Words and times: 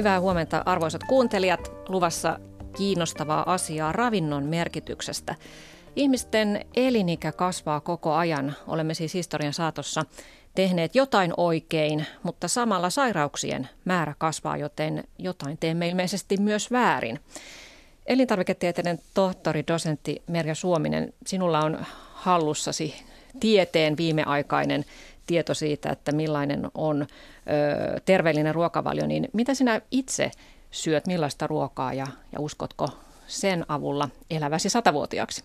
Hyvää 0.00 0.20
huomenta 0.20 0.62
arvoisat 0.66 1.04
kuuntelijat. 1.04 1.72
Luvassa 1.88 2.38
kiinnostavaa 2.76 3.52
asiaa 3.52 3.92
ravinnon 3.92 4.44
merkityksestä. 4.44 5.34
Ihmisten 5.96 6.64
elinikä 6.76 7.32
kasvaa 7.32 7.80
koko 7.80 8.12
ajan. 8.12 8.56
Olemme 8.66 8.94
siis 8.94 9.14
historian 9.14 9.52
saatossa 9.52 10.04
tehneet 10.54 10.94
jotain 10.94 11.34
oikein, 11.36 12.06
mutta 12.22 12.48
samalla 12.48 12.90
sairauksien 12.90 13.68
määrä 13.84 14.14
kasvaa, 14.18 14.56
joten 14.56 15.04
jotain 15.18 15.58
teemme 15.58 15.88
ilmeisesti 15.88 16.36
myös 16.36 16.70
väärin. 16.70 17.20
Elintarviketieteiden 18.06 18.98
tohtori, 19.14 19.64
dosentti 19.66 20.22
Merja 20.26 20.54
Suominen, 20.54 21.12
sinulla 21.26 21.60
on 21.60 21.86
hallussasi 22.12 22.94
tieteen 23.40 23.96
viimeaikainen 23.96 24.84
tieto 25.30 25.54
siitä, 25.54 25.90
että 25.90 26.12
millainen 26.12 26.70
on 26.74 27.02
ö, 27.02 27.06
terveellinen 28.04 28.54
ruokavalio, 28.54 29.06
niin 29.06 29.28
mitä 29.32 29.54
sinä 29.54 29.80
itse 29.90 30.30
syöt, 30.70 31.06
millaista 31.06 31.46
ruokaa 31.46 31.92
ja, 31.92 32.06
ja 32.32 32.40
uskotko 32.40 32.88
sen 33.26 33.64
avulla 33.68 34.08
eläväsi 34.30 34.68
satavuotiaaksi? 34.68 35.44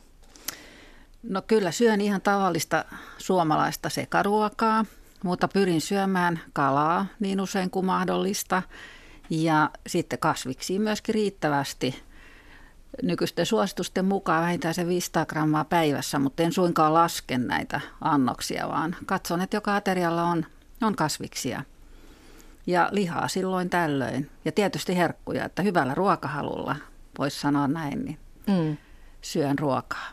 No 1.23 1.41
kyllä 1.41 1.71
syön 1.71 2.02
ihan 2.02 2.21
tavallista 2.21 2.85
suomalaista 3.17 3.90
sekaruokaa, 3.90 4.85
mutta 5.23 5.48
pyrin 5.48 5.81
syömään 5.81 6.40
kalaa 6.54 7.05
niin 7.20 7.41
usein 7.41 7.70
kuin 7.70 7.85
mahdollista 7.85 8.63
ja 9.29 9.70
sitten 9.87 10.20
kasviksi 10.20 10.79
myöskin 10.79 11.15
riittävästi. 11.15 12.04
Nykyisten 13.04 13.46
suositusten 13.46 14.05
mukaan 14.05 14.43
vähintään 14.43 14.74
se 14.74 14.88
500 14.88 15.26
grammaa 15.26 15.65
päivässä, 15.65 16.20
mutta 16.20 16.43
en 16.43 16.54
suinkaan 16.54 16.93
lasken 16.93 17.48
näitä 17.48 17.82
annoksia, 18.02 18.70
vaan 18.70 18.96
katson, 19.05 19.41
että 19.41 19.57
joka 19.57 19.76
aterialla 19.76 20.24
on, 20.24 20.46
on 20.82 20.96
kasviksia. 20.96 21.63
Ja 22.68 22.90
lihaa 22.91 23.27
silloin 23.27 23.70
tällöin. 23.70 24.29
Ja 24.46 24.52
tietysti 24.52 24.98
herkkuja, 24.98 25.46
että 25.46 25.62
hyvällä 25.62 25.96
ruokahalulla, 25.96 26.76
voisi 27.20 27.40
sanoa 27.40 27.68
näin, 27.68 28.05
niin 28.05 28.20
mm. 28.48 28.77
syön 29.21 29.59
ruokaa. 29.59 30.09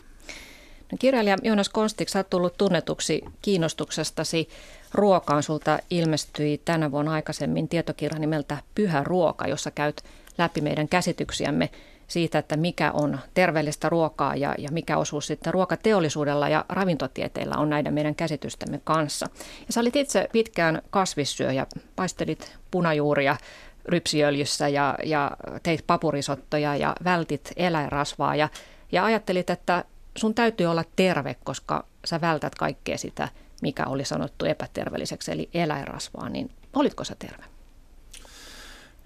No, 0.92 0.98
kirjailija 0.98 1.36
Joonas 1.42 1.69
Konstik, 1.69 2.08
sä 2.08 2.19
oot 2.19 2.30
tullut 2.30 2.56
tunnetuksi 2.58 3.24
kiinnostuksestasi 3.42 4.48
ruokaan. 4.94 5.42
Sulta 5.42 5.78
ilmestyi 5.91 6.58
tänä 6.64 6.91
vuonna 6.91 7.12
aikaisemmin 7.12 7.69
tietokirja 7.69 8.19
nimeltä 8.19 8.56
Pyhä 8.74 9.05
ruoka, 9.05 9.46
jossa 9.46 9.70
käyt 9.70 10.05
läpi 10.39 10.61
meidän 10.61 10.89
käsityksiämme 10.89 11.70
siitä, 12.12 12.38
että 12.38 12.56
mikä 12.56 12.92
on 12.92 13.18
terveellistä 13.34 13.88
ruokaa 13.88 14.36
ja, 14.36 14.55
ja 14.58 14.68
mikä 14.72 14.98
osuus 14.98 15.27
sitten 15.27 15.55
ruokateollisuudella 15.55 16.48
ja 16.48 16.64
ravintotieteillä 16.68 17.56
on 17.56 17.70
näiden 17.70 17.94
meidän 17.94 18.14
käsitystämme 18.14 18.80
kanssa. 18.84 19.27
Ja 19.66 19.72
sä 19.72 19.80
olit 19.80 19.96
itse 19.96 20.28
pitkään 20.33 20.83
kasvissyöjä, 20.90 21.66
paistelit 21.96 22.58
punajuuria 22.70 23.36
rypsiöljyssä 23.84 24.68
ja, 24.68 24.94
ja 25.05 25.30
teit 25.62 25.84
papurisottoja 25.86 26.77
ja 26.77 26.96
vältit 27.05 27.52
eläinrasvaa 27.56 28.36
ja, 28.36 28.48
ja 28.92 29.05
ajattelit, 29.05 29.50
että 29.50 29.84
sun 30.16 30.34
täytyy 30.34 30.66
olla 30.66 30.84
terve, 30.96 31.36
koska 31.44 31.84
sä 32.05 32.20
vältät 32.20 32.55
kaikkea 32.55 32.98
sitä, 32.98 33.28
mikä 33.62 33.84
oli 33.86 34.05
sanottu 34.05 34.44
epäterveelliseksi, 34.44 35.33
eli 35.33 35.48
eläinrasvaa, 35.55 36.28
niin 36.28 36.50
olitko 36.72 37.05
sä 37.05 37.16
terve? 37.18 37.44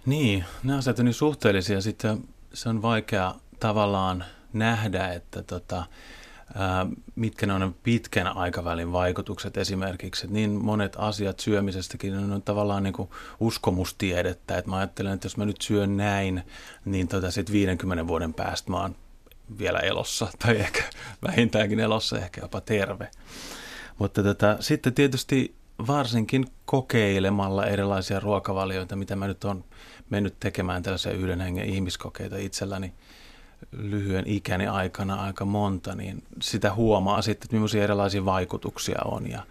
Niin, 0.07 0.45
nämä 0.62 0.79
asiat 0.79 0.99
on 0.99 1.05
niin 1.05 1.15
suhteellisia. 1.15 1.81
Sitten 1.81 2.25
se 2.57 2.69
on 2.69 2.83
vaikea 2.83 3.35
tavallaan 3.61 4.25
nähdä, 4.53 5.12
että 5.12 5.43
tota, 5.43 5.84
mitkä 7.15 7.47
ne 7.47 7.53
on 7.53 7.75
pitkän 7.83 8.27
aikavälin 8.27 8.93
vaikutukset 8.93 9.56
esimerkiksi. 9.56 10.27
Että 10.27 10.34
niin 10.34 10.50
monet 10.50 10.97
asiat 10.99 11.41
syömisestäkin 11.41 12.33
on 12.33 12.43
tavallaan 12.43 12.83
niin 12.83 12.93
kuin 12.93 13.11
uskomustiedettä. 13.41 14.59
Että 14.59 14.71
mä 14.71 14.77
ajattelen, 14.77 15.12
että 15.12 15.27
jos 15.27 15.37
mä 15.37 15.44
nyt 15.44 15.61
syön 15.61 15.97
näin, 15.97 16.43
niin 16.84 17.09
tota 17.09 17.31
sit 17.31 17.53
50 17.53 18.06
vuoden 18.06 18.34
päästä 18.34 18.71
mä 18.71 18.81
oon 18.81 18.97
vielä 19.59 19.78
elossa 19.78 20.28
tai 20.38 20.56
ehkä 20.56 20.83
vähintäänkin 21.27 21.81
elossa, 21.81 22.19
ehkä 22.19 22.41
jopa 22.41 22.61
terve. 22.61 23.11
Mutta 23.99 24.23
tota, 24.23 24.56
sitten 24.61 24.94
tietysti 24.94 25.55
varsinkin 25.87 26.47
kokeilemalla 26.65 27.67
erilaisia 27.67 28.21
ruokavalioita, 28.21 28.97
mitä 28.97 29.17
mä 29.17 29.27
nyt 29.27 29.44
on 29.44 29.65
mennyt 30.11 30.41
tekemään 30.41 30.83
tällaisia 30.83 31.12
yhden 31.12 31.41
hengen 31.41 31.69
ihmiskokeita 31.69 32.37
itselläni 32.37 32.93
lyhyen 33.72 34.27
ikäni 34.27 34.67
aikana 34.67 35.15
aika 35.15 35.44
monta, 35.44 35.94
niin 35.94 36.22
sitä 36.43 36.75
huomaa 36.75 37.22
sitten, 37.22 37.47
että 37.47 37.56
millaisia 37.56 37.84
erilaisia 37.84 38.25
vaikutuksia 38.25 38.99
on 39.05 39.31
ja, 39.31 39.43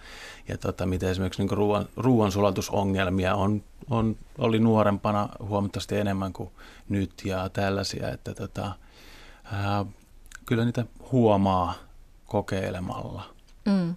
ja 0.47 0.57
tota, 0.57 0.85
miten 0.85 1.09
esimerkiksi 1.09 1.41
niin 1.41 1.57
ruoan, 1.57 1.85
ruoansulatusongelmia 1.97 3.35
on, 3.35 3.63
on, 3.89 4.17
oli 4.37 4.59
nuorempana 4.59 5.29
huomattavasti 5.39 5.97
enemmän 5.97 6.33
kuin 6.33 6.49
nyt 6.89 7.11
ja 7.25 7.49
tällaisia, 7.49 8.09
että 8.09 8.33
tota, 8.33 8.71
ää, 9.43 9.85
kyllä 10.45 10.65
niitä 10.65 10.85
huomaa 11.11 11.73
kokeilemalla. 12.25 13.23
Mm. 13.65 13.95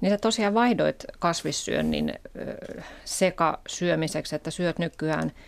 Niin 0.00 0.12
sä 0.12 0.18
tosiaan 0.18 0.54
vaihdoit 0.54 1.04
kasvissyönnin 1.18 2.14
sekasyömiseksi, 3.04 4.36
että 4.36 4.50
syöt 4.50 4.78
nykyään– 4.78 5.32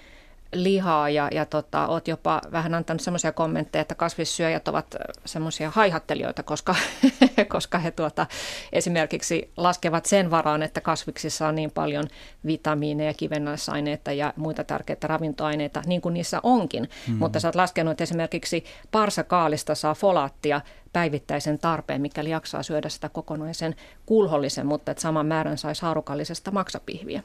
lihaa 0.52 1.10
ja, 1.10 1.28
ja 1.32 1.46
tota, 1.46 1.86
oot 1.86 2.08
jopa 2.08 2.40
vähän 2.52 2.74
antanut 2.74 3.00
semmoisia 3.00 3.32
kommentteja, 3.32 3.82
että 3.82 3.94
kasvissyöjät 3.94 4.68
ovat 4.68 4.96
semmoisia 5.24 5.70
haihattelijoita, 5.70 6.42
koska, 6.42 6.74
koska 7.48 7.78
he 7.78 7.90
tuota, 7.90 8.26
esimerkiksi 8.72 9.50
laskevat 9.56 10.06
sen 10.06 10.30
varaan, 10.30 10.62
että 10.62 10.80
kasviksissa 10.80 11.48
on 11.48 11.54
niin 11.54 11.70
paljon 11.70 12.04
vitamiineja, 12.46 13.14
kivennäisaineita 13.14 14.12
ja 14.12 14.32
muita 14.36 14.64
tärkeitä 14.64 15.06
ravintoaineita, 15.06 15.82
niin 15.86 16.00
kuin 16.00 16.14
niissä 16.14 16.40
onkin. 16.42 16.82
Mm-hmm. 16.82 17.18
Mutta 17.18 17.40
sä 17.40 17.48
oot 17.48 17.54
laskenut, 17.54 17.90
että 17.90 18.04
esimerkiksi 18.04 18.64
parsakaalista 18.90 19.74
saa 19.74 19.94
folaattia 19.94 20.60
päivittäisen 20.92 21.58
tarpeen, 21.58 22.00
mikäli 22.00 22.30
jaksaa 22.30 22.62
syödä 22.62 22.88
sitä 22.88 23.08
kokonaisen 23.08 23.74
kulhollisen, 24.06 24.66
mutta 24.66 24.90
että 24.90 25.02
saman 25.02 25.26
määrän 25.26 25.58
saisi 25.58 25.82
haarukallisesta 25.82 26.50
maksapihviä. 26.50 27.22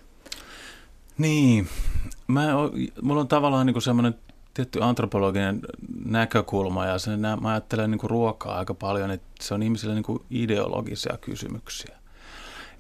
Niin, 1.18 1.68
mä, 2.28 2.48
mulla 3.02 3.22
on 3.22 3.28
tavallaan 3.28 3.66
niin 3.66 3.82
semmoinen 3.82 4.16
tietty 4.54 4.84
antropologinen 4.84 5.62
näkökulma 6.06 6.86
ja 6.86 7.00
sen, 7.00 7.20
mä 7.20 7.50
ajattelen 7.50 7.92
niin 7.92 8.00
kuin 8.00 8.12
ruokaa 8.12 8.58
aika 8.58 8.74
paljon, 8.74 9.12
että 9.12 9.32
se 9.42 9.54
on 9.54 9.64
ihmisille 9.64 9.94
niin 9.94 10.04
kuin 10.04 10.24
ideologisia 10.30 11.18
kysymyksiä. 11.18 11.96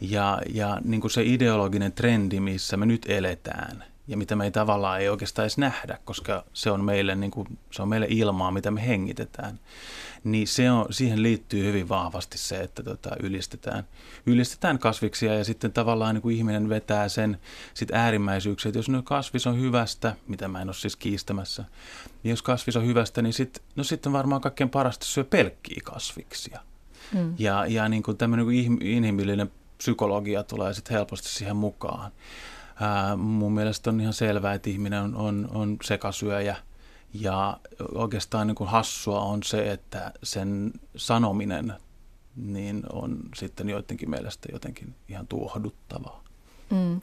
Ja, 0.01 0.41
ja 0.53 0.81
niin 0.83 1.01
kuin 1.01 1.11
se 1.11 1.23
ideologinen 1.23 1.91
trendi, 1.91 2.39
missä 2.39 2.77
me 2.77 2.85
nyt 2.85 3.05
eletään 3.09 3.90
ja 4.11 4.17
mitä 4.17 4.35
me 4.35 4.45
ei 4.45 4.51
tavallaan 4.51 5.01
ei 5.01 5.09
oikeastaan 5.09 5.43
edes 5.43 5.57
nähdä, 5.57 5.97
koska 6.05 6.43
se 6.53 6.71
on 6.71 6.83
meille, 6.83 7.15
niin 7.15 7.31
kuin, 7.31 7.57
se 7.71 7.81
on 7.81 7.89
meille 7.89 8.07
ilmaa, 8.09 8.51
mitä 8.51 8.71
me 8.71 8.87
hengitetään 8.87 9.59
niin 10.23 10.47
se 10.47 10.71
on, 10.71 10.85
siihen 10.89 11.23
liittyy 11.23 11.65
hyvin 11.65 11.89
vahvasti 11.89 12.37
se, 12.37 12.61
että 12.61 12.83
tota, 12.83 13.09
ylistetään, 13.19 13.83
ylistetään 14.25 14.79
kasviksia 14.79 15.33
ja 15.33 15.43
sitten 15.43 15.73
tavallaan 15.73 16.15
niin 16.15 16.21
kuin 16.21 16.37
ihminen 16.37 16.69
vetää 16.69 17.09
sen 17.09 17.37
sit 17.73 17.91
äärimmäisyyksiä, 17.91 18.69
että 18.69 18.79
jos 18.79 18.89
no 18.89 19.01
kasvis 19.01 19.47
on 19.47 19.59
hyvästä, 19.59 20.15
mitä 20.27 20.47
mä 20.47 20.61
en 20.61 20.67
ole 20.67 20.73
siis 20.73 20.95
kiistämässä, 20.95 21.65
niin 22.23 22.29
jos 22.29 22.41
kasvis 22.41 22.75
on 22.75 22.85
hyvästä, 22.85 23.21
niin 23.21 23.33
sit, 23.33 23.61
no 23.75 23.83
sitten 23.83 24.13
varmaan 24.13 24.41
kaikkein 24.41 24.69
parasta 24.69 25.05
syö 25.05 25.23
pelkkiä 25.23 25.81
kasviksia. 25.83 26.59
Mm. 27.13 27.35
Ja, 27.37 27.65
ja 27.65 27.89
niin 27.89 28.03
kuin 28.03 28.17
tämmöinen 28.17 28.47
niin 28.47 28.81
inhimillinen 28.81 29.51
psykologia 29.77 30.43
tulee 30.43 30.73
sitten 30.73 30.97
helposti 30.97 31.29
siihen 31.29 31.55
mukaan. 31.55 32.11
Ää, 32.81 33.15
mun 33.15 33.51
mielestä 33.51 33.89
on 33.89 34.01
ihan 34.01 34.13
selvää, 34.13 34.53
että 34.53 34.69
ihminen 34.69 35.01
on, 35.01 35.15
on, 35.15 35.49
on 35.53 35.77
sekasyöjä– 35.83 36.55
ja 37.13 37.57
oikeastaan 37.95 38.47
niin 38.47 38.55
kuin 38.55 38.69
hassua 38.69 39.21
on 39.21 39.43
se, 39.43 39.71
että 39.71 40.11
sen 40.23 40.71
sanominen 40.95 41.73
niin 42.35 42.83
on 42.93 43.19
sitten 43.35 43.69
joidenkin 43.69 44.09
mielestä 44.09 44.49
jotenkin 44.51 44.95
ihan 45.09 45.27
tuohduttavaa. 45.27 46.23
Mm. 46.69 47.01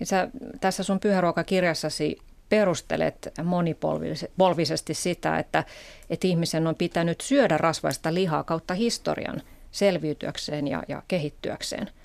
Ja 0.00 0.06
sä 0.06 0.28
tässä 0.60 0.82
sun 0.82 1.00
pyhäruokakirjassasi 1.00 2.18
perustelet 2.48 3.32
monipolvisesti 3.44 4.94
sitä, 4.94 5.38
että, 5.38 5.64
että 6.10 6.26
ihmisen 6.26 6.66
on 6.66 6.74
pitänyt 6.74 7.20
syödä 7.20 7.58
rasvaista 7.58 8.14
lihaa 8.14 8.44
kautta 8.44 8.74
historian 8.74 9.42
selviytyäkseen 9.70 10.68
ja, 10.68 10.82
ja 10.88 11.02
kehittyäkseen– 11.08 11.90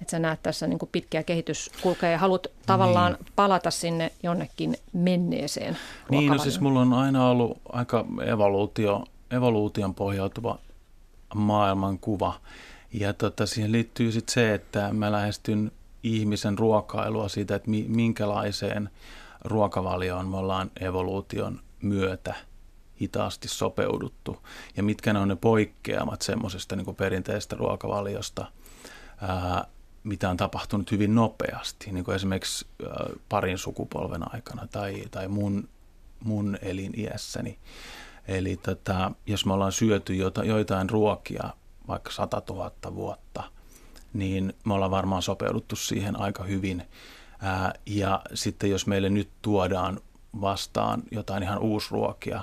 että 0.00 0.10
sä 0.10 0.18
näet 0.18 0.42
tässä 0.42 0.66
niin 0.66 0.78
kuin 0.78 0.88
pitkiä 0.92 1.22
kehityskulkuja 1.22 2.10
ja 2.10 2.18
haluat 2.18 2.46
tavallaan 2.66 3.12
niin. 3.12 3.32
palata 3.36 3.70
sinne 3.70 4.12
jonnekin 4.22 4.76
menneeseen 4.92 5.76
Niin, 6.10 6.32
no 6.32 6.38
siis 6.38 6.60
mulla 6.60 6.80
on 6.80 6.92
aina 6.92 7.28
ollut 7.28 7.58
aika 7.72 8.04
evoluutio, 8.26 9.04
evoluution 9.30 9.94
pohjautuva 9.94 10.58
maailmankuva. 11.34 12.40
Ja 12.92 13.12
tota, 13.12 13.46
siihen 13.46 13.72
liittyy 13.72 14.12
sitten 14.12 14.34
se, 14.34 14.54
että 14.54 14.92
mä 14.92 15.12
lähestyn 15.12 15.72
ihmisen 16.02 16.58
ruokailua 16.58 17.28
siitä, 17.28 17.54
että 17.54 17.70
minkälaiseen 17.88 18.90
ruokavalioon 19.44 20.28
me 20.28 20.36
ollaan 20.36 20.70
evoluution 20.80 21.60
myötä 21.82 22.34
hitaasti 23.00 23.48
sopeuduttu. 23.48 24.36
Ja 24.76 24.82
mitkä 24.82 25.12
ne 25.12 25.18
on 25.18 25.28
ne 25.28 25.36
poikkeamat 25.36 26.22
semmoisesta 26.22 26.76
niin 26.76 26.96
perinteistä 26.96 27.56
ruokavaliosta. 27.56 28.46
Ää, 29.20 29.64
mitä 30.04 30.30
on 30.30 30.36
tapahtunut 30.36 30.90
hyvin 30.90 31.14
nopeasti, 31.14 31.92
niin 31.92 32.04
kuin 32.04 32.14
esimerkiksi 32.14 32.66
parin 33.28 33.58
sukupolven 33.58 34.34
aikana 34.34 34.66
tai, 34.66 35.04
tai 35.10 35.28
mun, 35.28 35.68
mun 36.24 36.58
eliniässäni. 36.62 37.58
Eli 38.28 38.56
tota, 38.56 39.12
jos 39.26 39.46
me 39.46 39.52
ollaan 39.52 39.72
syöty 39.72 40.14
jota, 40.14 40.44
joitain 40.44 40.90
ruokia 40.90 41.50
vaikka 41.88 42.10
100 42.10 42.42
000 42.48 42.72
vuotta, 42.94 43.42
niin 44.12 44.54
me 44.64 44.74
ollaan 44.74 44.90
varmaan 44.90 45.22
sopeuduttu 45.22 45.76
siihen 45.76 46.20
aika 46.20 46.44
hyvin. 46.44 46.82
Ää, 47.40 47.74
ja 47.86 48.22
sitten 48.34 48.70
jos 48.70 48.86
meille 48.86 49.08
nyt 49.10 49.30
tuodaan 49.42 50.00
vastaan 50.40 51.02
jotain 51.10 51.42
ihan 51.42 51.58
uusruokia, 51.58 52.42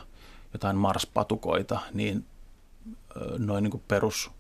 jotain 0.53 0.75
marspatukoita, 0.75 1.79
niin 1.93 2.25
noin 3.37 3.63
niin 3.63 3.71
kuin 3.71 3.83
perus, 3.87 4.31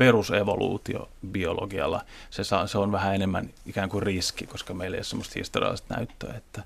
perusevoluutio 0.00 1.08
biologialla, 1.30 2.04
se, 2.30 2.44
saa, 2.44 2.66
se 2.66 2.78
on 2.78 2.92
vähän 2.92 3.14
enemmän 3.14 3.50
ikään 3.66 3.88
kuin 3.88 4.02
riski, 4.02 4.46
koska 4.46 4.74
meillä 4.74 4.94
ei 4.94 4.98
ole 4.98 5.04
sellaista 5.04 5.32
historiallista 5.36 5.94
näyttöä, 5.94 6.34
että 6.36 6.62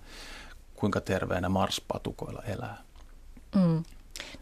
kuinka 0.75 1.01
terveenä 1.01 1.49
marspatukoilla 1.49 2.43
elää. 2.43 2.83
Mm. 3.55 3.83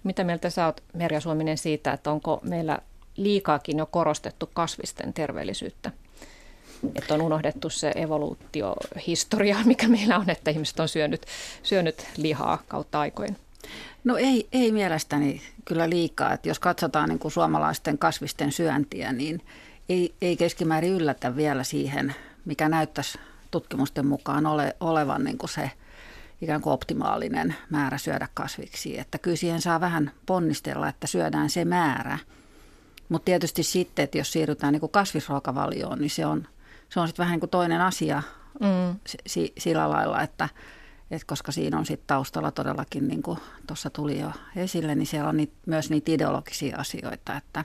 Mitä 0.04 0.24
mieltä 0.24 0.50
sä 0.50 0.66
oot, 0.66 0.82
Merja 0.94 1.20
Suominen, 1.20 1.58
siitä, 1.58 1.92
että 1.92 2.10
onko 2.10 2.40
meillä 2.42 2.78
liikaakin 3.16 3.78
jo 3.78 3.86
korostettu 3.86 4.50
kasvisten 4.52 5.12
terveellisyyttä? 5.12 5.90
Että 6.94 7.14
on 7.14 7.22
unohdettu 7.22 7.70
se 7.70 7.92
evoluutiohistoria, 7.94 9.56
mikä 9.64 9.88
meillä 9.88 10.18
on, 10.18 10.30
että 10.30 10.50
ihmiset 10.50 10.80
on 10.80 10.88
syönyt, 10.88 11.26
syönyt 11.62 12.06
lihaa 12.16 12.62
kautta 12.68 13.00
aikojen. 13.00 13.36
No 14.04 14.16
ei, 14.16 14.48
ei 14.52 14.72
mielestäni 14.72 15.42
kyllä 15.64 15.90
liikaa. 15.90 16.32
Että 16.32 16.48
jos 16.48 16.58
katsotaan 16.58 17.08
niin 17.08 17.18
kuin 17.18 17.32
suomalaisten 17.32 17.98
kasvisten 17.98 18.52
syöntiä, 18.52 19.12
niin 19.12 19.42
ei, 19.88 20.14
ei 20.22 20.36
keskimäärin 20.36 20.92
yllätä 20.92 21.36
vielä 21.36 21.64
siihen, 21.64 22.14
mikä 22.44 22.68
näyttäisi 22.68 23.18
tutkimusten 23.50 24.06
mukaan 24.06 24.46
ole, 24.46 24.76
olevan 24.80 25.24
niin 25.24 25.38
kuin 25.38 25.50
se 25.50 25.70
ikään 26.40 26.60
kuin 26.60 26.72
optimaalinen 26.72 27.56
määrä 27.70 27.98
syödä 27.98 28.28
kasviksi. 28.34 28.98
Että 28.98 29.18
kyllä 29.18 29.36
siihen 29.36 29.60
saa 29.60 29.80
vähän 29.80 30.10
ponnistella, 30.26 30.88
että 30.88 31.06
syödään 31.06 31.50
se 31.50 31.64
määrä. 31.64 32.18
Mutta 33.08 33.24
tietysti 33.24 33.62
sitten, 33.62 34.02
että 34.02 34.18
jos 34.18 34.32
siirrytään 34.32 34.72
niin 34.72 34.80
kuin 34.80 34.92
kasvisruokavalioon, 34.92 35.98
niin 35.98 36.10
se 36.10 36.26
on, 36.26 36.46
se 36.88 37.00
on 37.00 37.08
sitten 37.08 37.22
vähän 37.22 37.32
niin 37.32 37.40
kuin 37.40 37.50
toinen 37.50 37.80
asia 37.80 38.22
mm. 38.60 38.96
si, 39.26 39.52
sillä 39.58 39.90
lailla, 39.90 40.22
että– 40.22 40.48
et 41.12 41.24
koska 41.24 41.52
siinä 41.52 41.78
on 41.78 41.86
sitten 41.86 42.06
taustalla 42.06 42.50
todellakin, 42.50 43.08
niin 43.08 43.22
kuin 43.22 43.38
tuossa 43.66 43.90
tuli 43.90 44.20
jo 44.20 44.32
esille, 44.56 44.94
niin 44.94 45.06
siellä 45.06 45.28
on 45.28 45.36
niit, 45.36 45.52
myös 45.66 45.90
niitä 45.90 46.12
ideologisia 46.12 46.76
asioita, 46.76 47.36
että, 47.36 47.64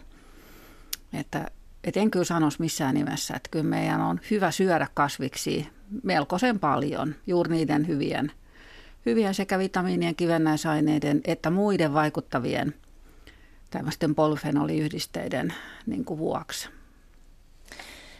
että 1.13 1.51
et 1.83 1.97
en 1.97 2.11
kyllä 2.11 2.25
sanoisi 2.25 2.61
missään 2.61 2.95
nimessä, 2.95 3.35
että 3.35 3.49
kyllä 3.49 3.65
meidän 3.65 4.01
on 4.01 4.19
hyvä 4.31 4.51
syödä 4.51 4.87
kasviksi 4.93 5.67
melkoisen 6.03 6.59
paljon 6.59 7.15
juuri 7.27 7.55
niiden 7.55 7.87
hyvien, 7.87 8.31
hyvien 9.05 9.33
sekä 9.33 9.59
vitamiinien, 9.59 10.15
kivennäisaineiden 10.15 11.21
että 11.25 11.49
muiden 11.49 11.93
vaikuttavien 11.93 12.73
tämmöisten 13.69 14.15
polyfenoliyhdisteiden 14.15 15.53
niin 15.85 16.05
kuin 16.05 16.17
vuoksi. 16.17 16.69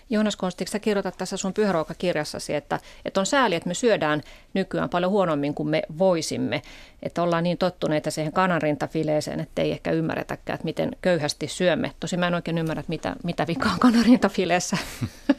Joonas 0.10 0.36
Konstik, 0.36 0.68
sä 0.68 0.80
kirjoitat 0.80 1.18
tässä 1.18 1.38
sun 1.38 1.54
pyhäruokakirjassasi, 1.54 2.56
että, 2.56 2.80
että 3.06 3.20
on 3.20 3.26
sääli, 3.26 3.56
että 3.56 3.68
me 3.68 3.74
syödään 3.74 4.22
nykyään 4.54 4.90
paljon 4.90 5.12
huonommin 5.12 5.54
kuin 5.54 5.70
me 5.70 5.84
voisimme. 5.98 6.62
Että 7.04 7.24
ollaan 7.24 7.44
niin 7.44 7.58
tottuneita 7.58 8.12
siihen 8.12 8.34
kananrintafileeseen, 8.34 9.40
että 9.40 9.62
ei 9.62 9.72
ehkä 9.72 9.92
ymmärretäkään, 9.92 10.56
että 10.56 10.66
miten 10.66 10.92
köyhästi 11.02 11.48
syömme. 11.48 11.92
Tosi 12.00 12.18
mä 12.18 12.28
en 12.28 12.34
oikein 12.34 12.58
ymmärrä, 12.58 12.80
että 12.80 12.90
mitä, 12.90 13.16
mitä 13.24 13.48
vikaa 13.48 13.72
on 13.72 13.80
kananrintafileessä. 13.80 14.78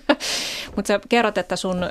Mutta 0.76 0.88
sä 0.88 1.00
kerrot, 1.09 1.38
että 1.38 1.56
sun 1.56 1.82
ö, 1.82 1.88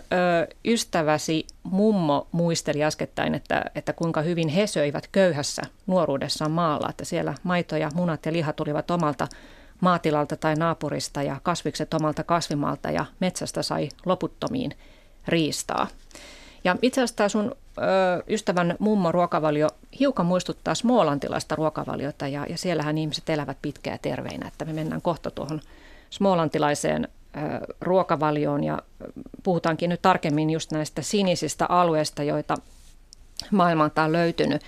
ystäväsi 0.66 1.48
mummo 1.64 2.28
muisteli 2.32 2.84
äskettäin, 2.84 3.36
että, 3.36 3.66
että 3.76 3.94
kuinka 3.94 4.22
hyvin 4.22 4.50
he 4.50 4.68
söivät 4.68 5.08
köyhässä 5.12 5.62
nuoruudessaan 5.88 6.52
maalla. 6.52 6.90
Että 6.90 7.06
siellä 7.06 7.34
maito 7.44 7.78
ja 7.78 7.90
munat 7.94 8.26
ja 8.26 8.34
liha 8.34 8.54
tulivat 8.54 8.92
omalta 8.92 9.28
maatilalta 9.82 10.36
tai 10.38 10.56
naapurista 10.56 11.24
ja 11.24 11.38
kasvikset 11.44 11.94
omalta 11.94 12.24
kasvimalta 12.24 12.92
ja 12.92 13.06
metsästä 13.20 13.64
sai 13.64 13.90
loputtomiin 14.06 14.74
riistaa. 15.28 15.88
Ja 16.64 16.76
itse 16.82 17.02
asiassa 17.02 17.16
tämä 17.16 17.30
sun 17.30 17.56
ö, 17.78 17.82
ystävän 18.28 18.76
mummo 18.80 19.12
ruokavalio 19.12 19.68
hiukan 20.00 20.26
muistuttaa 20.26 20.76
smoolantilaista 20.76 21.56
ruokavaliota 21.56 22.28
ja, 22.28 22.46
ja 22.50 22.58
siellähän 22.58 22.98
ihmiset 22.98 23.30
elävät 23.30 23.58
pitkää 23.62 23.98
terveinä, 23.98 24.48
että 24.48 24.66
me 24.66 24.74
mennään 24.74 25.02
kohta 25.02 25.32
tuohon 25.32 25.62
smoolantilaiseen 26.10 27.08
ö, 27.08 27.40
ruokavalioon 27.82 28.64
ja 28.64 28.82
puhutaankin 29.44 29.90
nyt 29.90 30.02
tarkemmin 30.02 30.50
just 30.50 30.72
näistä 30.72 31.02
sinisistä 31.02 31.66
alueista, 31.70 32.24
joita 32.24 32.56
maailmalta 33.52 34.04
on 34.04 34.12
löytynyt. 34.12 34.62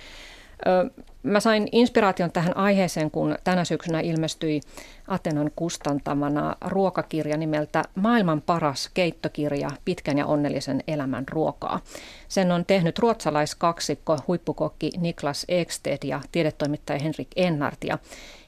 Mä 1.22 1.40
sain 1.40 1.68
inspiraation 1.72 2.32
tähän 2.32 2.56
aiheeseen, 2.56 3.10
kun 3.10 3.38
tänä 3.44 3.64
syksynä 3.64 4.00
ilmestyi 4.00 4.60
Atenan 5.08 5.50
kustantamana 5.56 6.56
ruokakirja 6.66 7.36
nimeltä 7.36 7.82
Maailman 7.94 8.42
paras 8.42 8.90
keittokirja 8.94 9.70
pitkän 9.84 10.18
ja 10.18 10.26
onnellisen 10.26 10.84
elämän 10.88 11.24
ruokaa. 11.30 11.80
Sen 12.28 12.52
on 12.52 12.64
tehnyt 12.64 12.98
ruotsalaiskaksikko 12.98 14.18
huippukokki 14.28 14.90
Niklas 14.96 15.44
Eksted 15.48 15.98
ja 16.04 16.20
tiedetoimittaja 16.32 16.98
Henrik 16.98 17.28
Ennart. 17.36 17.84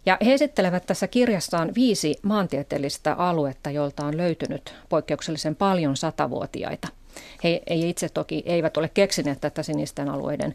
Ja 0.07 0.19
he 0.25 0.35
esittelevät 0.35 0.87
tässä 0.87 1.09
kirjassaan 1.09 1.75
viisi 1.75 2.17
maantieteellistä 2.23 3.15
aluetta, 3.15 3.71
joilta 3.71 4.07
on 4.07 4.17
löytynyt 4.17 4.75
poikkeuksellisen 4.89 5.57
paljon 5.57 5.97
satavuotiaita– 5.97 6.89
he 7.45 7.63
ei 7.67 7.89
itse 7.89 8.09
toki 8.09 8.43
eivät 8.47 8.77
ole 8.77 8.91
keksineet 8.95 9.41
tätä 9.41 9.63
sinisten 9.63 10.09
alueiden 10.09 10.55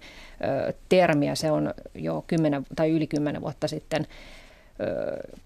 ö, 0.69 0.74
termiä. 0.89 1.36
Se 1.36 1.51
on 1.51 1.74
jo 1.95 2.24
10 2.27 2.65
tai 2.75 2.89
yli 2.89 3.07
kymmenen 3.07 3.42
vuotta 3.42 3.68
sitten 3.68 4.07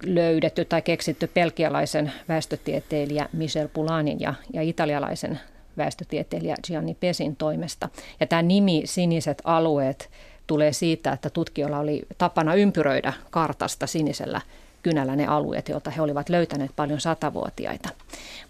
löydetty 0.03 0.65
tai 0.65 0.81
keksitty 0.81 1.27
pelkialaisen 1.27 2.11
väestötieteilijä 2.29 3.29
Michel 3.33 3.67
Pulanin 3.73 4.19
ja, 4.19 4.33
ja 4.53 4.61
italialaisen 4.61 5.39
väestötieteilijä 5.77 6.55
Gianni 6.67 6.97
Pesin 7.00 7.36
toimesta. 7.36 7.89
Ja 8.19 8.27
tämä 8.27 8.41
nimi 8.41 8.81
siniset 8.86 9.41
alueet 9.43 10.09
tulee 10.47 10.74
siitä, 10.74 11.12
että 11.12 11.29
tutkijoilla 11.29 11.79
oli 11.79 12.01
tapana 12.17 12.55
ympyröidä 12.55 13.13
kartasta 13.31 13.88
sinisellä 13.88 14.41
kynällä 14.83 15.15
ne 15.15 15.27
alueet, 15.27 15.69
joilta 15.69 15.91
he 15.91 16.01
olivat 16.01 16.29
löytäneet 16.29 16.71
paljon 16.75 17.01
satavuotiaita. 17.01 17.89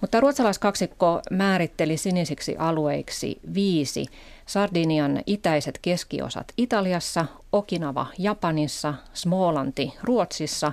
Mutta 0.02 0.20
ruotsalaiskaksikko 0.20 1.22
määritteli 1.32 1.98
sinisiksi 1.98 2.56
alueiksi 2.58 3.40
viisi 3.54 4.06
Sardinian 4.46 5.22
itäiset 5.26 5.80
keskiosat 5.82 6.54
Italiassa, 6.58 7.26
Okinava 7.52 8.08
Japanissa, 8.18 8.94
Smolanti 9.14 9.94
Ruotsissa, 10.04 10.72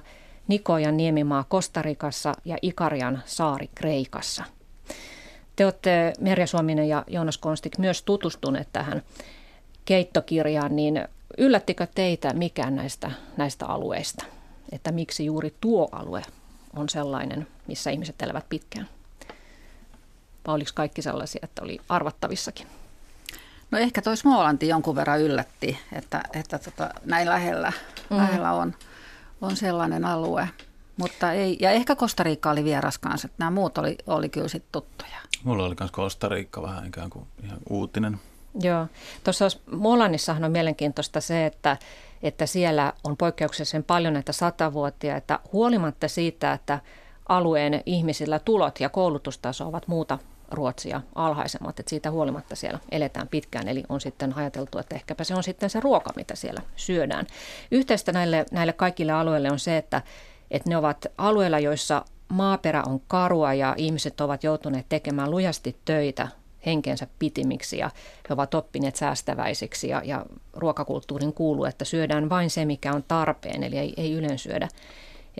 Nikojan 0.49 0.97
niemimaa 0.97 1.45
Kostarikassa 1.49 2.35
ja 2.45 2.57
Ikarian 2.63 3.23
saari 3.25 3.71
Kreikassa. 3.75 4.45
Te 5.57 5.65
olette 5.65 6.13
Merja 6.21 6.47
Suominen 6.47 6.89
ja 6.89 7.05
Joonas 7.07 7.39
Konstik 7.39 7.79
myös 7.79 8.03
tutustuneet 8.03 8.69
tähän 8.73 9.03
keittokirjaan, 9.85 10.77
niin 10.77 11.09
yllättikö 11.39 11.87
teitä 11.95 12.33
mikään 12.33 12.77
näistä, 12.77 13.11
näistä 13.37 13.67
alueista? 13.67 14.25
Että 14.73 14.93
miksi 14.93 15.25
juuri 15.25 15.55
tuo 15.61 15.89
alue 15.93 16.23
on 16.77 16.89
sellainen, 16.89 17.47
missä 17.67 17.91
ihmiset 17.91 18.23
elävät 18.23 18.49
pitkään? 18.49 18.89
Vai 20.47 20.55
oliko 20.55 20.71
kaikki 20.75 21.03
sellaisia, 21.03 21.41
että 21.43 21.63
oli 21.63 21.81
arvattavissakin? 21.89 22.67
No 23.71 23.79
ehkä 23.79 24.03
toi 24.03 24.17
Smolanti 24.17 24.69
jonkun 24.69 24.97
verran 24.97 25.21
yllätti, 25.21 25.79
että, 25.93 26.23
että 26.33 26.59
tota, 26.59 26.91
näin 27.05 27.29
lähellä, 27.29 27.73
mm. 28.11 28.17
lähellä 28.17 28.53
on, 28.53 28.75
on 29.41 29.57
sellainen 29.57 30.05
alue. 30.05 30.49
Mutta 30.97 31.33
ei, 31.33 31.57
ja 31.61 31.71
ehkä 31.71 31.97
Kostariikka 31.97 32.51
oli 32.51 32.65
vieras 32.65 32.99
kanssa, 32.99 33.27
että 33.27 33.37
nämä 33.39 33.51
muut 33.51 33.79
oli, 33.79 33.99
oli 34.07 34.29
kyllä 34.29 34.49
sitten 34.49 34.73
tuttuja. 34.73 35.19
Mulla 35.45 35.65
oli 35.65 35.75
myös 35.81 35.91
Kostariikka 35.91 36.63
vähän 36.63 36.87
ikään 36.87 37.11
kuin 37.11 37.27
ihan 37.45 37.59
uutinen. 37.71 38.21
Joo. 38.61 38.87
Tuossa 39.25 39.45
Molannissahan 39.71 40.45
on 40.45 40.53
mielenkiintoista 40.53 41.21
se, 41.21 41.47
että 41.47 41.77
että 42.23 42.47
siellä 42.47 42.93
on 43.05 43.17
poikkeuksellisen 43.17 43.85
paljon 43.85 44.13
näitä 44.13 44.33
satavuotiaita, 44.33 45.41
huolimatta 45.53 46.09
siitä, 46.09 46.53
että 46.53 46.79
alueen 47.29 47.83
ihmisillä 47.87 48.39
tulot 48.39 48.81
ja 48.81 48.89
koulutustaso 48.89 49.67
ovat 49.67 49.89
muuta 49.89 50.19
Ruotsia 50.51 51.01
alhaisemmat, 51.15 51.81
että 51.81 51.91
siitä 51.91 52.11
huolimatta 52.11 52.57
siellä 52.57 52.79
eletään 52.91 53.29
pitkään, 53.29 53.69
eli 53.69 53.85
on 53.89 54.01
sitten 54.01 54.37
ajateltu, 54.37 54.79
että 54.79 54.95
ehkäpä 54.95 55.25
se 55.25 55.35
on 55.35 55.43
sitten 55.43 55.71
se 55.71 55.81
ruoka, 55.81 56.13
mitä 56.17 56.37
siellä 56.37 56.63
syödään. 56.77 57.27
Yhteistä 57.71 58.13
näille, 58.13 58.47
näille 58.53 58.73
kaikille 58.73 59.13
alueille 59.13 59.51
on 59.51 59.59
se, 59.59 59.77
että, 59.77 60.03
että 60.51 60.71
ne 60.71 60.77
ovat 60.77 61.07
alueilla, 61.19 61.59
joissa 61.59 62.05
maaperä 62.29 62.83
on 62.87 63.01
karua 63.09 63.55
ja 63.55 63.75
ihmiset 63.77 64.21
ovat 64.21 64.45
joutuneet 64.45 64.87
tekemään 64.89 65.31
lujasti 65.31 65.77
töitä 65.85 66.29
henkensä 66.67 67.07
pitimiksi 67.19 67.79
ja 67.79 67.91
he 68.29 68.35
ovat 68.35 68.55
oppineet 68.55 68.97
säästäväisiksi 68.97 69.89
ja, 69.89 70.03
ja 70.05 70.27
ruokakulttuurin 70.53 71.33
kuuluu, 71.33 71.65
että 71.65 71.85
syödään 71.85 72.31
vain 72.31 72.51
se, 72.51 72.65
mikä 72.65 72.93
on 72.93 73.05
tarpeen, 73.09 73.63
eli 73.63 73.79
ei, 73.79 73.95
ei 73.97 74.39
syödä 74.39 74.69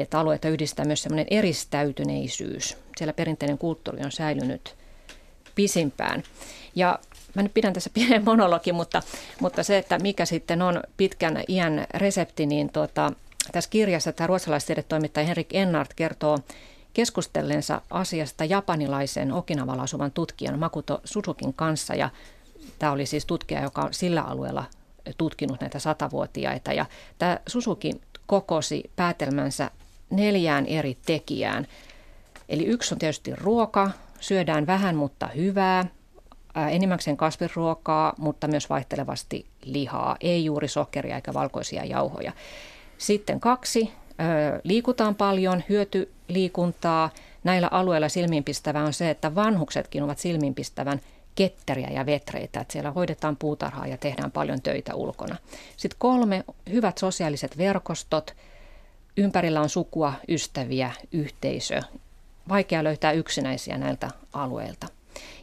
että 0.03 0.21
alueita 0.21 0.49
yhdistää 0.49 0.85
myös 0.85 1.03
semmoinen 1.03 1.27
eristäytyneisyys. 1.31 2.77
Siellä 2.97 3.13
perinteinen 3.13 3.59
kulttuuri 3.59 4.05
on 4.05 4.13
säilynyt 4.13 4.77
pisimpään. 5.55 6.23
Ja 6.75 6.99
mä 7.35 7.43
nyt 7.43 7.55
pidän 7.55 7.73
tässä 7.73 7.91
pienen 7.95 8.25
monologin, 8.25 8.75
mutta, 8.75 9.03
mutta 9.41 9.63
se, 9.63 9.79
että 9.79 9.99
mikä 9.99 10.25
sitten 10.25 10.63
on 10.63 10.83
pitkän 10.97 11.45
iän 11.49 11.87
resepti, 11.95 12.47
niin 12.47 12.73
tuota, 12.73 13.13
tässä 13.53 13.71
kirjassa 13.71 14.13
tämä 14.13 14.27
ruotsalaistiedetoimittaja 14.27 15.27
Henrik 15.27 15.55
Ennart 15.55 15.95
kertoo 15.95 16.39
keskustellensa 16.99 17.83
asiasta 17.91 18.45
japanilaisen 18.45 19.33
Okinavalla 19.33 19.83
asuvan 19.83 20.13
tutkijan 20.13 20.59
Makuto 20.59 21.01
Susukin 21.05 21.55
kanssa. 21.55 21.95
Ja 21.95 22.11
tämä 22.79 22.93
oli 22.93 23.07
siis 23.07 23.27
tutkija, 23.27 23.63
joka 23.63 23.83
on 23.83 23.95
sillä 23.95 24.23
alueella 24.23 24.65
tutkinut 25.19 25.61
näitä 25.61 25.79
satavuotiaita. 25.79 26.73
Ja 26.73 26.87
tämä 27.19 27.39
Susuki 27.47 28.01
kokosi 28.27 28.91
päätelmänsä 28.97 29.71
neljään 30.11 30.67
eri 30.67 30.99
tekijään. 31.07 31.67
Eli 32.49 32.67
yksi 32.67 32.95
on 32.95 32.99
tietysti 32.99 33.37
ruoka, 33.37 33.91
syödään 34.21 34.67
vähän 34.67 34.97
mutta 34.97 35.27
hyvää, 35.27 35.87
enimmäkseen 36.71 37.17
kasviruokaa, 37.17 38.15
mutta 38.17 38.49
myös 38.49 38.71
vaihtelevasti 38.71 39.47
lihaa, 39.65 40.17
ei 40.21 40.45
juuri 40.45 40.69
sokeria 40.69 41.17
eikä 41.17 41.35
valkoisia 41.35 41.85
jauhoja. 41.85 42.33
Sitten 42.99 43.41
kaksi, 43.41 43.93
liikutaan 44.65 45.15
paljon, 45.15 45.63
hyötyliikuntaa. 45.69 47.11
Näillä 47.45 47.69
alueilla 47.71 48.09
silmiinpistävää 48.09 48.85
on 48.85 48.93
se, 48.93 49.11
että 49.11 49.35
vanhuksetkin 49.35 50.03
ovat 50.03 50.19
silmiinpistävän 50.19 51.01
ketteriä 51.35 51.89
ja 51.91 52.07
vetreitä, 52.07 52.61
että 52.61 52.73
siellä 52.73 52.91
hoidetaan 52.91 53.37
puutarhaa 53.37 53.87
ja 53.87 53.97
tehdään 53.97 54.33
paljon 54.33 54.63
töitä 54.63 54.95
ulkona. 54.95 55.37
Sitten 55.77 55.99
kolme, 55.99 56.45
hyvät 56.71 56.99
sosiaaliset 56.99 57.59
verkostot. 57.59 58.35
Ympärillä 59.17 59.61
on 59.61 59.69
sukua, 59.69 60.13
ystäviä, 60.29 60.93
yhteisö. 61.13 61.81
Vaikea 62.49 62.85
löytää 62.85 63.13
yksinäisiä 63.13 63.79
näiltä 63.79 64.11
alueilta. 64.33 64.87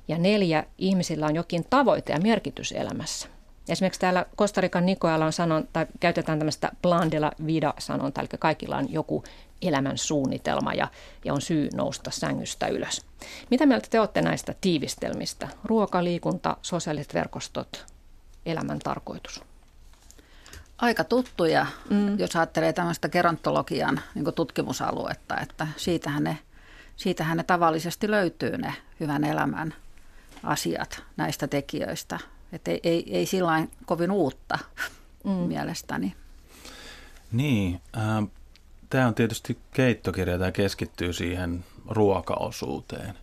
Ja 0.08 0.18
neljä, 0.18 0.64
ihmisillä 0.78 1.26
on 1.26 1.36
jokin 1.36 1.66
tavoite 1.70 2.14
ja 2.14 2.20
merkitys 2.20 2.72
elämässä. 2.72 3.35
Esimerkiksi 3.70 4.00
täällä 4.00 4.26
Kostarikan 4.36 4.86
Nikoella 4.86 5.26
on 5.26 5.34
sanon, 5.34 5.68
tai 5.74 5.88
käytetään 6.00 6.40
tämmöistä 6.40 6.72
plan 6.82 7.12
de 7.12 7.20
la 7.20 7.32
vida 7.46 7.74
sanonta, 7.80 8.22
eli 8.22 8.30
kaikilla 8.40 8.78
on 8.78 8.94
joku 8.94 9.24
elämän 9.62 9.98
suunnitelma 9.98 10.74
ja, 10.74 10.88
ja 11.26 11.34
on 11.34 11.42
syy 11.42 11.70
nousta 11.74 12.12
sängystä 12.12 12.68
ylös. 12.68 13.06
Mitä 13.52 13.66
mieltä 13.66 13.88
te 13.90 14.00
olette 14.00 14.22
näistä 14.22 14.56
tiivistelmistä? 14.62 15.48
Ruoka, 15.64 16.04
liikunta, 16.04 16.58
sosiaaliset 16.62 17.14
verkostot, 17.14 17.86
elämän 18.46 18.80
tarkoitus. 18.80 19.44
Aika 20.78 21.04
tuttuja, 21.04 21.66
mm. 21.90 22.20
jos 22.20 22.36
ajattelee 22.36 22.74
tämmöistä 22.74 23.10
gerontologian 23.10 24.02
niin 24.16 24.26
tutkimusaluetta, 24.36 25.38
että 25.42 25.68
siitähän 25.78 26.24
ne, 26.24 26.38
siitähän 26.96 27.38
ne 27.38 27.44
tavallisesti 27.44 28.12
löytyy 28.12 28.58
ne 28.58 28.74
hyvän 29.00 29.24
elämän 29.24 29.74
asiat 30.44 31.04
näistä 31.18 31.48
tekijöistä. 31.48 32.20
Että 32.56 32.72
ei, 32.72 32.80
ei, 32.84 33.18
ei 33.18 33.26
sillä 33.26 33.68
kovin 33.86 34.12
uutta 34.12 34.60
mm. 35.24 35.32
mielestäni. 35.32 36.16
Niin, 37.32 37.82
äh, 37.98 38.28
tämä 38.90 39.08
on 39.08 39.16
tietysti 39.16 39.58
keittokirja, 39.74 40.40
tämä 40.40 40.52
keskittyy 40.52 41.14
siihen 41.14 41.66
ruokaosuuteen. 41.88 43.16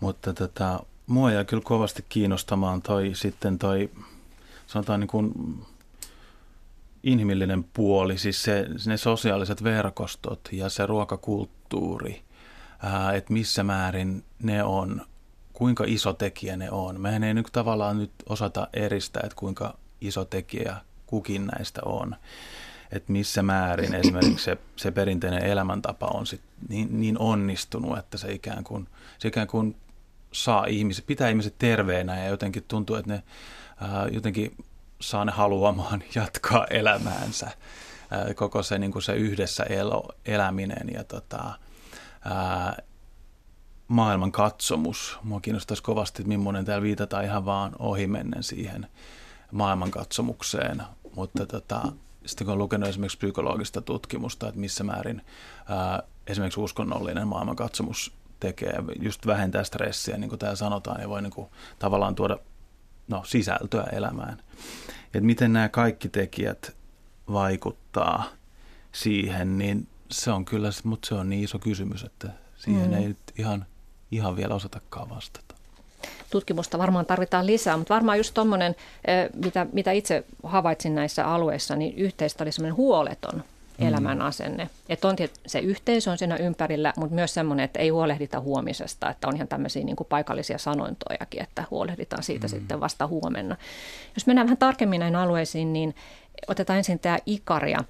Mutta 0.00 0.32
tota, 0.34 0.80
mua 1.06 1.32
jää 1.32 1.44
kyllä 1.44 1.62
kovasti 1.62 2.04
kiinnostamaan 2.08 2.82
toi 2.82 3.10
sitten 3.14 3.58
toi, 3.58 3.90
sanotaan 4.66 5.00
niin 5.00 5.08
kuin 5.08 5.32
inhimillinen 7.02 7.64
puoli, 7.64 8.18
siis 8.18 8.42
se, 8.42 8.66
ne 8.86 8.96
sosiaaliset 8.96 9.64
verkostot 9.64 10.48
ja 10.52 10.68
se 10.68 10.86
ruokakulttuuri, 10.86 12.22
että 13.14 13.32
missä 13.32 13.64
määrin 13.64 14.24
ne 14.42 14.64
on, 14.64 15.06
kuinka 15.56 15.84
iso 15.86 16.12
tekijä 16.12 16.56
ne 16.56 16.70
on. 16.70 17.00
Mehän 17.00 17.24
ei 17.24 17.34
nyt 17.34 17.46
tavallaan 17.52 17.98
nyt 17.98 18.12
osata 18.28 18.68
eristää, 18.72 19.22
että 19.24 19.36
kuinka 19.36 19.78
iso 20.00 20.24
tekijä 20.24 20.76
kukin 21.06 21.46
näistä 21.46 21.80
on 21.84 22.16
että 22.92 23.12
missä 23.12 23.42
määrin 23.42 23.94
esimerkiksi 23.94 24.44
se, 24.44 24.58
se 24.76 24.90
perinteinen 24.90 25.44
elämäntapa 25.44 26.06
on 26.06 26.26
sit 26.26 26.40
niin, 26.68 27.00
niin 27.00 27.18
onnistunut, 27.18 27.98
että 27.98 28.18
se 28.18 28.32
ikään 28.32 28.64
kuin, 28.64 28.88
se 29.18 29.28
ikään 29.28 29.46
kuin 29.46 29.76
saa 30.32 30.66
ihmiset, 30.66 31.06
pitää 31.06 31.28
ihmiset 31.28 31.54
terveenä 31.58 32.20
ja 32.20 32.28
jotenkin 32.28 32.64
tuntuu, 32.68 32.96
että 32.96 33.12
ne 33.12 33.22
ää, 33.80 34.08
jotenkin 34.08 34.56
saa 35.00 35.24
ne 35.24 35.32
haluamaan 35.32 36.02
jatkaa 36.14 36.66
elämäänsä. 36.70 37.50
Ää, 38.10 38.34
koko 38.34 38.62
se, 38.62 38.78
niin 38.78 38.92
kuin 38.92 39.02
se 39.02 39.12
yhdessä 39.12 39.64
elo, 39.64 40.08
eläminen 40.26 40.88
ja 40.94 41.04
tota, 41.04 41.52
ää, 42.24 42.76
maailman 43.88 44.32
katsomus. 44.32 45.18
Mua 45.22 45.40
kiinnostaisi 45.40 45.82
kovasti, 45.82 46.22
että 46.22 46.28
millainen 46.28 46.64
täällä 46.64 46.82
viitataan 46.82 47.24
ihan 47.24 47.44
vaan 47.44 47.72
ohimennen 47.78 48.42
siihen 48.42 48.86
maailmankatsomukseen, 49.52 50.82
mutta 51.16 51.46
tota, 51.46 51.82
sitten 52.26 52.44
kun 52.44 52.52
on 52.52 52.58
lukenut 52.58 52.88
esimerkiksi 52.88 53.18
psykologista 53.18 53.80
tutkimusta, 53.80 54.48
että 54.48 54.60
missä 54.60 54.84
määrin 54.84 55.22
ää, 55.68 56.02
esimerkiksi 56.26 56.60
uskonnollinen 56.60 57.28
maailmankatsomus 57.28 58.12
tekee, 58.40 58.74
just 59.02 59.26
vähentää 59.26 59.64
stressiä, 59.64 60.16
niin 60.16 60.28
kuin 60.28 60.38
täällä 60.38 60.56
sanotaan, 60.56 61.00
ja 61.00 61.08
voi 61.08 61.22
niin 61.22 61.32
kuin, 61.32 61.48
tavallaan 61.78 62.14
tuoda 62.14 62.38
no, 63.08 63.24
sisältöä 63.24 63.84
elämään. 63.92 64.42
Et 65.14 65.24
miten 65.24 65.52
nämä 65.52 65.68
kaikki 65.68 66.08
tekijät 66.08 66.76
vaikuttaa 67.32 68.24
siihen, 68.92 69.58
niin 69.58 69.88
se 70.10 70.30
on 70.30 70.44
kyllä, 70.44 70.70
mutta 70.84 71.08
se 71.08 71.14
on 71.14 71.28
niin 71.28 71.44
iso 71.44 71.58
kysymys, 71.58 72.04
että 72.04 72.30
siihen 72.56 72.90
mm. 72.90 72.96
ei 72.96 73.08
nyt 73.08 73.18
ihan, 73.38 73.66
ihan 74.10 74.36
vielä 74.36 74.54
osatakaan 74.54 75.10
vastata 75.10 75.56
tutkimusta 76.30 76.78
varmaan 76.78 77.06
tarvitaan 77.06 77.46
lisää, 77.46 77.76
mutta 77.76 77.94
varmaan 77.94 78.18
just 78.18 78.34
tuommoinen, 78.34 78.76
mitä, 79.44 79.66
mitä 79.72 79.92
itse 79.92 80.24
havaitsin 80.42 80.94
näissä 80.94 81.26
alueissa, 81.26 81.76
niin 81.76 81.96
yhteistä 81.96 82.44
oli 82.44 82.52
semmoinen 82.52 82.76
huoleton 82.76 83.42
mm. 83.78 83.86
elämän 83.86 84.22
asenne. 84.22 84.70
Että 84.88 85.08
on 85.08 85.16
se 85.46 85.58
yhteisö 85.58 86.10
on 86.10 86.18
siinä 86.18 86.36
ympärillä, 86.36 86.92
mutta 86.96 87.14
myös 87.14 87.34
semmoinen, 87.34 87.64
että 87.64 87.78
ei 87.78 87.88
huolehdita 87.88 88.40
huomisesta, 88.40 89.10
että 89.10 89.28
on 89.28 89.36
ihan 89.36 89.48
tämmöisiä 89.48 89.84
niin 89.84 89.96
kuin 89.96 90.06
paikallisia 90.10 90.58
sanontojakin, 90.58 91.42
että 91.42 91.64
huolehditaan 91.70 92.22
siitä 92.22 92.46
mm. 92.46 92.50
sitten 92.50 92.80
vasta 92.80 93.06
huomenna. 93.06 93.56
Jos 94.14 94.26
mennään 94.26 94.46
vähän 94.46 94.58
tarkemmin 94.58 95.00
näihin 95.00 95.16
alueisiin, 95.16 95.72
niin 95.72 95.94
otetaan 96.48 96.76
ensin 96.76 96.98
tämä 96.98 97.18
Ikaria. 97.26 97.84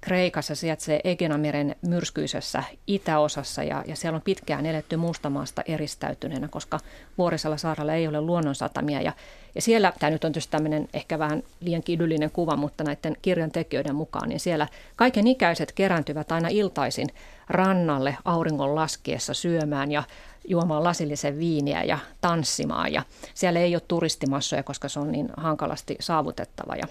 Kreikassa 0.00 0.54
sijaitsee 0.54 1.00
Egenameren 1.04 1.76
myrskyisessä 1.82 2.62
itäosassa 2.86 3.62
ja, 3.62 3.84
ja 3.86 3.96
siellä 3.96 4.16
on 4.16 4.22
pitkään 4.22 4.66
eletty 4.66 4.96
Mustamaasta 4.96 5.62
eristäytyneenä, 5.66 6.48
koska 6.48 6.80
Vuorisella 7.18 7.56
saarella 7.56 7.94
ei 7.94 8.08
ole 8.08 8.20
luonnonsatamia. 8.20 9.00
Ja, 9.00 9.12
ja 9.54 9.62
siellä, 9.62 9.92
tämä 9.98 10.10
nyt 10.10 10.24
on 10.24 10.32
tietysti 10.32 10.50
tämmöinen 10.50 10.88
ehkä 10.94 11.18
vähän 11.18 11.42
liian 11.60 11.82
idyllinen 11.88 12.30
kuva, 12.30 12.56
mutta 12.56 12.84
näiden 12.84 13.16
kirjan 13.22 13.50
tekijöiden 13.50 13.94
mukaan, 13.94 14.28
niin 14.28 14.40
siellä 14.40 14.68
kaiken 14.96 15.26
ikäiset 15.26 15.72
kerääntyvät 15.72 16.32
aina 16.32 16.48
iltaisin 16.48 17.08
rannalle 17.48 18.16
auringon 18.24 18.74
laskiessa 18.74 19.34
syömään 19.34 19.92
ja 19.92 20.02
juomaan 20.48 20.84
lasillisen 20.84 21.38
viiniä 21.38 21.82
ja 21.82 21.98
tanssimaan. 22.20 22.92
Ja 22.92 23.02
siellä 23.34 23.60
ei 23.60 23.74
ole 23.74 23.82
turistimassoja, 23.88 24.62
koska 24.62 24.88
se 24.88 25.00
on 25.00 25.12
niin 25.12 25.28
hankalasti 25.36 25.96
saavutettava. 26.00 26.76
Ja 26.76 26.88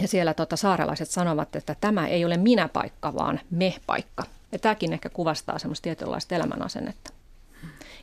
ja 0.00 0.08
siellä 0.08 0.34
tota, 0.34 0.56
saarelaiset 0.56 1.10
sanovat, 1.10 1.56
että 1.56 1.76
tämä 1.80 2.06
ei 2.06 2.24
ole 2.24 2.36
minä-paikka, 2.36 3.14
vaan 3.14 3.40
me-paikka. 3.50 4.22
Ja 4.52 4.58
tämäkin 4.58 4.92
ehkä 4.92 5.08
kuvastaa 5.08 5.58
semmoista 5.58 5.82
tietynlaista 5.82 6.34
elämänasennetta. 6.34 7.12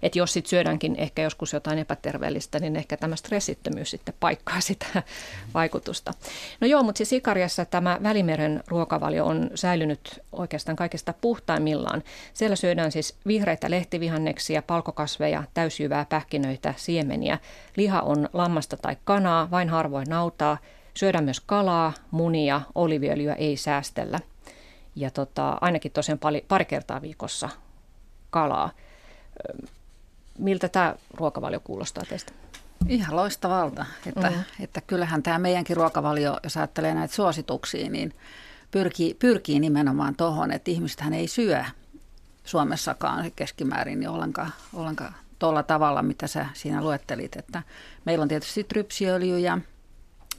Että 0.02 0.20
jos 0.20 0.34
sitten 0.34 0.50
syödäänkin 0.50 0.96
ehkä 0.96 1.22
joskus 1.22 1.54
jotain 1.54 1.80
epäterveellistä, 1.80 2.60
niin 2.60 2.76
ehkä 2.76 2.98
tämä 2.98 3.16
stressittömyys 3.16 3.90
sitten 3.90 4.14
paikkaa 4.20 4.62
sitä 4.62 4.86
vaikutusta. 5.54 6.14
No 6.62 6.68
joo, 6.68 6.84
mutta 6.84 6.98
siis 6.98 7.14
Ikariassa 7.14 7.66
tämä 7.66 8.00
Välimeren 8.04 8.64
ruokavalio 8.68 9.26
on 9.26 9.50
säilynyt 9.56 10.20
oikeastaan 10.32 10.76
kaikista 10.76 11.14
puhtaimmillaan. 11.22 12.04
Siellä 12.34 12.56
syödään 12.56 12.92
siis 12.92 13.16
vihreitä 13.28 13.70
lehtivihanneksia, 13.70 14.62
palkokasveja, 14.62 15.44
täysjyvää, 15.54 16.06
pähkinöitä, 16.06 16.74
siemeniä. 16.78 17.40
Liha 17.76 18.02
on 18.02 18.30
lammasta 18.34 18.78
tai 18.78 18.98
kanaa, 19.04 19.52
vain 19.52 19.70
harvoin 19.70 20.08
nautaa– 20.10 20.58
Syödään 20.98 21.24
myös 21.24 21.40
kalaa, 21.40 21.94
munia, 22.12 22.62
oliviöljyä 22.76 23.34
ei 23.34 23.58
säästellä. 23.58 24.20
Ja 24.96 25.12
tota, 25.12 25.58
ainakin 25.62 25.92
tosiaan 25.92 26.20
pari, 26.20 26.46
pari 26.48 26.66
kertaa 26.66 27.02
viikossa 27.02 27.50
kalaa. 28.30 28.72
Miltä 30.40 30.70
tämä 30.70 30.96
ruokavalio 31.14 31.60
kuulostaa 31.60 32.04
teistä? 32.10 32.32
Ihan 32.88 33.16
loistavalta. 33.16 33.86
Että, 34.06 34.30
mm. 34.30 34.44
että 34.60 34.82
kyllähän 34.82 35.24
tämä 35.24 35.40
meidänkin 35.40 35.78
ruokavalio, 35.78 36.40
jos 36.44 36.58
ajattelee 36.58 36.94
näitä 36.94 37.16
suosituksia, 37.16 37.90
niin 37.90 38.14
pyrkii, 38.72 39.14
pyrkii 39.14 39.60
nimenomaan 39.60 40.16
tuohon, 40.16 40.52
että 40.52 40.72
ihmistähän 40.72 41.14
ei 41.14 41.28
syö 41.28 41.64
Suomessakaan 42.44 43.32
keskimäärin 43.36 44.00
niin 44.00 44.10
ollenkaan, 44.10 44.54
ollenkaan 44.74 45.16
tuolla 45.40 45.64
tavalla, 45.64 46.02
mitä 46.02 46.28
sä 46.28 46.46
siinä 46.54 46.82
luettelit. 46.82 47.36
Että 47.36 47.64
meillä 48.06 48.24
on 48.24 48.30
tietysti 48.30 48.64
trypsiöljy 48.64 49.40
ja 49.40 49.58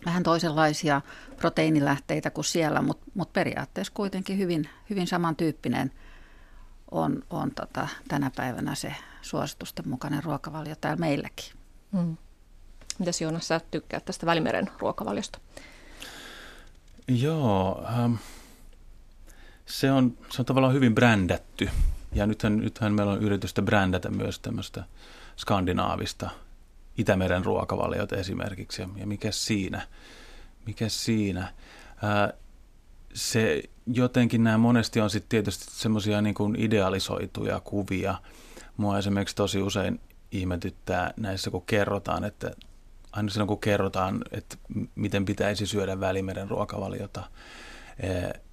vähän 0.07 0.23
toisenlaisia 0.23 1.01
proteiinilähteitä 1.37 2.31
kuin 2.31 2.45
siellä, 2.45 2.83
mutta 2.83 3.07
mut 3.15 3.33
periaatteessa 3.33 3.93
kuitenkin 3.97 4.39
hyvin, 4.39 4.69
hyvin 4.91 5.07
samantyyppinen 5.07 5.93
on, 6.91 7.23
on 7.31 7.51
tota, 7.51 7.89
tänä 8.09 8.31
päivänä 8.37 8.75
se 8.75 8.95
suositusten 9.23 9.89
mukainen 9.89 10.25
ruokavalio 10.25 10.75
täällä 10.81 11.01
meilläkin. 11.01 11.53
Mm. 11.93 12.17
Mitäs 12.99 13.21
Joonas, 13.21 13.49
sä 13.49 13.61
tykkää 13.71 14.01
tästä 14.01 14.27
Välimeren 14.27 14.71
ruokavaliosta? 14.79 15.39
Joo, 17.09 17.87
ähm, 17.89 18.15
se, 19.67 19.93
on, 19.93 20.19
se 20.31 20.43
on 20.43 20.47
tavallaan 20.47 20.75
hyvin 20.75 20.95
brändätty. 20.95 21.71
Ja 22.13 22.27
nythän, 22.27 22.57
nythän 22.57 22.93
meillä 22.93 23.13
on 23.13 23.23
yritystä 23.23 23.63
brändätä 23.63 24.11
myös 24.11 24.39
tämmöistä 24.39 24.85
skandinaavista 25.37 26.31
Itämeren 26.99 27.45
ruokavaliota 27.45 28.17
esimerkiksi. 28.17 28.83
Ja 28.97 29.07
mikä 29.07 29.31
siinä? 29.31 29.87
Mikä 30.67 30.89
siinä? 30.89 31.43
Äh, 32.05 32.33
se 33.15 33.63
jotenkin 33.87 34.45
nämä 34.45 34.59
monesti 34.59 35.01
on 35.01 35.11
sitten 35.11 35.29
tietysti 35.29 35.65
semmoisia 35.69 36.23
niin 36.23 36.35
idealisoituja 36.57 37.61
kuvia. 37.61 38.15
Mua 38.77 38.99
esimerkiksi 38.99 39.37
tosi 39.37 39.63
usein 39.63 40.01
ihmetyttää 40.33 41.15
näissä, 41.17 41.51
kun 41.51 41.67
kerrotaan, 41.67 42.25
että 42.25 42.51
aina 43.13 43.31
silloin 43.31 43.49
kun 43.49 43.61
kerrotaan, 43.61 44.25
että 44.31 44.57
miten 44.95 45.25
pitäisi 45.25 45.67
syödä 45.67 46.01
välimeren 46.01 46.51
ruokavaliota, 46.51 47.25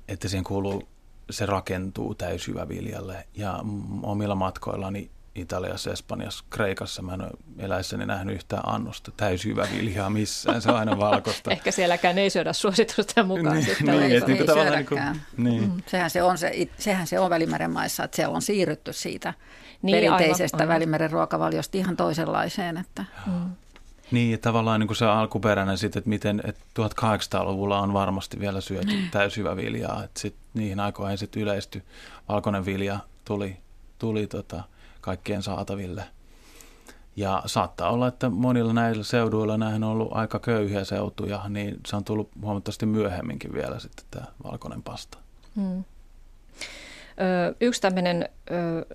että 0.07 0.27
siihen 0.27 0.43
kuuluu, 0.43 0.87
se 1.29 1.45
rakentuu 1.45 2.15
täysjyväviljalle. 2.15 3.27
Ja 3.33 3.59
omilla 4.03 4.35
matkoillani 4.35 5.11
Italiassa, 5.35 5.91
Espanjassa, 5.91 6.45
Kreikassa 6.49 7.01
mä 7.01 7.13
en 7.13 7.21
ole 7.21 7.29
eläissäni 7.59 8.05
nähnyt 8.05 8.35
yhtään 8.35 8.63
annosta 8.65 9.11
täysjyväviljaa 9.17 10.09
missään, 10.09 10.61
se 10.61 10.71
on 10.71 10.77
aina 10.77 10.97
valkoista. 10.97 11.51
Ehkä 11.55 11.71
sielläkään 11.71 12.17
ei 12.17 12.29
syödä 12.29 12.53
suositusten 12.53 13.27
mukaan. 13.27 13.55
niin, 13.55 13.65
sitten 13.65 13.87
niin, 13.87 14.03
ei, 14.03 14.15
että 14.15 14.29
niin 14.29 14.41
ei 14.41 14.47
tavallaan 14.47 14.75
niin 14.75 14.85
kuin, 14.85 15.01
niin. 15.37 15.63
Mm. 15.63 15.81
Sehän, 15.87 16.09
se 16.09 16.23
on 16.23 16.37
se, 16.37 16.67
sehän 16.77 17.07
se 17.07 17.19
on 17.19 17.29
Välimeren 17.29 17.71
maissa, 17.71 18.03
että 18.03 18.15
siellä 18.15 18.35
on 18.35 18.41
siirrytty 18.41 18.93
siitä 18.93 19.33
niin, 19.81 19.95
perinteisestä 19.95 20.57
aivan, 20.57 20.73
Välimeren 20.75 21.11
ruokavaliosta 21.11 21.77
ihan 21.77 21.97
toisenlaiseen. 21.97 22.77
Että. 22.77 23.05
Mm. 23.25 23.49
Niin, 24.11 24.39
tavallaan 24.39 24.79
niin 24.79 24.87
kuin 24.87 24.97
se 24.97 25.05
alkuperäinen 25.05 25.77
sitten, 25.77 25.99
että 25.99 26.09
miten 26.09 26.41
että 26.45 26.61
1800-luvulla 26.81 27.79
on 27.79 27.93
varmasti 27.93 28.39
vielä 28.39 28.61
syöty 28.61 28.93
mm. 28.93 29.09
täysjyväviljaa, 29.11 30.03
että 30.03 30.19
sit 30.19 30.35
niihin 30.53 30.79
aikoihin 30.79 31.17
sitten 31.17 31.41
yleisty 31.41 31.83
valkoinen 32.29 32.65
vilja 32.65 32.99
tuli, 33.25 33.57
tuli 33.99 34.27
tota, 34.27 34.63
kaikkien 35.05 35.43
saataville. 35.43 36.03
Ja 37.15 37.43
saattaa 37.45 37.89
olla, 37.89 38.07
että 38.07 38.29
monilla 38.29 38.73
näillä 38.73 39.03
seuduilla 39.03 39.57
näihin 39.57 39.83
on 39.83 39.91
ollut 39.91 40.09
aika 40.11 40.39
köyhiä 40.39 40.83
seutuja, 40.83 41.41
niin 41.49 41.79
se 41.87 41.95
on 41.95 42.03
tullut 42.03 42.29
huomattavasti 42.41 42.85
myöhemminkin 42.85 43.53
vielä 43.53 43.79
sitten 43.79 44.05
tämä 44.11 44.25
valkoinen 44.43 44.83
pasta. 44.83 45.17
Hmm. 45.55 45.83
yksi 47.61 47.81
tämmöinen 47.81 48.29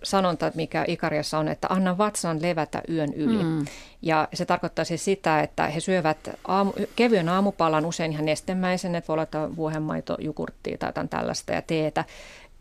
sanonta, 0.02 0.52
mikä 0.54 0.84
Ikariassa 0.88 1.38
on, 1.38 1.48
että 1.48 1.68
anna 1.70 1.98
vatsan 1.98 2.42
levätä 2.42 2.82
yön 2.88 3.12
yli. 3.12 3.44
Mm. 3.44 3.64
Ja 4.02 4.28
se 4.34 4.44
tarkoittaa 4.44 4.84
siis 4.84 5.04
sitä, 5.04 5.40
että 5.40 5.66
he 5.66 5.80
syövät 5.80 6.30
aamu, 6.48 6.72
kevyen 6.96 7.28
aamupalan, 7.28 7.86
usein 7.86 8.12
ihan 8.12 8.24
nestemäisen, 8.24 8.94
että 8.94 9.08
voi 9.08 9.14
olla 9.14 9.56
vuohenmaito, 9.56 10.16
jukurttia 10.20 10.78
tai 10.78 10.88
jotain 10.88 11.08
tällaista 11.08 11.52
ja 11.52 11.62
teetä. 11.62 12.04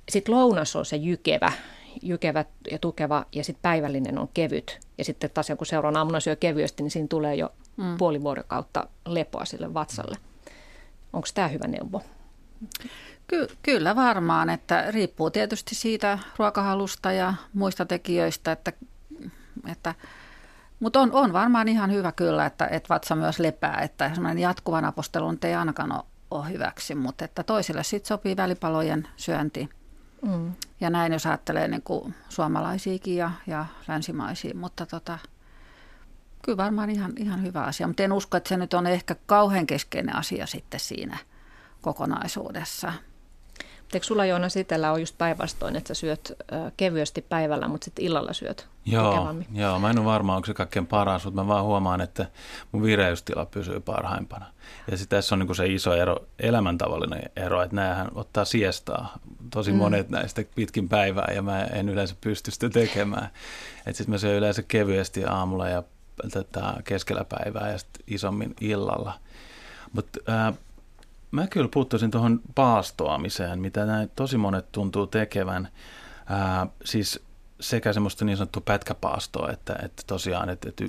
Sitten 0.10 0.36
lounas 0.36 0.76
on 0.76 0.86
se 0.86 0.96
jykevä, 0.96 1.52
jykevä 2.02 2.46
ja 2.72 2.80
tukeva 2.80 3.26
ja 3.32 3.44
sitten 3.44 3.62
päivällinen 3.62 4.20
on 4.20 4.30
kevyt. 4.34 4.80
Ja 4.98 5.06
sitten 5.06 5.30
taas 5.34 5.48
kun 5.58 5.68
seuraan 5.68 5.98
aamuna 5.98 6.20
syö 6.20 6.36
kevyesti, 6.36 6.84
niin 6.84 6.92
siinä 6.92 7.08
tulee 7.08 7.36
jo 7.36 7.52
mm. 7.78 7.98
puoli 7.98 8.22
vuorokautta 8.22 8.88
lepoa 9.06 9.46
sille 9.46 9.74
vatsalle. 9.74 10.18
Onko 11.14 11.28
tämä 11.34 11.48
hyvä 11.48 11.68
neuvo? 11.68 12.02
Ky- 13.28 13.48
kyllä 13.64 13.96
varmaan, 13.96 14.50
että 14.50 14.92
riippuu 14.92 15.30
tietysti 15.30 15.76
siitä 15.76 16.20
ruokahalusta 16.38 17.12
ja 17.12 17.34
muista 17.54 17.86
tekijöistä, 17.86 18.52
että, 18.52 18.74
että 19.68 19.96
mutta 20.80 21.00
on, 21.00 21.12
on 21.12 21.34
varmaan 21.34 21.68
ihan 21.68 21.92
hyvä 21.92 22.12
kyllä, 22.12 22.46
että, 22.46 22.68
että 22.68 22.94
vatsa 22.94 23.16
myös 23.16 23.40
lepää, 23.40 23.82
että 23.82 24.12
semmoinen 24.14 24.40
jatkuvan 24.40 24.86
apostelun 24.86 25.38
ei 25.44 25.54
ainakaan 25.56 25.92
ole, 25.92 26.04
ole 26.32 26.50
hyväksi, 26.50 26.96
mutta 26.96 27.26
että 27.26 27.44
toisille 27.44 27.84
sitten 27.84 28.08
sopii 28.08 28.38
välipalojen 28.38 29.08
syönti 29.16 29.70
Mm. 30.22 30.54
Ja 30.80 30.90
näin 30.90 31.14
jos 31.14 31.26
ajattelee 31.26 31.68
niin 31.68 31.82
kuin 31.82 32.16
suomalaisiakin 32.30 33.16
ja, 33.16 33.32
ja 33.48 33.66
länsimaisia, 33.88 34.56
mutta 34.56 34.86
tota, 34.86 35.18
kyllä 36.42 36.58
varmaan 36.58 36.90
ihan, 36.90 37.14
ihan 37.18 37.44
hyvä 37.44 37.62
asia. 37.64 37.88
Mutta 37.88 38.04
en 38.04 38.14
usko, 38.14 38.38
että 38.38 38.50
se 38.50 38.58
nyt 38.58 38.74
on 38.74 38.88
ehkä 38.88 39.16
kauhean 39.26 39.68
keskeinen 39.68 40.16
asia 40.16 40.46
sitten 40.46 40.80
siinä 40.80 41.18
kokonaisuudessa. 41.82 42.94
Eikö 43.94 44.06
sulla 44.06 44.26
Joona 44.26 44.48
itsellä 44.60 44.92
on 44.92 45.00
just 45.00 45.18
päinvastoin, 45.18 45.76
että 45.76 45.88
sä 45.88 45.94
syöt 45.94 46.38
kevyesti 46.78 47.22
päivällä, 47.22 47.68
mutta 47.68 47.86
sitten 47.86 48.06
illalla 48.06 48.34
syöt 48.34 48.68
joo, 48.92 49.36
joo, 49.54 49.80
mä 49.80 49.90
en 49.90 50.00
ole 50.00 50.06
varma, 50.06 50.36
onko 50.36 50.46
se 50.46 50.54
kaikkein 50.54 50.88
paras, 50.88 51.26
mutta 51.26 51.44
mä 51.44 51.48
vaan 51.48 51.66
huomaan, 51.66 52.02
että 52.02 52.26
mun 52.72 52.84
vireystila 52.84 53.46
pysyy 53.46 53.80
parhaimpana. 53.80 54.46
Ja 54.92 54.98
sitten 54.98 55.18
tässä 55.18 55.36
on 55.36 55.40
niin 55.40 55.56
se 55.56 55.68
iso 55.68 55.94
ero, 55.94 56.16
elämäntavallinen 56.40 57.30
ero, 57.36 57.62
että 57.62 57.76
näähän 57.76 58.08
ottaa 58.16 58.46
siestaa. 58.46 59.18
Tosi 59.52 59.72
mm. 59.72 59.78
monet 59.78 60.10
näistä 60.10 60.44
pitkin 60.56 60.90
päivää 60.90 61.32
ja 61.36 61.42
mä 61.42 61.64
en 61.64 61.90
yleensä 61.90 62.16
pysty 62.22 62.52
sitä 62.52 62.70
tekemään. 62.70 63.30
Että 63.78 63.94
sitten 63.94 64.14
mä 64.14 64.18
syön 64.18 64.36
yleensä 64.36 64.64
kevyesti 64.64 65.26
aamulla 65.26 65.70
ja 65.70 65.84
tätä 66.32 66.74
keskellä 66.84 67.26
päivää 67.26 67.72
ja 67.72 67.78
sitten 67.78 68.04
isommin 68.08 68.56
illalla. 68.62 69.14
Mutta 69.94 70.20
äh, 70.30 70.54
mä 71.32 71.48
kyllä 71.48 71.70
puuttuisin 71.74 72.12
tuohon 72.12 72.42
paastoamiseen, 72.56 73.60
mitä 73.60 73.86
näin 73.86 74.12
tosi 74.16 74.38
monet 74.38 74.72
tuntuu 74.72 75.08
tekevän. 75.08 75.68
Ää, 76.26 76.68
siis 76.86 77.20
sekä 77.60 77.94
semmoista 77.94 78.26
niin 78.26 78.38
sanottua 78.38 78.62
pätkäpaastoa, 78.66 79.50
että, 79.52 79.76
että 79.84 80.04
tosiaan 80.08 80.50
että, 80.50 80.70
että 80.70 80.86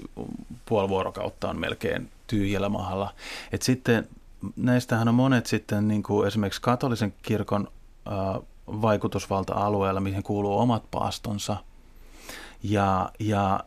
puoli 0.66 0.88
vuorokautta 0.88 1.50
on 1.50 1.61
melkein 1.61 2.11
tyhjällä 2.26 2.68
mahalla. 2.68 3.14
Et 3.53 3.62
sitten 3.62 4.09
näistähän 4.57 5.09
on 5.09 5.14
monet 5.14 5.46
sitten 5.46 5.88
niin 5.88 6.03
kuin 6.03 6.29
esimerkiksi 6.29 6.62
katolisen 6.62 7.14
kirkon 7.22 7.68
ää, 8.07 8.40
vaikutusvalta-alueella, 8.66 10.00
mihin 10.00 10.22
kuuluu 10.22 10.59
omat 10.59 10.90
paastonsa. 10.90 11.57
Ja, 12.62 13.11
ja 13.18 13.64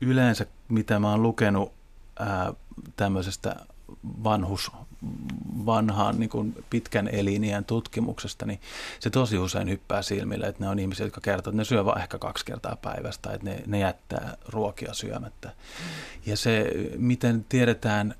yleensä, 0.00 0.46
mitä 0.68 0.98
mä 0.98 1.10
oon 1.10 1.22
lukenut 1.22 1.72
ää, 2.18 2.52
tämmöisestä 2.96 3.56
vanhus, 4.24 4.72
vanhaan 5.66 6.20
niin 6.20 6.30
kuin 6.30 6.64
pitkän 6.70 7.08
elinien 7.08 7.64
tutkimuksesta, 7.64 8.46
niin 8.46 8.60
se 9.00 9.10
tosi 9.10 9.38
usein 9.38 9.68
hyppää 9.68 10.02
silmille, 10.02 10.46
että 10.46 10.64
ne 10.64 10.70
on 10.70 10.78
ihmisiä, 10.78 11.06
jotka 11.06 11.20
kertovat, 11.20 11.54
että 11.54 11.56
ne 11.56 11.64
syö 11.64 11.84
vain 11.84 12.00
ehkä 12.00 12.18
kaksi 12.18 12.44
kertaa 12.44 12.76
päivästä, 12.76 13.32
että 13.32 13.44
ne, 13.50 13.62
ne 13.66 13.78
jättää 13.78 14.36
ruokia 14.48 14.94
syömättä. 14.94 15.50
Ja 16.26 16.36
se, 16.36 16.72
miten 16.96 17.46
tiedetään, 17.48 18.14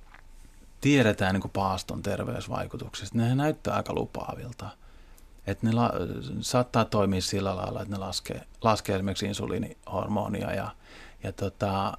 tiedetään 0.80 1.34
niin 1.34 1.40
kuin 1.42 1.52
paaston 1.52 2.02
terveysvaikutuksista, 2.02 3.18
ne 3.18 3.34
näyttää 3.34 3.74
aika 3.74 3.94
lupaavilta. 3.94 4.68
Että 5.46 5.66
ne 5.66 5.72
la, 5.72 5.92
saattaa 6.40 6.84
toimia 6.84 7.20
sillä 7.20 7.56
lailla, 7.56 7.82
että 7.82 7.94
ne 7.94 7.98
laskee, 7.98 8.42
laskee 8.62 8.94
esimerkiksi 8.94 9.26
insuliinihormonia 9.26 10.54
ja, 10.54 10.70
ja 11.22 11.32
tota, 11.32 11.98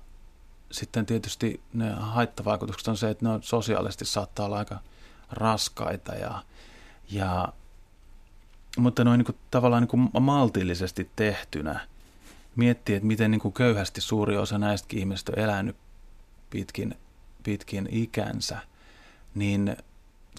sitten 0.71 1.05
tietysti 1.05 1.61
ne 1.73 1.91
haittavaikutukset 1.91 2.87
on 2.87 2.97
se, 2.97 3.09
että 3.09 3.25
ne 3.25 3.31
on 3.31 3.43
sosiaalisesti 3.43 4.05
saattaa 4.05 4.45
olla 4.45 4.57
aika 4.57 4.79
raskaita 5.33 6.15
ja, 6.15 6.43
ja 7.11 7.53
mutta 8.77 9.03
noin 9.03 9.17
niin 9.17 9.25
kuin, 9.25 9.37
tavallaan 9.51 9.83
niin 9.83 10.11
kuin 10.11 10.23
maltillisesti 10.23 11.09
tehtynä 11.15 11.79
miettii, 12.55 12.95
että 12.95 13.07
miten 13.07 13.31
niin 13.31 13.41
kuin 13.41 13.53
köyhästi 13.53 14.01
suuri 14.01 14.37
osa 14.37 14.57
näistä 14.57 14.87
ihmistä 14.91 15.31
on 15.37 15.43
elänyt 15.43 15.75
pitkin, 16.49 16.95
pitkin 17.43 17.89
ikänsä, 17.91 18.57
niin 19.35 19.77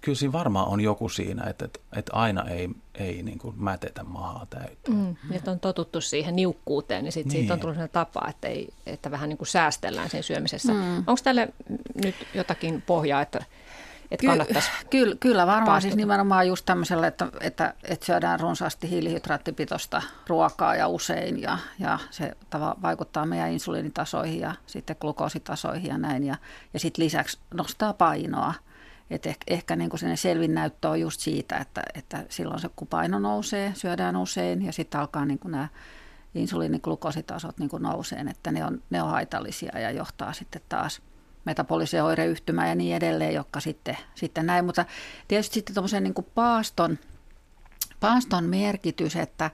kyllä 0.02 0.18
siinä 0.18 0.32
varmaan 0.32 0.68
on 0.68 0.80
joku 0.80 1.08
siinä, 1.08 1.44
että, 1.44 1.64
että, 1.64 1.80
että 1.96 2.12
aina 2.12 2.48
ei, 2.48 2.68
ei 2.94 3.22
niin 3.22 3.38
kuin 3.38 3.54
mätetä 3.58 4.04
mahaa 4.04 4.46
täyteen. 4.50 4.96
Mm, 4.96 5.16
että 5.32 5.50
on 5.50 5.60
totuttu 5.60 6.00
siihen 6.00 6.36
niukkuuteen, 6.36 7.04
niin, 7.04 7.12
sit 7.12 7.26
niin. 7.26 7.32
siitä 7.32 7.54
on 7.54 7.60
tullut 7.60 7.74
sellainen 7.74 7.92
tapa, 7.92 8.26
että, 8.28 8.48
ei, 8.48 8.68
että 8.86 9.10
vähän 9.10 9.28
niin 9.28 9.38
kuin 9.38 9.48
säästellään 9.48 10.10
sen 10.10 10.22
syömisessä. 10.22 10.72
Mm. 10.72 10.96
Onko 10.96 11.20
tälle 11.24 11.48
nyt 12.04 12.14
jotakin 12.34 12.82
pohjaa, 12.82 13.22
että, 13.22 13.44
että 14.10 14.26
kannattaisi 14.26 14.70
Ky- 14.70 14.86
kyllä, 14.98 15.16
kyllä 15.20 15.46
varmaan 15.46 15.64
paastuta. 15.64 15.80
siis 15.80 15.96
nimenomaan 15.96 16.48
just 16.48 16.66
tämmöisellä, 16.66 17.06
että, 17.06 17.26
että, 17.40 17.74
että 17.84 18.06
syödään 18.06 18.40
runsaasti 18.40 18.90
hiilihydraattipitoista 18.90 20.02
ruokaa 20.26 20.76
ja 20.76 20.88
usein 20.88 21.42
ja, 21.42 21.58
ja 21.78 21.98
se 22.10 22.32
tava, 22.50 22.76
vaikuttaa 22.82 23.26
meidän 23.26 23.50
insuliinitasoihin 23.50 24.40
ja 24.40 24.54
sitten 24.66 24.96
glukoositasoihin 25.00 25.88
ja 25.88 25.98
näin 25.98 26.24
ja, 26.24 26.36
ja 26.74 26.80
sitten 26.80 27.04
lisäksi 27.04 27.38
nostaa 27.54 27.92
painoa. 27.92 28.54
Et 29.10 29.26
ehkä, 29.26 29.44
ehkä 29.46 29.76
niin 29.76 29.90
kuin 29.90 30.16
selvin 30.16 30.54
näyttö 30.54 30.88
on 30.88 31.00
just 31.00 31.20
siitä, 31.20 31.56
että, 31.56 31.82
että 31.94 32.24
silloin 32.28 32.60
se 32.60 32.68
kun 32.76 32.88
paino 32.88 33.18
nousee, 33.18 33.72
syödään 33.74 34.16
usein 34.16 34.66
ja 34.66 34.72
sitten 34.72 35.00
alkaa 35.00 35.24
niin 35.24 35.40
nämä 35.44 35.68
insuliiniglukositasot 36.34 37.58
niin 37.58 37.70
nouseen, 37.78 38.28
että 38.28 38.52
ne 38.52 38.64
on, 38.64 38.82
ne 38.90 39.02
on 39.02 39.10
haitallisia 39.10 39.78
ja 39.78 39.90
johtaa 39.90 40.32
sitten 40.32 40.62
taas 40.68 41.02
metabolisen 41.44 42.04
oireyhtymä 42.04 42.68
ja 42.68 42.74
niin 42.74 42.96
edelleen, 42.96 43.34
jotka 43.34 43.60
sitten, 43.60 43.96
sitten 44.14 44.46
näin. 44.46 44.64
Mutta 44.64 44.84
tietysti 45.28 45.54
sitten 45.54 45.74
tuommoisen 45.74 46.02
niin 46.02 46.14
paaston, 46.34 46.98
paaston 48.00 48.44
merkitys, 48.44 49.16
että, 49.16 49.50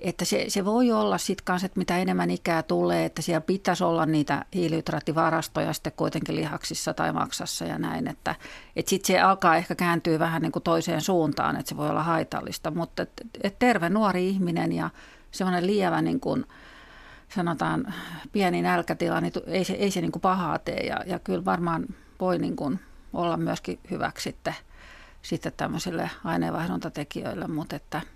että 0.00 0.24
se, 0.24 0.44
se 0.48 0.64
voi 0.64 0.92
olla 0.92 1.18
sitten 1.18 1.44
kanssa, 1.44 1.66
että 1.66 1.78
mitä 1.78 1.98
enemmän 1.98 2.30
ikää 2.30 2.62
tulee, 2.62 3.04
että 3.04 3.22
siellä 3.22 3.40
pitäisi 3.40 3.84
olla 3.84 4.06
niitä 4.06 4.44
hiilihydraattivarastoja 4.54 5.72
sitten 5.72 5.92
kuitenkin 5.96 6.36
lihaksissa 6.36 6.94
tai 6.94 7.12
maksassa 7.12 7.64
ja 7.64 7.78
näin, 7.78 8.08
että, 8.08 8.34
että 8.76 8.90
sitten 8.90 9.06
se 9.06 9.20
alkaa 9.20 9.56
ehkä 9.56 9.74
kääntyä 9.74 10.18
vähän 10.18 10.42
niin 10.42 10.52
kuin 10.52 10.62
toiseen 10.62 11.00
suuntaan, 11.00 11.56
että 11.56 11.68
se 11.68 11.76
voi 11.76 11.90
olla 11.90 12.02
haitallista, 12.02 12.70
mutta 12.70 13.02
et, 13.02 13.12
et 13.42 13.58
terve 13.58 13.88
nuori 13.88 14.28
ihminen 14.28 14.72
ja 14.72 14.90
semmoinen 15.30 15.66
lievä 15.66 16.02
niin 16.02 16.20
kuin, 16.20 16.46
sanotaan 17.34 17.94
pieni 18.32 18.62
nälkätila, 18.62 19.20
niin 19.20 19.32
ei 19.46 19.64
se, 19.64 19.72
ei 19.72 19.90
se 19.90 20.00
niin 20.00 20.12
kuin 20.12 20.22
pahaa 20.22 20.58
tee 20.58 20.86
ja, 20.86 21.00
ja 21.06 21.18
kyllä 21.18 21.44
varmaan 21.44 21.86
voi 22.20 22.38
niin 22.38 22.56
kuin 22.56 22.80
olla 23.12 23.36
myöskin 23.36 23.78
hyväksi 23.90 24.22
sitten, 24.22 24.54
sitten 25.22 25.52
tämmöisille 25.56 26.10
aineenvaihduntatekijöille, 26.24 27.46
mutta 27.46 27.76
että– 27.76 28.00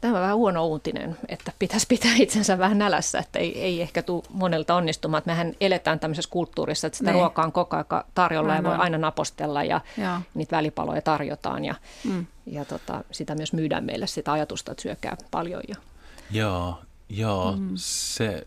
Tämä 0.00 0.14
on 0.14 0.20
vähän 0.20 0.36
huono 0.36 0.66
uutinen, 0.66 1.16
että 1.28 1.52
pitäisi 1.58 1.86
pitää 1.88 2.12
itsensä 2.16 2.58
vähän 2.58 2.78
nälässä, 2.78 3.18
että 3.18 3.38
ei, 3.38 3.62
ei 3.62 3.82
ehkä 3.82 4.02
tule 4.02 4.22
monelta 4.30 4.74
onnistumaan. 4.74 5.22
Mehän 5.26 5.54
eletään 5.60 6.00
tämmöisessä 6.00 6.30
kulttuurissa, 6.30 6.86
että 6.86 6.96
sitä 6.96 7.10
niin. 7.10 7.20
ruokaa 7.20 7.44
on 7.44 7.52
koko 7.52 7.76
ajan 7.76 8.04
tarjolla 8.14 8.52
aina. 8.52 8.68
ja 8.68 8.76
voi 8.76 8.84
aina 8.84 8.98
napostella 8.98 9.64
ja 9.64 9.80
Joo. 9.96 10.18
niitä 10.34 10.56
välipaloja 10.56 11.02
tarjotaan 11.02 11.64
ja, 11.64 11.74
mm. 12.04 12.26
ja 12.46 12.64
tota, 12.64 13.04
sitä 13.10 13.34
myös 13.34 13.52
myydään 13.52 13.84
meille 13.84 14.06
sitä 14.06 14.32
ajatusta, 14.32 14.72
että 14.72 14.82
syökää 14.82 15.16
paljon. 15.30 15.62
Ja... 15.68 15.74
Joo, 16.30 16.80
joo 17.08 17.56
mm. 17.56 17.70
se, 17.74 18.46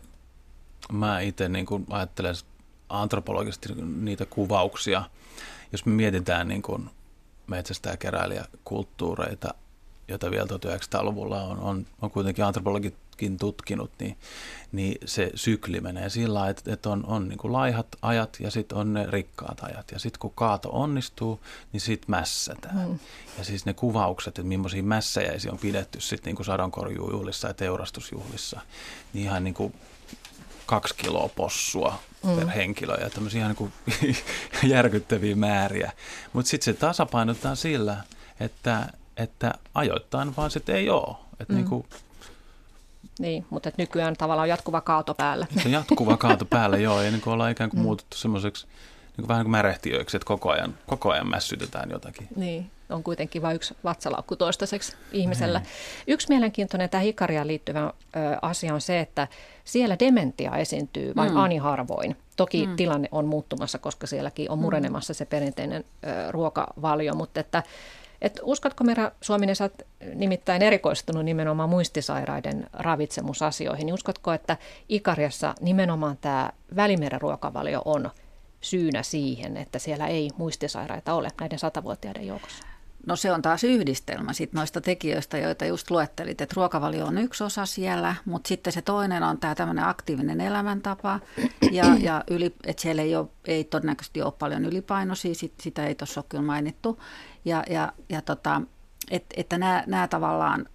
mä 0.92 1.20
itse 1.20 1.48
niin 1.48 1.66
ajattelen 1.90 2.34
antropologisesti 2.88 3.68
niitä 3.82 4.26
kuvauksia, 4.26 5.04
jos 5.72 5.86
me 5.86 5.92
mietitään 5.92 6.48
niin 6.48 6.62
kuin 6.62 6.90
metsästäjäkeräilijäkulttuureita 7.46 9.54
jota 10.08 10.30
vielä 10.30 10.46
1900-luvulla 10.46 11.42
on, 11.42 11.58
on, 11.58 11.86
on 12.02 12.10
kuitenkin 12.10 12.44
antropologitkin 12.44 13.01
tutkinut, 13.40 13.90
niin, 13.98 14.16
niin 14.72 14.98
se 15.04 15.30
sykli 15.34 15.80
menee 15.80 16.10
sillä 16.10 16.34
lailla, 16.34 16.50
että, 16.50 16.72
että 16.72 16.90
on, 16.90 17.06
on 17.06 17.28
niin 17.28 17.38
kuin 17.38 17.52
laihat 17.52 17.86
ajat 18.02 18.36
ja 18.40 18.50
sitten 18.50 18.78
on 18.78 18.92
ne 18.92 19.06
rikkaat 19.10 19.62
ajat. 19.62 19.90
Ja 19.90 19.98
sitten 19.98 20.18
kun 20.18 20.32
kaato 20.34 20.68
onnistuu, 20.72 21.40
niin 21.72 21.80
sitten 21.80 22.10
mässätään. 22.10 22.88
Mm. 22.88 22.98
Ja 23.38 23.44
siis 23.44 23.66
ne 23.66 23.74
kuvaukset, 23.74 24.28
että 24.28 24.48
millaisia 24.48 24.82
mässäjäisiä 24.82 25.52
on 25.52 25.58
pidetty 25.58 26.00
sitten 26.00 26.30
niin 26.30 26.36
kuin 26.36 26.46
sadonkorjuujuhlissa 26.46 27.48
ja 27.48 27.54
teurastusjuhlissa, 27.54 28.60
niin 29.12 29.24
ihan 29.24 29.44
niin 29.44 29.54
kuin 29.54 29.74
kaksi 30.66 30.94
kiloa 30.94 31.28
possua 31.28 31.98
mm. 32.24 32.36
per 32.36 32.48
henkilö 32.48 32.94
ja 33.00 33.10
tämmöisiä 33.10 33.38
ihan 33.38 33.56
niin 33.58 33.72
kuin 34.02 34.16
järkyttäviä 34.72 35.36
määriä. 35.36 35.92
Mutta 36.32 36.48
sitten 36.48 36.74
se 36.74 36.80
tasapainotetaan 36.80 37.56
sillä, 37.56 37.96
että 38.40 38.86
että 39.16 39.54
ajoittain 39.74 40.36
vaan 40.36 40.50
sitten 40.50 40.76
ei 40.76 40.90
ole. 40.90 41.16
Että 41.40 41.52
mm. 41.52 41.56
niin, 41.56 41.68
kuin, 41.68 41.86
niin, 43.22 43.46
mutta 43.50 43.68
että 43.68 43.82
nykyään 43.82 44.16
tavallaan 44.16 44.44
on 44.44 44.48
jatkuva 44.48 44.80
kaato 44.80 45.14
päällä. 45.14 45.46
Se 45.62 45.68
jatkuva 45.68 46.16
kaato 46.16 46.44
päällä, 46.44 46.76
joo, 46.76 47.02
ja 47.02 47.10
niin 47.10 47.20
kuin 47.20 47.34
ollaan 47.34 47.50
ikään 47.50 47.70
kuin 47.70 47.80
mm. 47.80 47.82
muututtu 47.82 48.16
semmoiseksi 48.16 48.66
niin 48.66 49.16
kuin 49.16 49.28
vähän 49.28 49.40
niin 49.40 49.44
kuin 49.44 49.50
märehtiöiksi, 49.50 50.16
että 50.16 50.26
koko 50.26 50.50
ajan, 50.50 50.74
koko 50.86 51.10
ajan 51.10 51.28
mässytetään 51.28 51.90
jotakin. 51.90 52.28
Niin, 52.36 52.70
on 52.90 53.02
kuitenkin 53.02 53.42
vain 53.42 53.56
yksi 53.56 53.76
vatsalaukku 53.84 54.36
toistaiseksi 54.36 54.96
ihmisellä. 55.12 55.58
Mm. 55.58 55.64
Yksi 56.06 56.28
mielenkiintoinen 56.28 56.90
tämä 56.90 57.00
hikariaan 57.00 57.46
liittyvä 57.46 57.80
ö, 57.80 57.92
asia 58.42 58.74
on 58.74 58.80
se, 58.80 59.00
että 59.00 59.28
siellä 59.64 59.96
dementia 59.98 60.56
esiintyy 60.56 61.12
vain 61.16 61.30
mm. 61.30 61.36
ani 61.36 61.56
harvoin. 61.56 62.16
Toki 62.36 62.66
mm. 62.66 62.76
tilanne 62.76 63.08
on 63.12 63.26
muuttumassa, 63.26 63.78
koska 63.78 64.06
sielläkin 64.06 64.50
on 64.50 64.58
mm. 64.58 64.62
murenemassa 64.62 65.14
se 65.14 65.24
perinteinen 65.24 65.84
ö, 66.06 66.32
ruokavalio, 66.32 67.14
mutta 67.14 67.40
että 67.40 67.62
et 68.22 68.40
uskotko 68.42 68.84
Mira 68.84 69.12
Suominen, 69.20 69.56
sä 69.56 69.64
oot 69.64 69.82
nimittäin 70.14 70.62
erikoistunut 70.62 71.24
nimenomaan 71.24 71.68
muistisairaiden 71.68 72.66
ravitsemusasioihin, 72.72 73.86
niin 73.86 73.94
uskotko, 73.94 74.32
että 74.32 74.56
Ikariassa 74.88 75.54
nimenomaan 75.60 76.16
tämä 76.20 76.52
välimeren 76.76 77.20
ruokavalio 77.20 77.82
on 77.84 78.10
syynä 78.60 79.02
siihen, 79.02 79.56
että 79.56 79.78
siellä 79.78 80.06
ei 80.06 80.30
muistisairaita 80.36 81.14
ole 81.14 81.28
näiden 81.40 81.58
satavuotiaiden 81.58 82.26
joukossa? 82.26 82.66
No 83.06 83.16
se 83.16 83.32
on 83.32 83.42
taas 83.42 83.64
yhdistelmä 83.64 84.32
sit 84.32 84.52
noista 84.52 84.80
tekijöistä, 84.80 85.38
joita 85.38 85.64
just 85.64 85.90
luettelit, 85.90 86.40
että 86.40 86.54
ruokavalio 86.56 87.06
on 87.06 87.18
yksi 87.18 87.44
osa 87.44 87.66
siellä, 87.66 88.14
mutta 88.24 88.48
sitten 88.48 88.72
se 88.72 88.82
toinen 88.82 89.22
on 89.22 89.38
tämä 89.38 89.54
tämmöinen 89.54 89.84
aktiivinen 89.84 90.40
elämäntapa 90.40 91.20
ja, 91.72 91.84
ja 92.00 92.24
yli, 92.30 92.54
että 92.66 92.82
siellä 92.82 93.02
ei, 93.02 93.16
ole, 93.16 93.26
ei 93.44 93.64
todennäköisesti 93.64 94.22
ole 94.22 94.32
paljon 94.38 94.64
ylipainoisia, 94.64 95.34
sit, 95.34 95.52
sitä 95.60 95.86
ei 95.86 95.94
tuossa 95.94 96.20
ole 96.20 96.26
kyllä 96.28 96.42
mainittu. 96.42 96.98
Ja, 97.44 97.62
ja, 97.70 97.92
ja 98.08 98.22
tota, 98.22 98.62
et, 99.10 99.24
että 99.36 99.58
nämä, 99.58 99.84
nämä 99.86 100.08
tavallaan 100.08 100.66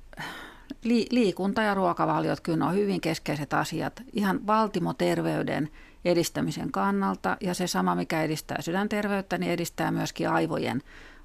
li, 0.84 1.06
liikunta 1.12 1.62
ja 1.62 1.74
ruokavaliot 1.74 2.40
kyllä 2.40 2.66
on 2.66 2.76
hyvin 2.76 3.02
keskeiset 3.02 3.54
asiat 3.54 4.04
ihan 4.14 4.48
valtimoterveyden 4.48 5.70
edistämisen 6.06 6.72
kannalta 6.72 7.38
ja 7.42 7.54
se 7.54 7.68
sama, 7.68 7.96
mikä 7.96 8.24
edistää 8.24 8.62
sydänterveyttä, 8.62 9.38
niin 9.38 9.52
edistää 9.52 9.92
myöskin 9.92 10.30
aivojen 10.30 10.82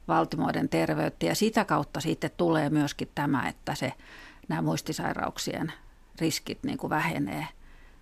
valtimoiden 0.08 0.68
terveyttä 0.68 1.26
ja 1.26 1.34
sitä 1.34 1.64
kautta 1.64 2.00
sitten 2.00 2.30
tulee 2.36 2.70
myöskin 2.70 3.08
tämä, 3.14 3.48
että 3.48 3.74
se, 3.74 3.92
nämä 4.48 4.62
muistisairauksien 4.62 5.72
riskit 6.20 6.58
niin 6.62 6.78
kuin 6.78 6.90
vähenee, 6.90 7.46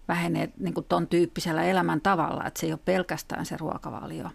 vähenee 0.08 0.48
niin 0.58 0.74
kuin 0.74 0.86
ton 0.88 1.06
tyyppisellä 1.06 1.62
elämäntavalla, 1.62 2.44
että 2.46 2.60
se 2.60 2.66
ei 2.66 2.72
ole 2.72 2.80
pelkästään 2.84 3.46
se 3.46 3.56
ruokavalio. 3.56 4.30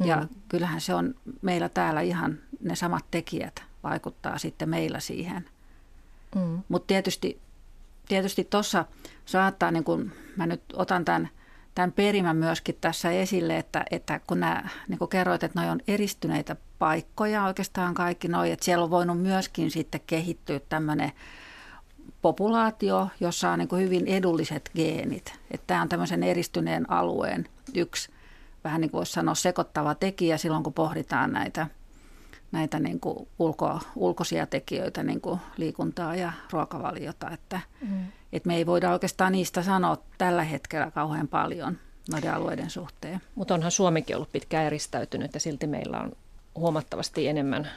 Mm. 0.00 0.06
Ja 0.06 0.26
kyllähän 0.48 0.80
se 0.80 0.94
on 0.94 1.14
meillä 1.42 1.68
täällä 1.68 2.00
ihan 2.00 2.38
ne 2.60 2.76
samat 2.76 3.04
tekijät 3.10 3.62
vaikuttaa 3.82 4.38
sitten 4.38 4.68
meillä 4.68 5.00
siihen. 5.00 5.44
Mm. 6.34 6.62
Mutta 6.68 6.86
tietysti 6.86 7.40
tietysti 8.08 8.44
tuossa 8.44 8.84
saattaa, 9.26 9.70
niin 9.70 9.84
kun 9.84 10.12
mä 10.36 10.46
nyt 10.46 10.62
otan 10.72 11.04
tämän, 11.04 11.28
tämän 11.74 11.92
perimän 11.92 12.36
myöskin 12.36 12.78
tässä 12.80 13.10
esille, 13.10 13.58
että, 13.58 13.84
että 13.90 14.20
kun 14.26 14.40
nämä, 14.40 14.68
niin 14.88 14.98
kun 14.98 15.08
kerroit, 15.08 15.42
että 15.42 15.60
ne 15.60 15.70
on 15.70 15.80
eristyneitä 15.88 16.56
paikkoja 16.78 17.44
oikeastaan 17.44 17.94
kaikki 17.94 18.28
noin, 18.28 18.52
että 18.52 18.64
siellä 18.64 18.84
on 18.84 18.90
voinut 18.90 19.22
myöskin 19.22 19.70
sitten 19.70 20.00
kehittyä 20.06 20.60
tämmöinen 20.68 21.12
populaatio, 22.22 23.08
jossa 23.20 23.50
on 23.50 23.58
niin 23.58 23.68
hyvin 23.78 24.06
edulliset 24.06 24.70
geenit. 24.76 25.32
Että 25.50 25.66
tämä 25.66 25.82
on 25.82 25.88
tämmöisen 25.88 26.22
eristyneen 26.22 26.90
alueen 26.90 27.48
yksi 27.74 28.13
vähän 28.64 28.80
niin 28.80 28.90
kuin 28.90 28.98
voisi 28.98 29.12
sanoa 29.12 29.34
sekoittava 29.34 29.94
tekijä 29.94 30.38
silloin, 30.38 30.62
kun 30.62 30.72
pohditaan 30.72 31.32
näitä, 31.32 31.66
näitä 32.52 32.78
niin 32.78 33.00
kuin 33.00 33.28
ulko, 33.38 33.80
ulkoisia 33.96 34.46
tekijöitä, 34.46 35.02
niin 35.02 35.20
kuin 35.20 35.40
liikuntaa 35.56 36.16
ja 36.16 36.32
ruokavaliota. 36.50 37.30
Että, 37.30 37.60
mm. 37.80 38.06
että 38.32 38.46
me 38.46 38.56
ei 38.56 38.66
voida 38.66 38.92
oikeastaan 38.92 39.32
niistä 39.32 39.62
sanoa 39.62 39.98
tällä 40.18 40.42
hetkellä 40.42 40.90
kauhean 40.90 41.28
paljon 41.28 41.78
noiden 42.10 42.34
alueiden 42.34 42.70
suhteen. 42.70 43.20
Mutta 43.34 43.54
onhan 43.54 43.70
Suomikin 43.70 44.16
ollut 44.16 44.32
pitkään 44.32 44.66
eristäytynyt 44.66 45.34
ja 45.34 45.40
silti 45.40 45.66
meillä 45.66 46.00
on 46.00 46.12
huomattavasti 46.54 47.28
enemmän 47.28 47.70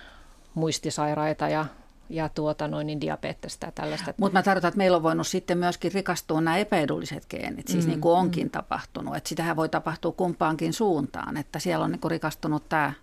muistisairaita 0.53 1.49
ja 1.49 1.65
ja 2.09 2.29
tuota, 2.29 2.67
noin, 2.67 2.87
niin 2.87 3.01
diabetesta 3.01 3.65
ja 3.65 3.71
tällaista. 3.71 4.13
Mutta 4.17 4.39
mä 4.39 4.43
tarkoitan, 4.43 4.67
että 4.67 4.77
meillä 4.77 4.97
on 4.97 5.03
voinut 5.03 5.27
sitten 5.27 5.57
myöskin 5.57 5.91
rikastua 5.91 6.41
nämä 6.41 6.57
epäedulliset 6.57 7.25
geenit, 7.29 7.67
siis 7.67 7.85
mm, 7.85 7.89
niin 7.89 8.01
kuin 8.01 8.17
onkin 8.17 8.47
mm. 8.47 8.51
tapahtunut. 8.51 9.15
Että 9.15 9.29
sitähän 9.29 9.55
voi 9.55 9.69
tapahtua 9.69 10.11
kumpaankin 10.11 10.73
suuntaan, 10.73 11.37
että 11.37 11.59
siellä 11.59 11.85
on 11.85 11.91
niin 11.91 11.99
kuin 11.99 12.11
rikastunut 12.11 12.69
tämä, 12.69 12.93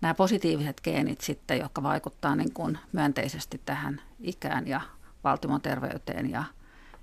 nämä 0.00 0.14
positiiviset 0.14 0.80
geenit 0.84 1.20
sitten, 1.20 1.58
jotka 1.58 1.82
vaikuttaa 1.82 2.36
niin 2.36 2.52
kuin 2.52 2.78
myönteisesti 2.92 3.60
tähän 3.64 4.00
ikään 4.20 4.68
ja 4.68 4.80
valtimon 5.24 5.60
terveyteen 5.60 6.30
ja, 6.30 6.44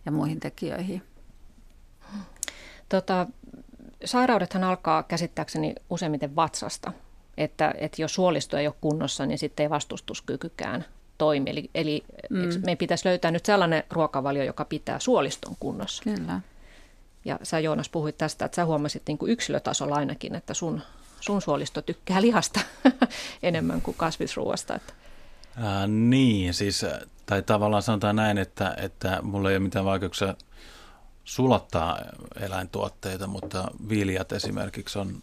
ja 0.06 0.12
muihin 0.12 0.40
tekijöihin. 0.40 1.04
Tota, 2.90 3.28
sairaudethan 4.06 4.64
alkaa 4.64 5.04
käsittääkseni 5.04 5.76
useimmiten 5.90 6.36
vatsasta. 6.36 6.92
Että, 7.38 7.74
että 7.78 8.02
jos 8.02 8.14
suolisto 8.14 8.58
ei 8.58 8.68
ole 8.68 8.76
kunnossa, 8.82 9.26
niin 9.26 9.38
sitten 9.38 9.64
ei 9.64 9.70
vastustuskykykään 9.70 10.86
toimi. 11.20 11.50
Eli, 11.50 11.70
eli 11.76 12.04
mm. 12.30 12.38
meidän 12.38 12.78
pitäisi 12.78 13.08
löytää 13.08 13.32
nyt 13.32 13.46
sellainen 13.46 13.84
ruokavalio, 13.90 14.44
joka 14.44 14.66
pitää 14.66 15.00
suoliston 15.00 15.56
kunnossa. 15.60 16.04
Kyllä. 16.04 16.42
Ja 17.26 17.40
sä 17.44 17.60
Joonas 17.60 17.90
puhuit 17.90 18.18
tästä, 18.18 18.46
että 18.46 18.56
sä 18.56 18.66
huomasit 18.66 19.04
niin 19.08 19.18
kuin 19.18 19.32
yksilötasolla 19.32 19.96
ainakin, 19.96 20.36
että 20.36 20.54
sun, 20.54 20.82
sun 21.20 21.42
suolisto 21.42 21.82
tykkää 21.82 22.22
lihasta 22.22 22.60
enemmän 23.44 23.82
kuin 23.82 23.98
kasvisruoasta. 23.98 24.76
Että. 24.76 24.94
Äh, 25.58 25.88
niin, 25.88 26.54
siis, 26.54 26.86
tai 27.26 27.42
tavallaan 27.42 27.84
sanotaan 27.84 28.16
näin, 28.16 28.38
että, 28.38 28.76
että 28.78 29.20
mulla 29.22 29.50
ei 29.50 29.56
ole 29.56 29.64
mitään 29.64 29.86
vaikeuksia 29.86 30.36
sulattaa 31.24 32.00
eläintuotteita, 32.40 33.28
mutta 33.28 33.72
viljat 33.90 34.32
esimerkiksi 34.32 35.00
on 35.00 35.16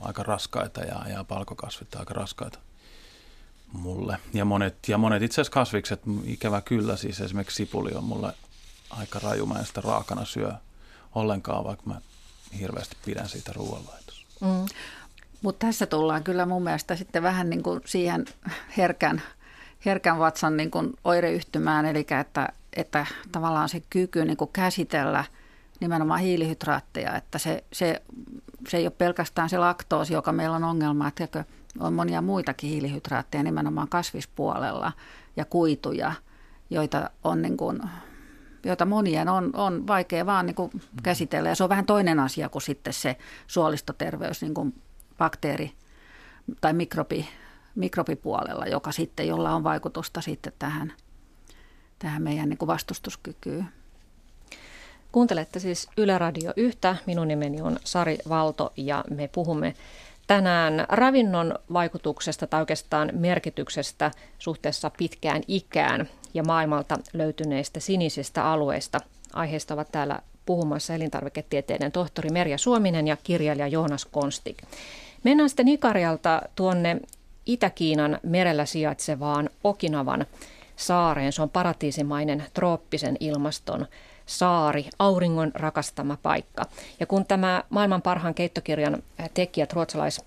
aika 0.00 0.22
raskaita 0.22 0.80
ja, 0.80 1.08
ja 1.08 1.24
palkokasvit 1.24 1.94
aika 1.94 2.14
raskaita 2.14 2.58
mulle. 3.78 4.18
Ja 4.32 4.44
monet, 4.44 4.88
ja 4.88 4.98
monet 4.98 5.22
itse 5.22 5.34
asiassa 5.34 5.52
kasvikset, 5.52 6.00
ikävä 6.24 6.60
kyllä, 6.60 6.96
siis 6.96 7.20
esimerkiksi 7.20 7.56
sipuli 7.56 7.90
on 7.94 8.04
mulle 8.04 8.34
aika 8.90 9.18
raju, 9.18 9.46
mä 9.46 9.58
en 9.58 9.66
sitä 9.66 9.80
raakana 9.80 10.24
syö 10.24 10.52
ollenkaan, 11.14 11.64
vaikka 11.64 11.84
mä 11.86 12.00
hirveästi 12.60 12.96
pidän 13.04 13.28
siitä 13.28 13.52
ruoanlaitosta. 13.52 14.24
Mm. 14.40 14.66
Mutta 15.42 15.66
tässä 15.66 15.86
tullaan 15.86 16.24
kyllä 16.24 16.46
mun 16.46 16.62
mielestä 16.62 16.96
sitten 16.96 17.22
vähän 17.22 17.50
niin 17.50 17.62
kuin 17.62 17.80
siihen 17.84 18.24
herkän, 18.76 19.22
herkän 19.86 20.18
vatsan 20.18 20.56
niin 20.56 20.70
kuin 20.70 20.92
oireyhtymään, 21.04 21.86
eli 21.86 22.06
että, 22.20 22.48
että 22.76 23.06
tavallaan 23.32 23.68
se 23.68 23.82
kyky 23.90 24.24
niin 24.24 24.36
kuin 24.36 24.50
käsitellä 24.52 25.24
nimenomaan 25.80 26.20
hiilihydraatteja, 26.20 27.16
että 27.16 27.38
se, 27.38 27.64
se, 27.72 28.02
se 28.68 28.76
ei 28.76 28.86
ole 28.86 28.92
pelkästään 28.98 29.48
se 29.48 29.58
laktoosi, 29.58 30.14
joka 30.14 30.32
meillä 30.32 30.56
on 30.56 30.64
ongelma, 30.64 31.08
että 31.08 31.44
on 31.78 31.92
monia 31.92 32.22
muitakin 32.22 32.70
hiilihydraatteja 32.70 33.42
nimenomaan 33.42 33.88
kasvispuolella 33.88 34.92
ja 35.36 35.44
kuituja, 35.44 36.12
joita 36.70 37.10
on 37.24 37.42
niin 37.42 37.56
kuin, 37.56 37.80
joita 38.64 38.84
monien 38.84 39.28
on, 39.28 39.50
on 39.56 39.86
vaikea 39.86 40.26
vaan 40.26 40.46
niin 40.46 40.54
kuin 40.54 40.70
käsitellä. 41.02 41.48
Ja 41.48 41.54
se 41.54 41.64
on 41.64 41.68
vähän 41.68 41.86
toinen 41.86 42.20
asia 42.20 42.48
kuin 42.48 42.62
sitten 42.62 42.92
se 42.92 43.16
suolistoterveys 43.46 44.42
niin 44.42 44.54
kuin 44.54 44.74
bakteeri- 45.18 45.72
tai 46.60 46.72
mikrobi, 46.72 47.28
mikrobipuolella, 47.74 48.66
joka 48.66 48.92
sitten, 48.92 49.28
jolla 49.28 49.54
on 49.54 49.64
vaikutusta 49.64 50.20
sitten 50.20 50.52
tähän, 50.58 50.92
tähän 51.98 52.22
meidän 52.22 52.48
niin 52.48 52.58
kuin 52.58 52.66
vastustuskykyyn. 52.66 53.68
Kuuntelette 55.12 55.60
siis 55.60 55.88
Yle 55.96 56.18
Radio 56.18 56.52
yhtä. 56.56 56.96
Minun 57.06 57.28
nimeni 57.28 57.60
on 57.60 57.78
Sari 57.84 58.18
Valto 58.28 58.72
ja 58.76 59.04
me 59.10 59.28
puhumme 59.28 59.74
tänään 60.26 60.86
ravinnon 60.88 61.54
vaikutuksesta 61.72 62.46
tai 62.46 62.60
oikeastaan 62.60 63.10
merkityksestä 63.12 64.10
suhteessa 64.38 64.90
pitkään 64.98 65.42
ikään 65.48 66.08
ja 66.34 66.42
maailmalta 66.42 66.98
löytyneistä 67.12 67.80
sinisistä 67.80 68.44
alueista. 68.44 69.00
Aiheesta 69.32 69.74
ovat 69.74 69.88
täällä 69.92 70.18
puhumassa 70.46 70.94
elintarviketieteiden 70.94 71.92
tohtori 71.92 72.30
Merja 72.30 72.58
Suominen 72.58 73.06
ja 73.06 73.16
kirjailija 73.22 73.68
Joonas 73.68 74.04
Konstik. 74.04 74.56
Mennään 75.24 75.48
sitten 75.48 75.68
Ikarialta 75.68 76.42
tuonne 76.54 77.00
Itä-Kiinan 77.46 78.20
merellä 78.22 78.64
sijaitsevaan 78.66 79.50
Okinavan 79.64 80.26
saareen. 80.76 81.32
Se 81.32 81.42
on 81.42 81.50
paratiisimainen 81.50 82.44
trooppisen 82.54 83.16
ilmaston 83.20 83.86
saari, 84.26 84.86
auringon 84.98 85.50
rakastama 85.54 86.18
paikka. 86.22 86.64
Ja 87.00 87.06
kun 87.06 87.26
tämä 87.26 87.64
maailman 87.70 88.02
parhaan 88.02 88.34
keittokirjan 88.34 89.02
tekijät, 89.34 89.72
ruotsalais 89.72 90.20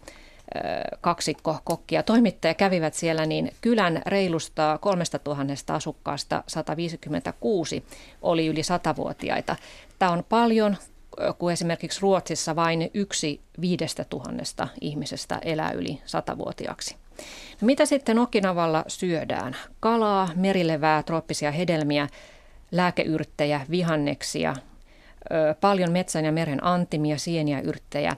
kaksikko, 1.01 1.57
kokki 1.63 1.95
ja 1.95 2.03
toimittaja 2.03 2.53
kävivät 2.53 2.93
siellä, 2.93 3.25
niin 3.25 3.51
kylän 3.61 4.01
reilusta 4.05 4.77
3000 4.81 5.75
asukkaasta 5.75 6.43
156 6.47 7.83
oli 8.21 8.47
yli 8.47 8.61
100-vuotiaita. 8.61 9.55
Tämä 9.99 10.11
on 10.11 10.23
paljon, 10.29 10.77
kun 11.37 11.51
esimerkiksi 11.51 12.01
Ruotsissa 12.01 12.55
vain 12.55 12.91
yksi 12.93 13.41
viidestä 13.61 14.03
tuhannesta 14.03 14.67
ihmisestä 14.81 15.39
elää 15.41 15.71
yli 15.71 16.01
satavuotiaaksi. 16.05 16.95
No 17.61 17.65
mitä 17.65 17.85
sitten 17.85 18.19
Okinavalla 18.19 18.83
syödään? 18.87 19.55
Kalaa, 19.79 20.29
merilevää, 20.35 21.03
trooppisia 21.03 21.51
hedelmiä, 21.51 22.07
lääkeyrttejä, 22.71 23.61
vihanneksia, 23.69 24.53
paljon 25.61 25.91
metsän 25.91 26.25
ja 26.25 26.31
meren 26.31 26.63
antimia, 26.63 27.17
sieniä, 27.17 27.59
yrttejä. 27.59 28.15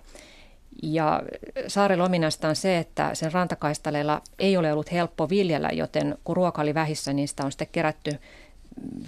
Ja 0.83 1.21
saarella 1.67 2.03
ominaista 2.03 2.47
on 2.49 2.55
se, 2.55 2.77
että 2.77 3.15
sen 3.15 3.31
rantakaistaleella 3.31 4.21
ei 4.39 4.57
ole 4.57 4.73
ollut 4.73 4.91
helppo 4.91 5.29
viljellä, 5.29 5.69
joten 5.73 6.17
kun 6.23 6.35
ruoka 6.35 6.61
oli 6.61 6.73
vähissä, 6.73 7.13
niin 7.13 7.27
sitä 7.27 7.45
on 7.45 7.51
sitten 7.51 7.67
kerätty 7.71 8.11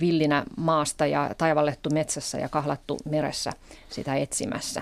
villinä 0.01 0.43
maasta 0.57 1.05
ja 1.05 1.31
taivallettu 1.37 1.89
metsässä 1.89 2.37
ja 2.37 2.49
kahlattu 2.49 2.97
meressä 3.09 3.51
sitä 3.89 4.15
etsimässä. 4.15 4.81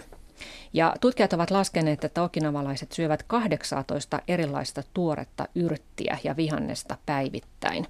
Ja 0.73 0.93
tutkijat 1.01 1.33
ovat 1.33 1.51
laskeneet, 1.51 2.03
että 2.03 2.23
okinavalaiset 2.23 2.91
syövät 2.91 3.23
18 3.23 4.21
erilaista 4.27 4.83
tuoretta 4.93 5.47
yrttiä 5.55 6.17
ja 6.23 6.35
vihannesta 6.35 6.97
päivittäin. 7.05 7.87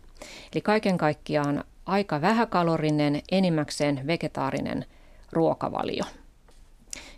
Eli 0.54 0.62
kaiken 0.62 0.98
kaikkiaan 0.98 1.64
aika 1.90 2.22
vähäkalorinen, 2.22 3.22
enimmäkseen 3.32 4.08
vegetaarinen 4.08 4.86
ruokavalio. 5.32 6.04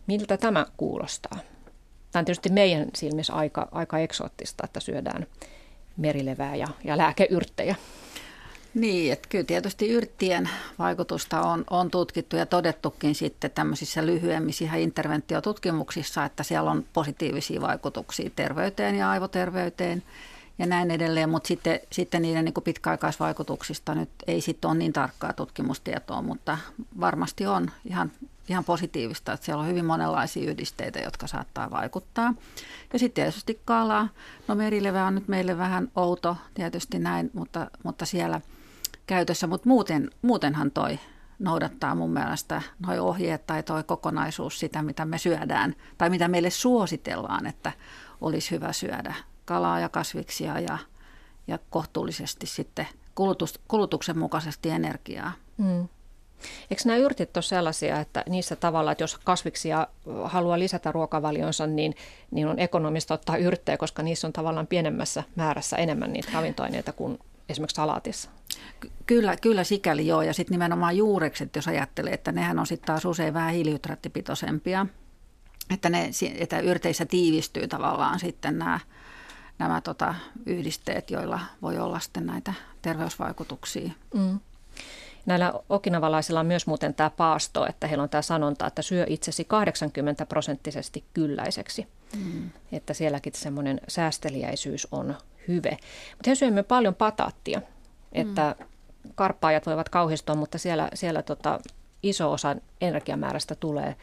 Miltä 0.08 0.38
tämä 0.38 0.66
kuulostaa? 0.78 1.38
Tämä 2.12 2.22
on 2.22 2.26
tietysti 2.26 2.50
meidän 2.50 2.88
silmissä 2.96 3.34
aika, 3.34 3.68
aika 3.72 4.00
eksoottista, 4.00 4.64
että 4.66 4.80
syödään 4.80 5.28
merilevää 5.98 6.56
ja, 6.56 6.68
ja 6.84 6.98
lääkeyrttejä. 6.98 7.76
Niin, 8.74 9.14
että 9.14 9.30
kyllä 9.30 9.44
tietysti 9.44 9.90
yrttien 9.90 10.50
vaikutusta 10.80 11.42
on, 11.42 11.64
on 11.70 11.92
tutkittu 11.92 12.36
ja 12.36 12.46
todettukin 12.46 13.16
sitten 13.16 13.52
tämmöisissä 13.52 14.06
lyhyemmissä 14.06 14.66
ihan 14.66 14.80
interventiotutkimuksissa, 14.80 16.26
että 16.26 16.44
siellä 16.44 16.72
on 16.72 16.86
positiivisia 16.94 17.62
vaikutuksia 17.62 18.30
terveyteen 18.36 18.96
ja 18.96 19.10
aivoterveyteen 19.10 20.04
ja 20.62 20.68
näin 20.68 20.92
edelleen, 20.92 21.30
mutta 21.30 21.48
sitten, 21.48 21.80
sitten 21.92 22.22
niiden 22.22 22.46
niin 22.46 22.54
pitkäaikaisvaikutuksista 22.64 23.96
nyt 23.96 24.10
ei 24.28 24.42
sitten 24.42 24.70
ole 24.70 24.78
niin 24.78 24.94
tarkkaa 24.94 25.34
tutkimustietoa, 25.34 26.22
mutta 26.22 26.58
varmasti 27.00 27.46
on 27.46 27.72
ihan, 27.86 28.12
ihan 28.50 28.64
positiivista, 28.64 29.34
että 29.34 29.46
siellä 29.46 29.62
on 29.62 29.68
hyvin 29.68 29.86
monenlaisia 29.86 30.52
yhdisteitä, 30.52 31.00
jotka 31.00 31.28
saattaa 31.28 31.72
vaikuttaa. 31.72 32.34
Ja 32.94 33.00
sitten 33.00 33.24
tietysti 33.24 33.62
kalaa. 33.66 34.08
No 34.48 34.56
merilevä 34.56 35.06
on 35.06 35.16
nyt 35.16 35.28
meille 35.28 35.58
vähän 35.58 35.92
outo 35.96 36.38
tietysti 36.54 37.00
näin, 37.00 37.30
mutta, 37.34 37.72
mutta 37.84 38.06
siellä 38.06 38.42
käytössä, 39.08 39.48
mutta 39.48 39.70
muuten, 39.70 40.10
muutenhan 40.22 40.72
toi 40.72 41.00
noudattaa 41.40 41.96
mun 41.96 42.14
mielestä 42.14 42.62
noi 42.88 43.00
ohjeet 43.00 43.48
tai 43.48 43.64
toi 43.64 43.84
kokonaisuus 43.84 44.60
sitä, 44.60 44.82
mitä 44.82 45.06
me 45.06 45.18
syödään 45.18 45.76
tai 45.98 46.10
mitä 46.10 46.28
meille 46.28 46.50
suositellaan, 46.50 47.46
että 47.46 47.72
olisi 48.22 48.52
hyvä 48.52 48.74
syödä 48.74 49.16
kalaa 49.46 49.80
ja 49.80 49.90
kasviksia 49.90 50.60
ja, 50.60 50.78
ja 51.48 51.60
kohtuullisesti 51.70 52.48
sitten 52.48 52.88
kulutus, 53.16 53.60
kulutuksen 53.68 54.18
mukaisesti 54.18 54.70
energiaa. 54.70 55.32
Mm. 55.58 55.88
Eikö 56.72 56.84
nämä 56.86 56.98
yrtit 56.98 57.38
ole 57.38 57.44
sellaisia, 57.44 58.00
että 58.00 58.24
niissä 58.30 58.56
tavalla, 58.56 58.92
että 58.92 59.04
jos 59.04 59.18
kasviksia 59.18 59.88
haluaa 60.24 60.60
lisätä 60.60 60.92
ruokavalionsa, 60.92 61.68
niin, 61.68 61.96
niin 62.32 62.48
on 62.48 62.60
ekonomista 62.60 63.14
ottaa 63.14 63.38
yrttejä, 63.38 63.78
koska 63.78 64.04
niissä 64.04 64.28
on 64.28 64.34
tavallaan 64.34 64.68
pienemmässä 64.68 65.24
määrässä 65.36 65.78
enemmän 65.78 66.14
niitä 66.14 66.30
ravintoaineita 66.34 66.92
kuin 66.92 67.20
esimerkiksi 67.50 67.76
salaatissa? 67.76 68.30
Kyllä, 69.06 69.36
kyllä 69.42 69.64
sikäli 69.64 70.08
joo. 70.08 70.22
Ja 70.22 70.34
sitten 70.34 70.54
nimenomaan 70.54 70.98
juurekset, 70.98 71.56
jos 71.56 71.68
ajattelee, 71.68 72.14
että 72.14 72.32
nehän 72.32 72.60
on 72.60 72.68
sitten 72.68 72.88
taas 72.88 73.06
usein 73.06 73.34
vähän 73.34 73.54
hiilihydraattipitoisempia. 73.54 74.86
Että, 75.74 75.90
ne, 75.90 76.10
että 76.36 76.60
yrteissä 76.60 77.06
tiivistyy 77.06 77.68
tavallaan 77.68 78.20
sitten 78.20 78.58
nämä 78.58 78.80
nämä 79.62 79.82
tota, 79.82 80.16
yhdisteet, 80.46 81.12
joilla 81.12 81.40
voi 81.62 81.78
olla 81.80 82.00
sitten 82.00 82.26
näitä 82.26 82.54
terveysvaikutuksia. 82.82 83.92
Mm. 84.14 84.40
Näillä 85.26 85.54
okinavalaisilla 85.70 86.40
on 86.40 86.46
myös 86.46 86.68
muuten 86.68 86.94
tämä 86.94 87.10
paasto, 87.10 87.66
että 87.68 87.88
heillä 87.88 88.04
on 88.04 88.10
tämä 88.10 88.22
sanonta, 88.22 88.68
että 88.68 88.82
syö 88.82 89.06
itsesi 89.10 89.46
80 89.46 90.26
prosenttisesti 90.26 91.04
kylläiseksi. 91.14 91.88
Mm. 92.18 92.50
Että 92.72 92.94
sielläkin 92.94 93.34
semmoinen 93.36 93.82
säästeliäisyys 93.88 94.88
on 94.92 95.16
hyve. 95.48 95.78
Mutta 96.18 96.30
he 96.30 96.36
syömme 96.36 96.64
paljon 96.64 96.96
pataattia, 96.96 97.62
että 98.14 98.56
mm. 98.60 98.66
karppaajat 99.16 99.66
voivat 99.66 99.90
kauhistua, 99.90 100.36
mutta 100.36 100.58
siellä, 100.58 100.90
siellä 100.94 101.22
tota, 101.22 101.60
iso 102.04 102.32
osa 102.32 102.56
energiamäärästä 102.82 103.56
tulee 103.56 103.96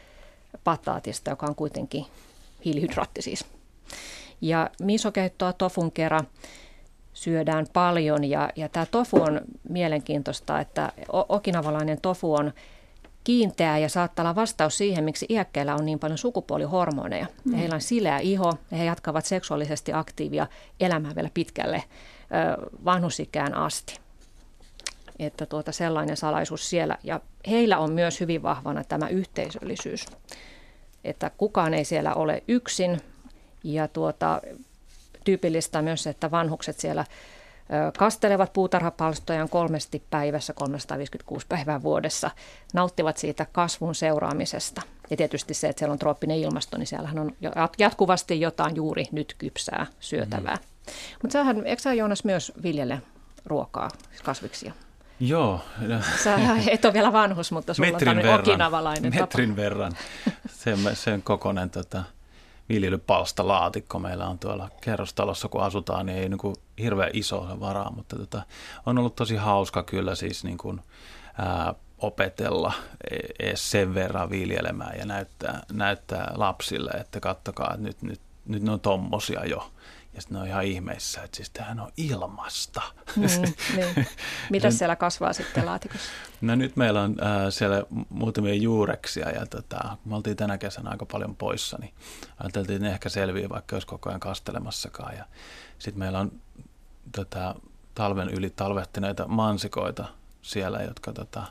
pataatista, 0.63 1.29
joka 1.29 1.45
on 1.45 1.55
kuitenkin 1.55 2.05
hiilihydraatti 2.65 3.21
siis. 3.21 3.45
Ja 4.41 4.69
misokeittoa 4.81 5.53
tofun 5.53 5.91
kerran 5.91 6.27
syödään 7.13 7.65
paljon 7.73 8.23
ja, 8.23 8.49
ja 8.55 8.69
tämä 8.69 8.85
tofu 8.85 9.21
on 9.21 9.41
mielenkiintoista, 9.69 10.59
että 10.59 10.91
okinavalainen 11.09 12.01
tofu 12.01 12.33
on 12.33 12.53
kiinteä 13.23 13.77
ja 13.77 13.89
saattaa 13.89 14.23
olla 14.23 14.35
vastaus 14.35 14.77
siihen, 14.77 15.03
miksi 15.03 15.25
iäkkäillä 15.29 15.75
on 15.75 15.85
niin 15.85 15.99
paljon 15.99 16.17
sukupuolihormoneja. 16.17 17.25
Mm. 17.43 17.53
Heillä 17.53 17.75
on 17.75 17.81
sileä 17.81 18.19
iho 18.19 18.53
ja 18.71 18.77
he 18.77 18.85
jatkavat 18.85 19.25
seksuaalisesti 19.25 19.93
aktiivia 19.93 20.47
elämää 20.79 21.15
vielä 21.15 21.29
pitkälle 21.33 21.83
vanhusikään 22.85 23.53
asti. 23.53 23.99
Että 25.19 25.45
tuota 25.45 25.71
sellainen 25.71 26.17
salaisuus 26.17 26.69
siellä. 26.69 26.97
Ja 27.03 27.21
heillä 27.49 27.77
on 27.77 27.93
myös 27.93 28.19
hyvin 28.19 28.43
vahvana 28.43 28.83
tämä 28.83 29.07
yhteisöllisyys. 29.07 30.05
Että 31.03 31.31
kukaan 31.37 31.73
ei 31.73 31.85
siellä 31.85 32.13
ole 32.13 32.43
yksin, 32.47 33.01
ja 33.63 33.87
tuota, 33.87 34.41
tyypillistä 35.23 35.81
myös, 35.81 36.07
että 36.07 36.31
vanhukset 36.31 36.79
siellä 36.79 37.05
kastelevat 37.97 38.53
puutarhapalstojaan 38.53 39.49
kolmesti 39.49 40.03
päivässä, 40.09 40.53
356 40.53 41.45
päivää 41.49 41.83
vuodessa, 41.83 42.31
nauttivat 42.73 43.17
siitä 43.17 43.45
kasvun 43.51 43.95
seuraamisesta. 43.95 44.81
Ja 45.09 45.17
tietysti 45.17 45.53
se, 45.53 45.69
että 45.69 45.79
siellä 45.79 45.93
on 45.93 45.99
trooppinen 45.99 46.37
ilmasto, 46.37 46.77
niin 46.77 46.87
siellähän 46.87 47.19
on 47.19 47.35
jatkuvasti 47.77 48.41
jotain 48.41 48.75
juuri 48.75 49.05
nyt 49.11 49.35
kypsää 49.37 49.87
syötävää. 49.99 50.55
Mm. 50.55 50.93
Mutta 51.21 51.33
sähän, 51.33 51.65
eikö 51.65 51.81
sä 51.81 51.93
Joonas 51.93 52.23
myös 52.23 52.51
viljele 52.63 53.01
ruokaa, 53.45 53.89
kasviksia? 54.23 54.73
Joo. 55.19 55.61
Sä 56.23 56.39
et 56.67 56.85
ole 56.85 56.93
vielä 56.93 57.13
vanhus, 57.13 57.51
mutta 57.51 57.73
sulla 57.73 57.91
metrin 57.91 58.09
on 58.09 58.17
verran, 58.17 58.39
okinavalainen 58.39 59.15
Metrin 59.15 59.49
tapa. 59.49 59.61
verran. 59.61 59.91
sen, 60.49 60.77
sen 60.93 61.21
kokoinen 61.21 61.69
tota, 61.69 62.03
viljelypalsta 62.69 63.47
laatikko 63.47 63.99
meillä 63.99 64.27
on 64.27 64.39
tuolla 64.39 64.69
kerrostalossa, 64.81 65.47
kun 65.47 65.63
asutaan, 65.63 66.05
niin 66.05 66.17
ei 66.17 66.29
niin 66.29 66.37
kuin 66.37 66.55
hirveän 66.79 67.09
iso 67.13 67.47
varaa, 67.59 67.91
mutta 67.91 68.15
tota, 68.15 68.41
on 68.85 68.97
ollut 68.97 69.15
tosi 69.15 69.35
hauska 69.35 69.83
kyllä 69.83 70.15
siis 70.15 70.43
niin 70.43 70.57
kuin, 70.57 70.81
ää, 71.37 71.73
opetella 71.97 72.73
edes 73.39 73.71
sen 73.71 73.93
verran 73.93 74.29
viljelemään 74.29 74.99
ja 74.99 75.05
näyttää, 75.05 75.63
näyttää 75.71 76.31
lapsille, 76.35 76.91
että 76.91 77.19
kattokaa, 77.19 77.73
että 77.73 77.83
nyt, 77.83 78.01
nyt, 78.01 78.21
nyt 78.45 78.63
ne 78.63 78.71
on 78.71 78.79
tommosia 78.79 79.45
jo. 79.45 79.71
Ja 80.19 80.21
sitten 80.21 80.35
ne 80.35 80.41
on 80.41 80.47
ihan 80.47 80.63
ihmeissä, 80.63 81.23
että 81.23 81.35
siis 81.35 81.49
tämähän 81.49 81.79
on 81.79 81.91
ilmasta. 81.97 82.81
Mm, 83.15 83.23
niin. 83.75 84.07
Mitä 84.49 84.71
siellä 84.71 84.95
kasvaa 84.95 85.33
sitten 85.33 85.65
laatikossa? 85.65 86.09
No 86.41 86.55
nyt 86.55 86.75
meillä 86.75 87.01
on 87.01 87.15
äh, 87.23 87.29
siellä 87.49 87.83
muutamia 88.09 88.53
juureksia 88.53 89.29
ja 89.29 89.45
tota, 89.45 89.97
me 90.05 90.15
oltiin 90.15 90.37
tänä 90.37 90.57
kesänä 90.57 90.89
aika 90.89 91.05
paljon 91.05 91.35
poissa, 91.35 91.77
niin 91.81 91.93
ajateltiin, 92.39 92.75
että 92.75 92.87
ne 92.87 92.93
ehkä 92.93 93.09
selviää, 93.09 93.49
vaikka 93.49 93.75
olisi 93.75 93.87
koko 93.87 94.09
ajan 94.09 94.19
kastelemassakaan. 94.19 95.17
Ja 95.17 95.25
sitten 95.77 95.99
meillä 95.99 96.19
on 96.19 96.31
tota, 97.15 97.55
talven 97.95 98.29
yli 98.29 98.49
talvehtineita 98.49 99.27
mansikoita 99.27 100.05
siellä, 100.41 100.81
jotka, 100.81 101.13
tota, 101.13 101.43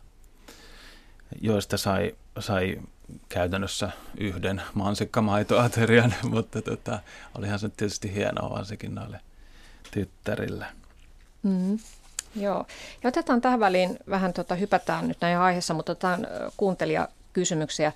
joista 1.40 1.76
sai, 1.76 2.16
sai 2.38 2.78
käytännössä 3.28 3.90
yhden 4.18 4.62
mansikkamaitoaterian, 4.74 6.14
mutta 6.30 6.62
tota, 6.62 6.98
olihan 7.38 7.58
se 7.58 7.68
tietysti 7.68 8.14
hienoa 8.14 8.50
varsinkin 8.50 8.94
noille 8.94 9.20
tyttärille. 9.90 10.66
Mm, 11.42 11.78
joo. 12.36 12.66
Ja 13.02 13.08
otetaan 13.08 13.40
tähän 13.40 13.60
väliin 13.60 13.98
vähän, 14.10 14.32
tota, 14.32 14.54
hypätään 14.54 15.08
nyt 15.08 15.18
näin 15.20 15.38
aiheessa, 15.38 15.74
mutta 15.74 15.92
otetaan 15.92 16.26
kuuntelijakysymyksiä. 16.56 17.92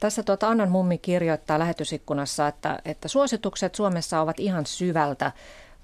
Tässä 0.00 0.22
tuota 0.22 0.48
Annan 0.48 0.70
mummi 0.70 0.98
kirjoittaa 0.98 1.58
lähetysikkunassa, 1.58 2.48
että, 2.48 2.78
että 2.84 3.08
suositukset 3.08 3.74
Suomessa 3.74 4.20
ovat 4.20 4.40
ihan 4.40 4.66
syvältä. 4.66 5.32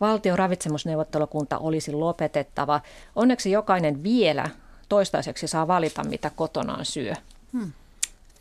Valtion 0.00 0.38
ravitsemusneuvottelukunta 0.38 1.58
olisi 1.58 1.92
lopetettava. 1.92 2.80
Onneksi 3.16 3.50
jokainen 3.50 4.02
vielä 4.02 4.50
toistaiseksi 4.88 5.46
saa 5.48 5.68
valita, 5.68 6.04
mitä 6.04 6.30
kotonaan 6.37 6.84
syö. 6.84 7.14
Hmm. 7.52 7.72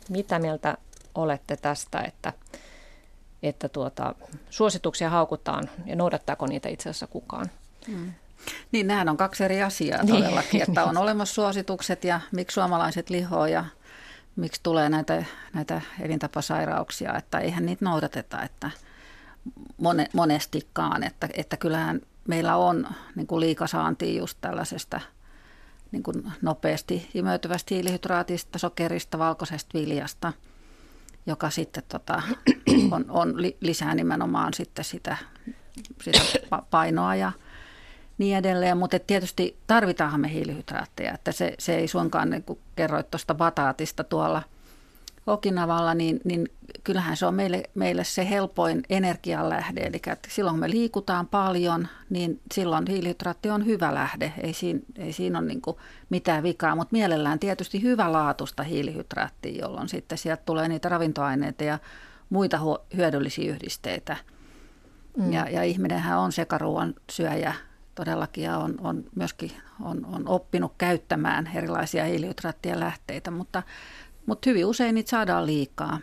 Mitä 0.08 0.38
mieltä 0.38 0.78
olette 1.14 1.56
tästä, 1.56 2.00
että, 2.00 2.32
että 3.42 3.68
tuota, 3.68 4.14
suosituksia 4.50 5.10
haukutaan 5.10 5.70
ja 5.86 5.96
noudattaako 5.96 6.46
niitä 6.46 6.68
itse 6.68 6.90
asiassa 6.90 7.06
kukaan? 7.06 7.46
Hmm. 7.86 8.12
Niin, 8.72 8.86
nämähän 8.86 9.08
on 9.08 9.16
kaksi 9.16 9.44
eri 9.44 9.62
asiaa 9.62 10.02
niin. 10.02 10.24
todellakin, 10.24 10.62
että 10.68 10.84
on 10.84 10.96
olemassa 11.04 11.34
suositukset 11.34 12.04
ja 12.04 12.20
miksi 12.32 12.54
suomalaiset 12.54 13.10
lihoo 13.10 13.46
ja 13.46 13.64
miksi 14.36 14.60
tulee 14.62 14.88
näitä, 14.88 15.24
näitä 15.52 15.80
elintapasairauksia, 16.00 17.16
että 17.16 17.38
eihän 17.38 17.66
niitä 17.66 17.84
noudateta, 17.84 18.42
että 18.42 18.70
monestikaan, 20.12 21.04
että, 21.04 21.28
että 21.34 21.56
kyllähän 21.56 22.00
meillä 22.28 22.56
on 22.56 22.86
niin 23.14 23.26
kuin 23.26 23.40
liikasaantia 23.40 24.18
just 24.18 24.38
tällaisesta– 24.40 25.00
niin 25.94 26.02
kuin 26.02 26.32
nopeasti 26.42 27.08
imeytyvästä 27.14 27.74
hiilihydraatista, 27.74 28.58
sokerista, 28.58 29.18
valkoisesta 29.18 29.78
viljasta, 29.78 30.32
joka 31.26 31.50
sitten 31.50 31.82
tota, 31.88 32.22
on, 32.90 33.04
on 33.08 33.34
lisää 33.60 33.94
nimenomaan 33.94 34.54
sitten 34.54 34.84
sitä, 34.84 35.16
sitä 36.02 36.20
painoa 36.70 37.14
ja 37.14 37.32
niin 38.18 38.36
edelleen. 38.36 38.78
Mutta 38.78 38.98
tietysti 38.98 39.56
tarvitaanhan 39.66 40.20
me 40.20 40.32
hiilihydraatteja, 40.32 41.12
että 41.14 41.32
se, 41.32 41.54
se 41.58 41.76
ei 41.76 41.88
suinkaan, 41.88 42.30
niin 42.30 42.42
kuin 42.42 42.58
kerroit 42.76 43.10
tuosta 43.10 43.34
bataatista 43.34 44.04
tuolla– 44.04 44.42
Okinavalla, 45.26 45.94
niin, 45.94 46.20
niin 46.24 46.48
kyllähän 46.84 47.16
se 47.16 47.26
on 47.26 47.34
meille, 47.34 47.62
meille 47.74 48.04
se 48.04 48.30
helpoin 48.30 48.82
energianlähde. 48.90 49.80
Eli 49.80 49.96
että 49.96 50.28
silloin 50.28 50.54
kun 50.54 50.60
me 50.60 50.70
liikutaan 50.70 51.26
paljon, 51.26 51.88
niin 52.10 52.40
silloin 52.54 52.84
hiilihydraatti 52.88 53.50
on 53.50 53.66
hyvä 53.66 53.94
lähde. 53.94 54.32
Ei 54.42 54.52
siinä, 54.52 54.80
ei 54.98 55.12
siinä 55.12 55.38
ole 55.38 55.46
niin 55.46 55.62
mitään 56.10 56.42
vikaa, 56.42 56.76
mutta 56.76 56.92
mielellään 56.92 57.38
tietysti 57.38 57.82
hyvälaatuista 57.82 58.62
hiilihydraattia, 58.62 59.60
jolloin 59.60 59.88
sitten 59.88 60.18
sieltä 60.18 60.42
tulee 60.46 60.68
niitä 60.68 60.88
ravintoaineita 60.88 61.64
ja 61.64 61.78
muita 62.30 62.60
hyödyllisiä 62.96 63.52
yhdisteitä. 63.52 64.16
Mm. 65.16 65.32
Ja, 65.32 65.48
ja 65.50 65.62
ihminenhän 65.62 66.18
on 66.18 66.32
sekaruoan 66.32 66.94
syöjä 67.10 67.54
todellakin 67.94 68.44
ja 68.44 68.58
on, 68.58 68.74
on 68.80 69.04
myöskin 69.14 69.52
on, 69.82 70.06
on 70.06 70.28
oppinut 70.28 70.72
käyttämään 70.78 71.50
erilaisia 71.54 72.04
hiilihydraattien 72.04 72.80
lähteitä, 72.80 73.30
mutta 73.30 73.62
mutta 74.26 74.50
hyvin 74.50 74.66
usein 74.66 74.94
niitä 74.94 75.10
saadaan 75.10 75.46
liikaa. 75.46 75.98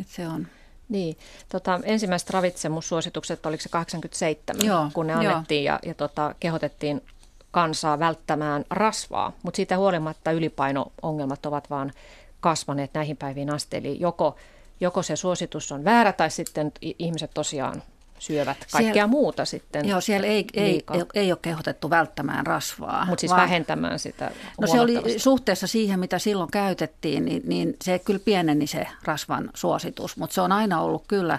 Et 0.00 0.08
se 0.08 0.28
on. 0.28 0.46
Niin, 0.88 1.16
tota, 1.48 1.80
ensimmäiset 1.82 2.30
ravitsemussuositukset, 2.30 3.46
oliko 3.46 3.62
se 3.62 3.68
87, 3.68 4.66
joo, 4.66 4.90
kun 4.94 5.06
ne 5.06 5.12
annettiin 5.12 5.64
joo. 5.64 5.74
ja, 5.74 5.88
ja 5.88 5.94
tota, 5.94 6.34
kehotettiin 6.40 7.02
kansaa 7.50 7.98
välttämään 7.98 8.64
rasvaa, 8.70 9.32
mutta 9.42 9.56
siitä 9.56 9.76
huolimatta 9.76 10.32
ylipaino-ongelmat 10.32 11.46
ovat 11.46 11.70
vaan 11.70 11.92
kasvaneet 12.40 12.90
näihin 12.94 13.16
päiviin 13.16 13.50
asti. 13.50 13.76
Eli 13.76 14.00
joko, 14.00 14.36
joko 14.80 15.02
se 15.02 15.16
suositus 15.16 15.72
on 15.72 15.84
väärä 15.84 16.12
tai 16.12 16.30
sitten 16.30 16.72
ihmiset 16.80 17.30
tosiaan 17.34 17.82
syövät 18.22 18.58
kaikkea 18.72 18.92
siellä, 18.92 19.06
muuta 19.06 19.44
sitten. 19.44 19.88
Joo, 19.88 20.00
siellä 20.00 20.26
ei, 20.26 20.46
ei, 20.54 20.84
ei, 20.92 21.04
ei 21.14 21.32
ole 21.32 21.38
kehotettu 21.42 21.90
välttämään 21.90 22.46
rasvaa. 22.46 23.06
Mutta 23.06 23.20
siis 23.20 23.30
vaan, 23.30 23.42
vähentämään 23.42 23.98
sitä 23.98 24.30
No 24.60 24.66
se 24.66 24.80
oli 24.80 25.18
suhteessa 25.18 25.66
siihen, 25.66 26.00
mitä 26.00 26.18
silloin 26.18 26.50
käytettiin, 26.50 27.24
niin, 27.24 27.42
niin 27.44 27.76
se 27.84 27.98
kyllä 27.98 28.20
pieneni 28.24 28.66
se 28.66 28.86
rasvan 29.04 29.50
suositus, 29.54 30.16
mutta 30.16 30.34
se 30.34 30.40
on 30.40 30.52
aina 30.52 30.80
ollut 30.80 31.04
kyllä 31.08 31.38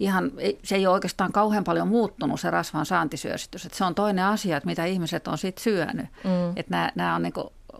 ihan, 0.00 0.32
se 0.64 0.74
ei 0.76 0.86
ole 0.86 0.94
oikeastaan 0.94 1.32
kauhean 1.32 1.64
paljon 1.64 1.88
muuttunut 1.88 2.40
se 2.40 2.50
rasvan 2.50 2.86
saantisyösitys. 2.86 3.66
Että 3.66 3.78
se 3.78 3.84
on 3.84 3.94
toinen 3.94 4.24
asia, 4.24 4.56
että 4.56 4.66
mitä 4.66 4.84
ihmiset 4.84 5.28
on 5.28 5.38
sitten 5.38 5.62
syönyt. 5.62 6.06
Mm. 6.24 6.50
Että 6.56 6.70
nämä, 6.70 6.92
nämä 6.94 7.14
on 7.14 7.22
niin 7.22 7.32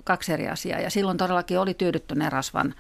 kaksi 0.05 0.33
eri 0.33 0.49
asiaa. 0.49 0.81
Ja 0.81 0.91
silloin 0.91 1.19
todellakin 1.19 1.59
oli 1.59 1.75
tyydyttyneen 1.75 2.33
rasvan 2.33 2.75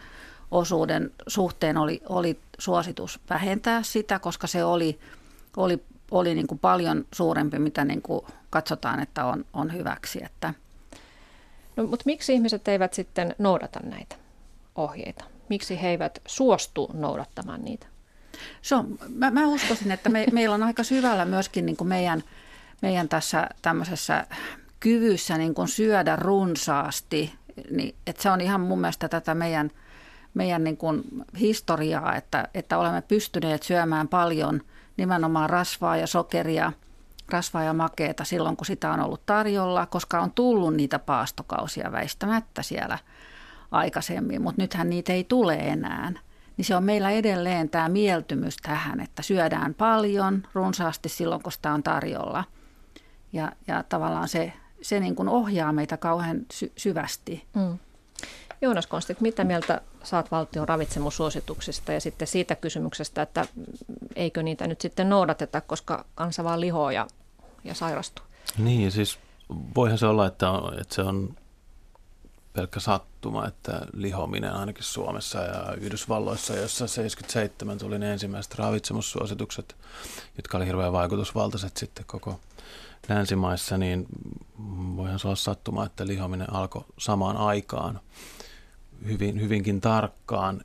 osuuden 0.50 1.10
suhteen 1.26 1.76
oli, 1.76 2.02
oli 2.08 2.38
suositus 2.58 3.20
vähentää 3.30 3.82
sitä, 3.82 4.18
koska 4.18 4.46
se 4.46 4.64
oli– 4.64 4.98
oli, 5.58 5.84
oli 6.10 6.34
niin 6.34 6.46
kuin 6.46 6.58
paljon 6.58 7.04
suurempi, 7.14 7.58
mitä 7.58 7.84
niin 7.84 8.02
kuin 8.02 8.26
katsotaan, 8.50 9.00
että 9.00 9.24
on, 9.24 9.44
on 9.52 9.72
hyväksi. 9.72 10.24
Että. 10.24 10.54
No, 11.76 11.86
mutta 11.86 12.02
miksi 12.06 12.34
ihmiset 12.34 12.68
eivät 12.68 12.94
sitten 12.94 13.34
noudata 13.38 13.80
näitä 13.80 14.16
ohjeita? 14.74 15.24
Miksi 15.48 15.82
he 15.82 15.88
eivät 15.88 16.18
suostu 16.26 16.90
noudattamaan 16.94 17.64
niitä? 17.64 17.86
Se 18.62 18.74
on, 18.74 18.98
mä, 19.14 19.30
mä 19.30 19.46
uskoisin, 19.46 19.90
että 19.90 20.08
me, 20.08 20.26
meillä 20.32 20.54
on 20.54 20.62
aika 20.62 20.82
syvällä 20.82 21.24
myöskin 21.24 21.66
niin 21.66 21.76
kuin 21.76 21.88
meidän, 21.88 22.22
meidän 22.82 23.08
tässä 23.08 23.48
tämmöisessä 23.62 24.26
kyvyssä 24.80 25.38
niin 25.38 25.54
kuin 25.54 25.68
syödä 25.68 26.16
runsaasti. 26.16 27.32
Niin, 27.70 27.94
että 28.06 28.22
se 28.22 28.30
on 28.30 28.40
ihan 28.40 28.60
mun 28.60 28.80
mielestä 28.80 29.08
tätä 29.08 29.34
meidän, 29.34 29.70
meidän 30.34 30.64
niin 30.64 30.76
kuin 30.76 31.02
historiaa, 31.40 32.16
että, 32.16 32.48
että 32.54 32.78
olemme 32.78 33.02
pystyneet 33.02 33.62
syömään 33.62 34.08
paljon– 34.08 34.62
nimenomaan 34.98 35.50
rasvaa 35.50 35.96
ja 35.96 36.06
sokeria, 36.06 36.72
rasvaa 37.28 37.62
ja 37.62 37.72
makeeta 37.72 38.24
silloin, 38.24 38.56
kun 38.56 38.66
sitä 38.66 38.92
on 38.92 39.00
ollut 39.00 39.26
tarjolla, 39.26 39.86
koska 39.86 40.20
on 40.20 40.32
tullut 40.32 40.74
niitä 40.74 40.98
paastokausia 40.98 41.92
väistämättä 41.92 42.62
siellä 42.62 42.98
aikaisemmin, 43.70 44.42
mutta 44.42 44.62
nythän 44.62 44.90
niitä 44.90 45.12
ei 45.12 45.24
tule 45.24 45.54
enää. 45.54 46.12
Niin 46.56 46.64
se 46.64 46.76
on 46.76 46.84
meillä 46.84 47.10
edelleen 47.10 47.68
tämä 47.68 47.88
mieltymys 47.88 48.56
tähän, 48.56 49.00
että 49.00 49.22
syödään 49.22 49.74
paljon 49.74 50.42
runsaasti 50.54 51.08
silloin, 51.08 51.42
kun 51.42 51.52
sitä 51.52 51.72
on 51.72 51.82
tarjolla. 51.82 52.44
Ja, 53.32 53.52
ja 53.66 53.82
tavallaan 53.82 54.28
se, 54.28 54.52
se 54.82 55.00
niin 55.00 55.14
kuin 55.14 55.28
ohjaa 55.28 55.72
meitä 55.72 55.96
kauhean 55.96 56.40
sy- 56.52 56.72
syvästi. 56.76 57.44
Mm. 57.54 57.78
Joonas 58.60 58.86
Konstit, 58.86 59.20
mitä 59.20 59.44
mieltä 59.44 59.80
saat 60.02 60.30
valtion 60.30 60.68
ravitsemussuosituksista 60.68 61.92
ja 61.92 62.00
sitten 62.00 62.28
siitä 62.28 62.54
kysymyksestä, 62.54 63.22
että 63.22 63.46
eikö 64.16 64.42
niitä 64.42 64.66
nyt 64.66 64.80
sitten 64.80 65.08
noudateta, 65.08 65.60
koska 65.60 66.04
kansa 66.14 66.44
vaan 66.44 66.60
lihoo 66.60 66.90
ja, 66.90 67.06
ja 67.64 67.74
sairastuu? 67.74 68.24
Niin, 68.58 68.92
siis 68.92 69.18
voihan 69.74 69.98
se 69.98 70.06
olla, 70.06 70.26
että, 70.26 70.50
on, 70.50 70.80
että 70.80 70.94
se 70.94 71.02
on 71.02 71.36
pelkkä 72.52 72.80
sattuma, 72.80 73.46
että 73.46 73.80
lihominen 73.92 74.52
ainakin 74.52 74.84
Suomessa 74.84 75.38
ja 75.38 75.72
Yhdysvalloissa, 75.80 76.56
jossa 76.56 76.86
77 76.86 77.78
tuli 77.78 77.98
ne 77.98 78.12
ensimmäiset 78.12 78.54
ravitsemussuositukset, 78.54 79.76
jotka 80.36 80.56
oli 80.56 80.66
hirveän 80.66 80.92
vaikutusvaltaiset 80.92 81.76
sitten 81.76 82.04
koko 82.06 82.40
länsimaissa, 83.08 83.78
niin 83.78 84.06
voihan 84.96 85.18
se 85.18 85.28
olla 85.28 85.36
sattuma, 85.36 85.86
että 85.86 86.06
lihominen 86.06 86.52
alkoi 86.52 86.84
samaan 86.98 87.36
aikaan 87.36 88.00
hyvin, 89.06 89.40
hyvinkin 89.40 89.80
tarkkaan. 89.80 90.60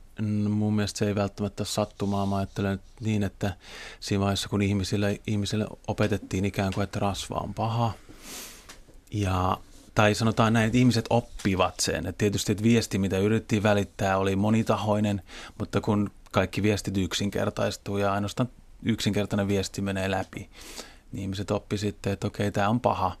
Mun 0.48 0.74
mielestä 0.74 0.98
se 0.98 1.06
ei 1.06 1.14
välttämättä 1.14 1.64
sattumaa. 1.64 2.26
Mä 2.26 2.36
ajattelen 2.36 2.80
niin, 3.00 3.22
että 3.22 3.56
siinä 4.00 4.20
vaiheessa, 4.20 4.48
kun 4.48 4.62
ihmisille, 4.62 5.20
ihmisille 5.26 5.66
opetettiin 5.88 6.44
ikään 6.44 6.72
kuin, 6.72 6.84
että 6.84 6.98
rasva 6.98 7.36
on 7.36 7.54
paha 7.54 7.92
ja 9.10 9.58
tai 9.94 10.14
sanotaan 10.14 10.52
näin, 10.52 10.66
että 10.66 10.78
ihmiset 10.78 11.04
oppivat 11.10 11.74
sen. 11.80 12.06
Et 12.06 12.18
tietysti 12.18 12.52
että 12.52 12.64
viesti, 12.64 12.98
mitä 12.98 13.18
yritettiin 13.18 13.62
välittää, 13.62 14.18
oli 14.18 14.36
monitahoinen, 14.36 15.22
mutta 15.58 15.80
kun 15.80 16.10
kaikki 16.32 16.62
viestit 16.62 16.96
yksinkertaistuu 16.96 17.98
ja 17.98 18.12
ainoastaan 18.12 18.48
yksinkertainen 18.82 19.48
viesti 19.48 19.82
menee 19.82 20.10
läpi, 20.10 20.50
niin 21.12 21.22
ihmiset 21.22 21.50
oppi 21.50 21.78
sitten, 21.78 22.12
että 22.12 22.26
okei, 22.26 22.52
tämä 22.52 22.68
on 22.68 22.80
paha. 22.80 23.16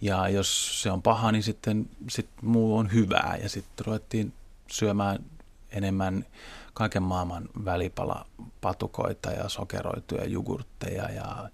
Ja 0.00 0.28
jos 0.28 0.82
se 0.82 0.90
on 0.90 1.02
paha, 1.02 1.32
niin 1.32 1.42
sitten 1.42 1.90
sit 2.10 2.28
muu 2.42 2.76
on 2.76 2.92
hyvää. 2.92 3.38
Ja 3.42 3.48
sitten 3.48 3.86
ruvettiin 3.86 4.32
syömään 4.70 5.18
enemmän 5.70 6.24
kaiken 6.74 7.02
maailman 7.02 7.48
välipalapatukoita 7.64 9.30
ja 9.30 9.48
sokeroituja 9.48 10.24
jogurtteja 10.24 11.10
ja 11.10 11.50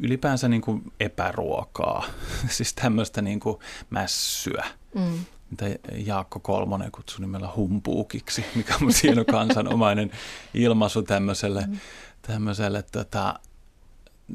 ylipäänsä 0.00 0.48
niin 0.48 0.62
kuin 0.62 0.92
epäruokaa, 1.00 2.04
siis 2.56 2.74
tämmöistä 2.74 3.22
niin 3.22 3.40
kuin 3.40 3.58
mässyä. 3.90 4.64
Mm. 4.94 5.24
Mitä 5.50 5.66
Jaakko 5.92 6.40
Kolmonen 6.40 6.92
kutsui 6.92 7.20
nimellä 7.20 7.48
humpuukiksi, 7.56 8.44
mikä 8.54 8.74
on 8.82 8.90
hieno 9.02 9.24
kansanomainen 9.38 10.10
ilmaisu 10.54 11.02
tämmöiselle, 11.02 11.64
mm. 11.66 11.78
tämmöiselle 12.22 12.82
tota, 12.82 13.38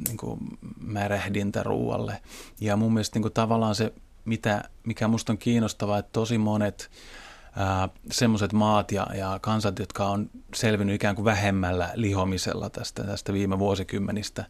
niin 0.08 0.18
kuin 0.18 0.40
märehdintäruualle. 0.80 2.22
Ja 2.62 2.78
mun 2.78 2.94
mielestä 2.94 3.16
niin 3.16 3.22
kuin 3.22 3.34
tavallaan 3.34 3.76
se, 3.76 3.94
mitä, 4.26 4.64
mikä 4.84 5.08
musta 5.08 5.34
on 5.34 5.38
kiinnostavaa, 5.38 5.98
että 5.98 6.10
tosi 6.14 6.38
monet 6.38 6.92
semmoiset 8.12 8.54
maat 8.54 8.92
ja, 8.92 9.08
ja 9.14 9.40
kansat, 9.42 9.80
jotka 9.80 10.06
on 10.06 10.30
selvinnyt 10.56 10.96
ikään 10.96 11.16
kuin 11.16 11.26
vähemmällä 11.26 11.92
lihomisella 11.96 12.70
tästä, 12.70 13.04
tästä 13.04 13.34
viime 13.34 13.60
vuosikymmenistä, 13.60 14.46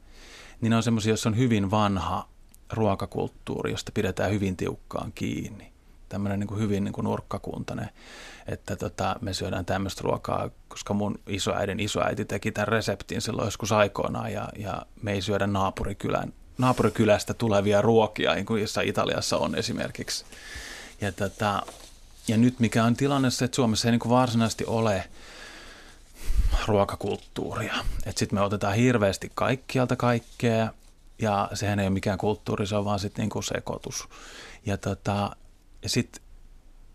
niin 0.62 0.70
ne 0.70 0.76
on 0.76 0.84
semmoisia, 0.84 1.12
joissa 1.12 1.30
on 1.30 1.38
hyvin 1.38 1.72
vanha 1.72 2.30
ruokakulttuuri, 2.74 3.72
josta 3.72 3.92
pidetään 3.92 4.32
hyvin 4.32 4.58
tiukkaan 4.58 5.12
kiinni. 5.16 5.69
Tämmöinen 6.10 6.40
niin 6.40 6.60
hyvin 6.60 6.84
niin 6.84 6.94
nurkkakuntainen, 7.02 7.90
että 8.48 8.76
tota, 8.76 9.16
me 9.22 9.34
syödään 9.34 9.66
tämmöistä 9.66 10.02
ruokaa, 10.04 10.50
koska 10.68 10.94
mun 10.94 11.20
isoäidin 11.28 11.80
isoäiti 11.80 12.26
teki 12.26 12.52
tämän 12.52 12.68
reseptin 12.68 13.22
silloin 13.22 13.48
joskus 13.48 13.72
aikoinaan 13.72 14.32
ja, 14.34 14.50
ja 14.58 14.86
me 15.02 15.12
ei 15.12 15.22
syödä 15.22 15.48
naapurikylän, 15.48 16.34
naapurikylästä 16.58 17.34
tulevia 17.34 17.82
ruokia, 17.82 18.34
niin 18.34 18.46
kuin 18.46 18.62
jossa 18.62 18.82
Italiassa 18.82 19.38
on 19.38 19.56
esimerkiksi. 19.56 20.26
Ja 21.02 21.12
tota, 21.12 21.64
ja 22.28 22.38
nyt 22.38 22.60
mikä 22.60 22.84
on 22.84 22.96
tilanne 22.96 23.30
se, 23.30 23.46
että 23.46 23.56
Suomessa 23.56 23.88
ei 23.88 23.92
niin 23.92 24.00
kuin 24.00 24.10
varsinaisesti 24.10 24.66
ole 24.66 25.04
ruokakulttuuria. 26.68 27.76
Sitten 28.16 28.40
me 28.40 28.42
otetaan 28.42 28.76
hirveästi 28.76 29.32
kaikkialta 29.36 29.96
kaikkea 29.96 30.74
ja 31.22 31.50
sehän 31.54 31.80
ei 31.80 31.88
ole 31.88 31.94
mikään 31.94 32.18
kulttuuri, 32.18 32.68
se 32.68 32.76
on 32.76 32.86
vaan 32.86 33.00
sitten 33.00 33.30
niin 33.34 33.44
sekoitus. 33.44 34.08
Ja, 34.66 34.78
tota, 34.78 35.36
ja 35.84 35.90
sitten 35.90 36.24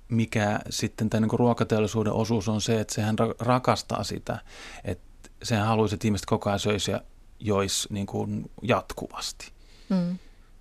mikä 0.08 0.60
sitten 0.70 1.10
tämän 1.10 1.28
niin 1.28 1.38
ruokateollisuuden 1.38 2.12
osuus 2.12 2.48
on 2.48 2.60
se, 2.60 2.80
että 2.80 2.94
sehän 2.94 3.16
rakastaa 3.38 4.04
sitä, 4.04 4.38
että 4.84 5.30
sehän 5.42 5.66
haluaisi, 5.66 5.94
että 5.94 6.06
ihmiset 6.06 6.26
koko 6.26 6.50
ajan 6.50 6.58
söisi 6.58 6.90
ja 6.90 7.00
joisi 7.40 7.88
niin 7.90 8.06
kuin 8.06 8.50
jatkuvasti. 8.62 9.52
Mm. 9.88 10.18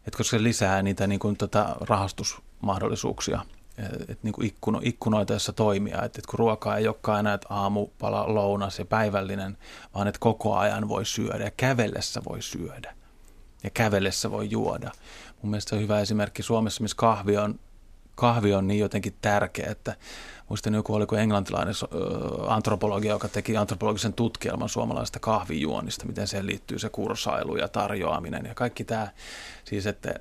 Et 0.08 0.16
koska 0.16 0.38
se 0.38 0.44
lisää 0.44 0.82
niitä 0.82 1.08
niin 1.08 1.20
kuin, 1.20 1.38
tota, 1.38 1.76
rahastusmahdollisuuksia 1.80 3.46
että 3.78 4.18
niin 4.24 4.34
kuin 4.34 4.48
ikkuno, 4.48 4.82
ikkunoita, 4.84 5.34
joissa 5.34 5.54
toimia. 5.54 5.96
Että, 5.96 6.06
että 6.06 6.30
kun 6.30 6.40
ruokaa 6.40 6.78
ei 6.78 6.88
olekaan 6.88 7.20
enää 7.20 7.34
että 7.34 7.48
aamupala, 7.50 8.34
lounas 8.34 8.80
ja 8.80 8.86
päivällinen, 8.86 9.58
vaan 9.96 10.08
että 10.08 10.20
koko 10.20 10.56
ajan 10.56 10.88
voi 10.88 11.06
syödä 11.06 11.44
ja 11.44 11.52
kävellessä 11.58 12.22
voi 12.30 12.42
syödä 12.42 12.96
ja 13.64 13.70
kävellessä 13.70 14.32
voi 14.32 14.50
juoda. 14.50 14.92
Mun 15.42 15.50
mielestä 15.52 15.70
se 15.70 15.76
on 15.76 15.82
hyvä 15.82 16.00
esimerkki 16.00 16.44
Suomessa, 16.44 16.82
missä 16.82 16.98
kahvi 16.98 17.38
on, 17.38 17.60
kahvi 18.16 18.54
on 18.54 18.68
niin 18.68 18.80
jotenkin 18.80 19.16
tärkeä, 19.22 19.72
että 19.72 19.96
muistan 20.50 20.74
joku 20.74 20.94
oliko 20.94 21.16
englantilainen 21.18 21.74
antropologi, 22.48 23.08
joka 23.08 23.28
teki 23.28 23.58
antropologisen 23.58 24.14
tutkielman 24.14 24.70
suomalaisesta 24.70 25.20
kahvijuonnista, 25.20 26.06
miten 26.06 26.28
siihen 26.28 26.48
liittyy 26.48 26.80
se 26.80 26.90
kursailu 26.90 27.56
ja 27.56 27.68
tarjoaminen 27.68 28.46
ja 28.46 28.56
kaikki 28.56 28.84
tämä, 28.84 29.08
siis 29.66 29.88
että 29.88 30.14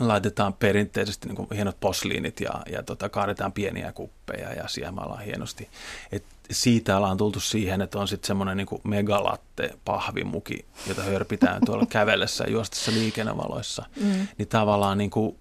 laitetaan 0.00 0.52
perinteisesti 0.54 1.28
niin 1.28 1.48
hienot 1.54 1.80
posliinit 1.80 2.40
ja, 2.40 2.62
ja 2.72 2.82
tota, 2.82 3.08
kaadetaan 3.08 3.52
pieniä 3.52 3.92
kuppeja 3.92 4.52
ja 4.52 4.68
siemaillaan 4.68 5.24
hienosti. 5.24 5.68
Et 6.12 6.24
siitä 6.50 6.96
ollaan 6.96 7.16
tultu 7.16 7.40
siihen, 7.40 7.80
että 7.80 7.98
on 7.98 8.08
sitten 8.08 8.26
semmoinen 8.26 8.56
niin 8.56 8.80
megalatte 8.84 9.70
pahvimuki, 9.84 10.64
jota 10.88 11.02
hörpitään 11.02 11.62
tuolla 11.66 11.86
kävellessä 11.98 12.44
ja 12.44 12.50
juostessa 12.50 12.92
liikennevaloissa. 12.92 13.84
Mm. 14.00 14.28
Niin 14.38 14.48
tavallaan 14.48 14.98
niin 14.98 15.10
kuin, 15.10 15.36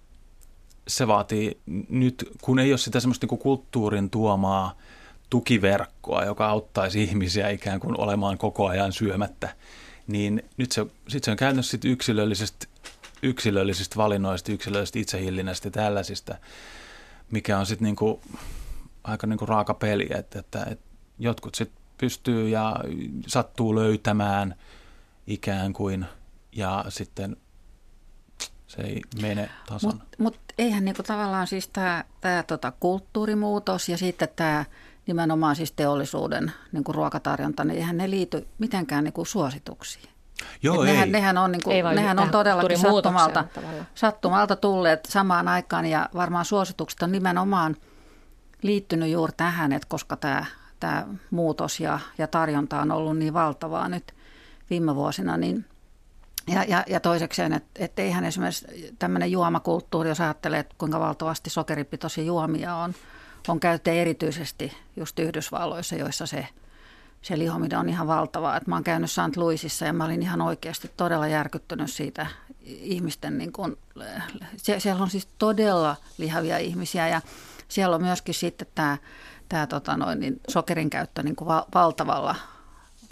se 0.87 1.07
vaatii 1.07 1.61
nyt, 1.89 2.29
kun 2.41 2.59
ei 2.59 2.71
ole 2.71 2.77
sitä 2.77 2.99
semmoista 2.99 3.27
niin 3.31 3.39
kulttuurin 3.39 4.09
tuomaa 4.09 4.77
tukiverkkoa, 5.29 6.25
joka 6.25 6.47
auttaisi 6.47 7.03
ihmisiä 7.03 7.49
ikään 7.49 7.79
kuin 7.79 7.99
olemaan 7.99 8.37
koko 8.37 8.67
ajan 8.67 8.93
syömättä, 8.93 9.55
niin 10.07 10.43
nyt 10.57 10.71
se, 10.71 10.85
sit 11.07 11.23
se 11.23 11.31
on 11.31 11.37
käytännössä 11.37 11.71
sit 11.71 11.85
yksilöllisistä 13.23 13.95
valinnoista, 13.95 14.51
yksilöllisistä 14.51 14.99
itsehillinnästä 14.99 15.67
ja 15.67 15.71
tällaisista, 15.71 16.35
mikä 17.31 17.59
on 17.59 17.65
sitten 17.65 17.85
niinku, 17.85 18.21
aika 19.03 19.27
niinku 19.27 19.45
raaka 19.45 19.73
peli, 19.73 20.07
että, 20.09 20.39
että, 20.39 20.65
että 20.69 20.85
jotkut 21.19 21.55
sitten 21.55 21.83
pystyy 21.97 22.49
ja 22.49 22.75
sattuu 23.27 23.75
löytämään 23.75 24.55
ikään 25.27 25.73
kuin 25.73 26.05
ja 26.51 26.85
sitten 26.89 27.37
se 28.67 28.81
ei 28.81 29.01
mene 29.21 29.49
tasan. 29.69 29.91
Mutta 29.93 30.17
mut 30.19 30.39
eihän 30.57 30.85
niinku 30.85 31.03
tavallaan 31.03 31.47
siis 31.47 31.67
tämä 31.67 32.03
tota 32.47 32.73
kulttuurimuutos 32.79 33.89
ja 33.89 33.97
sitten 33.97 34.29
tämä 34.35 34.65
nimenomaan 35.07 35.55
siis 35.55 35.71
teollisuuden 35.71 36.51
niinku 36.71 36.91
ruokatarjonta, 36.91 37.63
niin 37.63 37.77
eihän 37.77 37.97
ne 37.97 38.09
liity 38.09 38.47
mitenkään 38.57 39.03
niinku 39.03 39.25
suosituksiin. 39.25 40.09
Joo, 40.63 40.83
nehän, 40.83 41.07
ei. 41.07 41.11
Nehän 41.11 41.37
on, 41.37 41.51
niin 41.51 41.63
kuin, 41.63 41.95
nehän 41.95 42.19
on 42.19 42.29
todellakin 42.29 42.77
sattumalta, 42.77 43.45
sattumalta 43.95 44.55
tulleet 44.55 45.05
samaan 45.09 45.47
aikaan 45.47 45.85
ja 45.85 46.09
varmaan 46.15 46.45
suositukset 46.45 47.03
on 47.03 47.11
nimenomaan 47.11 47.75
liittynyt 48.61 49.09
juuri 49.09 49.33
tähän, 49.37 49.71
että 49.71 49.87
koska 49.89 50.15
tämä, 50.15 50.45
tämä 50.79 51.07
muutos 51.31 51.79
ja, 51.79 51.99
ja 52.17 52.27
tarjonta 52.27 52.81
on 52.81 52.91
ollut 52.91 53.17
niin 53.17 53.33
valtavaa 53.33 53.89
nyt 53.89 54.13
viime 54.69 54.95
vuosina, 54.95 55.37
niin 55.37 55.65
ja, 56.47 56.63
ja, 56.63 56.83
ja 56.87 56.99
toisekseen, 56.99 57.53
että 57.53 57.83
et 57.83 57.99
eihän 57.99 58.25
esimerkiksi 58.25 58.95
tämmöinen 58.99 59.31
juomakulttuuri, 59.31 60.09
jos 60.09 60.21
ajattelee, 60.21 60.59
että 60.59 60.75
kuinka 60.77 60.99
valtavasti 60.99 61.49
sokeripitoisia 61.49 62.23
juomia 62.23 62.75
on, 62.75 62.93
on 63.47 63.59
käyttäjä 63.59 64.01
erityisesti 64.01 64.77
just 64.95 65.19
Yhdysvalloissa, 65.19 65.95
joissa 65.95 66.25
se– 66.25 66.47
se 67.23 67.39
lihominen 67.39 67.79
on 67.79 67.89
ihan 67.89 68.07
valtavaa. 68.07 68.57
Että 68.57 68.69
mä 68.69 68.75
oon 68.75 68.83
käynyt 68.83 69.11
St. 69.11 69.37
Louisissa 69.37 69.85
ja 69.85 69.93
mä 69.93 70.05
olin 70.05 70.21
ihan 70.21 70.41
oikeasti 70.41 70.91
todella 70.97 71.27
järkyttynyt 71.27 71.91
siitä 71.91 72.27
ihmisten, 72.65 73.37
niin 73.37 73.53
kun, 73.53 73.77
siellä 74.77 75.03
on 75.03 75.09
siis 75.09 75.27
todella 75.37 75.95
lihavia 76.17 76.57
ihmisiä 76.57 77.07
ja 77.07 77.21
siellä 77.67 77.95
on 77.95 78.01
myöskin 78.01 78.35
sitten 78.35 78.67
tämä, 78.75 78.97
tämä 79.49 79.67
tota 79.67 79.97
noin, 79.97 80.19
niin 80.19 80.39
sokerin 80.49 80.89
käyttö 80.89 81.23
niin 81.23 81.35
kuin 81.35 81.47
valtavalla, 81.73 82.35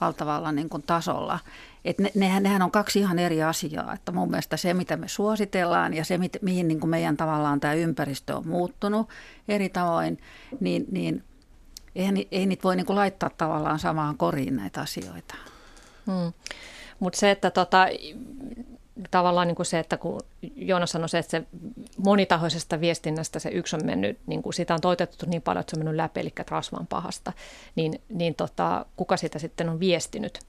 valtavalla 0.01 0.51
niin 0.51 0.69
kuin 0.69 0.84
tasolla. 0.84 1.39
Et 1.86 1.99
ne, 1.99 2.11
nehän, 2.15 2.43
nehän 2.43 2.61
on 2.61 2.71
kaksi 2.71 2.99
ihan 2.99 3.19
eri 3.19 3.43
asiaa. 3.43 3.93
Että 3.93 4.11
mun 4.11 4.29
mielestä 4.29 4.57
se, 4.57 4.73
mitä 4.73 4.97
me 4.97 5.07
suositellaan 5.07 5.93
ja 5.93 6.05
se, 6.05 6.19
mihin 6.41 6.67
niin 6.67 6.79
kuin 6.79 6.89
meidän 6.89 7.17
tavallaan 7.17 7.59
tämä 7.59 7.73
ympäristö 7.73 8.36
on 8.38 8.47
muuttunut 8.47 9.09
eri 9.47 9.69
tavoin, 9.69 10.17
niin, 10.59 10.86
niin 10.91 11.23
eihän, 11.95 12.15
ei 12.32 12.45
niitä 12.45 12.63
voi 12.63 12.75
niinku 12.75 12.95
laittaa 12.95 13.29
tavallaan 13.38 13.79
samaan 13.79 14.17
koriin 14.17 14.55
näitä 14.55 14.82
asioita. 14.82 15.36
Hmm. 16.05 16.34
Mutta 16.99 17.19
se, 17.19 17.32
että 17.32 17.51
tota, 17.51 17.88
tavallaan 19.11 19.47
niin 19.47 19.55
kuin 19.55 19.65
se, 19.65 19.79
että 19.79 19.97
kun 19.97 20.21
Joona 20.55 20.86
sanoi 20.86 21.09
se, 21.09 21.17
että 21.17 21.32
se 21.32 21.43
monitahoisesta 21.97 22.79
viestinnästä 22.79 23.39
se 23.39 23.49
yksi 23.49 23.75
on 23.75 23.86
mennyt, 23.86 24.19
niin 24.27 24.43
kuin 24.43 24.53
sitä 24.53 24.73
on 24.73 24.82
toitettu 24.82 25.25
niin 25.25 25.41
paljon, 25.41 25.59
että 25.61 25.71
se 25.71 25.75
on 25.75 25.79
mennyt 25.79 25.95
läpi, 25.95 26.19
eli 26.19 26.34
rasvan 26.49 26.88
pahasta, 26.88 27.34
niin, 27.75 28.01
niin 28.09 28.36
tota, 28.36 28.86
kuka 28.95 29.17
sitä 29.17 29.39
sitten 29.39 29.69
on 29.69 29.79
viestinyt? 29.79 30.39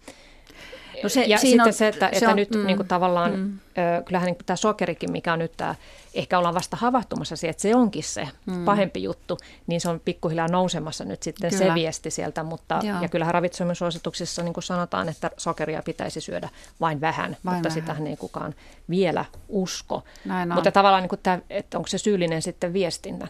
No 1.02 1.08
se, 1.08 1.24
ja 1.24 1.38
sitten 1.38 1.66
on, 1.66 1.72
se, 1.72 1.88
että, 1.88 2.08
se 2.12 2.16
että 2.16 2.30
on, 2.30 2.36
nyt 2.36 2.50
mm, 2.50 2.66
niin 2.66 2.76
kuin 2.76 2.88
tavallaan, 2.88 3.36
mm. 3.36 3.58
ö, 3.98 4.02
kyllähän 4.02 4.26
niin 4.26 4.36
kuin 4.36 4.46
tämä 4.46 4.56
sokerikin, 4.56 5.12
mikä 5.12 5.32
on 5.32 5.38
nyt 5.38 5.52
tämä, 5.56 5.74
ehkä 6.14 6.38
ollaan 6.38 6.54
vasta 6.54 6.76
havahtumassa 6.76 7.36
siihen, 7.36 7.50
että 7.50 7.62
se 7.62 7.74
onkin 7.74 8.02
se 8.02 8.28
mm. 8.46 8.64
pahempi 8.64 9.02
juttu, 9.02 9.38
niin 9.66 9.80
se 9.80 9.88
on 9.88 10.00
pikkuhiljaa 10.04 10.48
nousemassa 10.48 11.04
nyt 11.04 11.22
sitten 11.22 11.50
Kyllä. 11.50 11.64
se 11.66 11.74
viesti 11.74 12.10
sieltä, 12.10 12.42
mutta 12.42 12.80
Joo. 12.82 13.02
ja 13.02 13.08
kyllähän 13.08 13.34
ravitsemusuosituksissa 13.34 14.42
niin 14.42 14.54
kuin 14.54 14.64
sanotaan, 14.64 15.08
että 15.08 15.30
sokeria 15.36 15.82
pitäisi 15.84 16.20
syödä 16.20 16.48
vain 16.80 17.00
vähän, 17.00 17.36
vain 17.44 17.56
mutta 17.56 17.68
vähän. 17.68 17.80
sitähän 17.80 18.06
ei 18.06 18.16
kukaan 18.16 18.54
vielä 18.90 19.24
usko. 19.48 20.04
Näin 20.24 20.52
on. 20.52 20.54
Mutta 20.54 20.72
tavallaan, 20.72 21.02
niin 21.02 21.08
kuin 21.08 21.20
tämä, 21.22 21.38
että 21.50 21.78
onko 21.78 21.86
se 21.86 21.98
syyllinen 21.98 22.42
sitten 22.42 22.72
viestintä? 22.72 23.28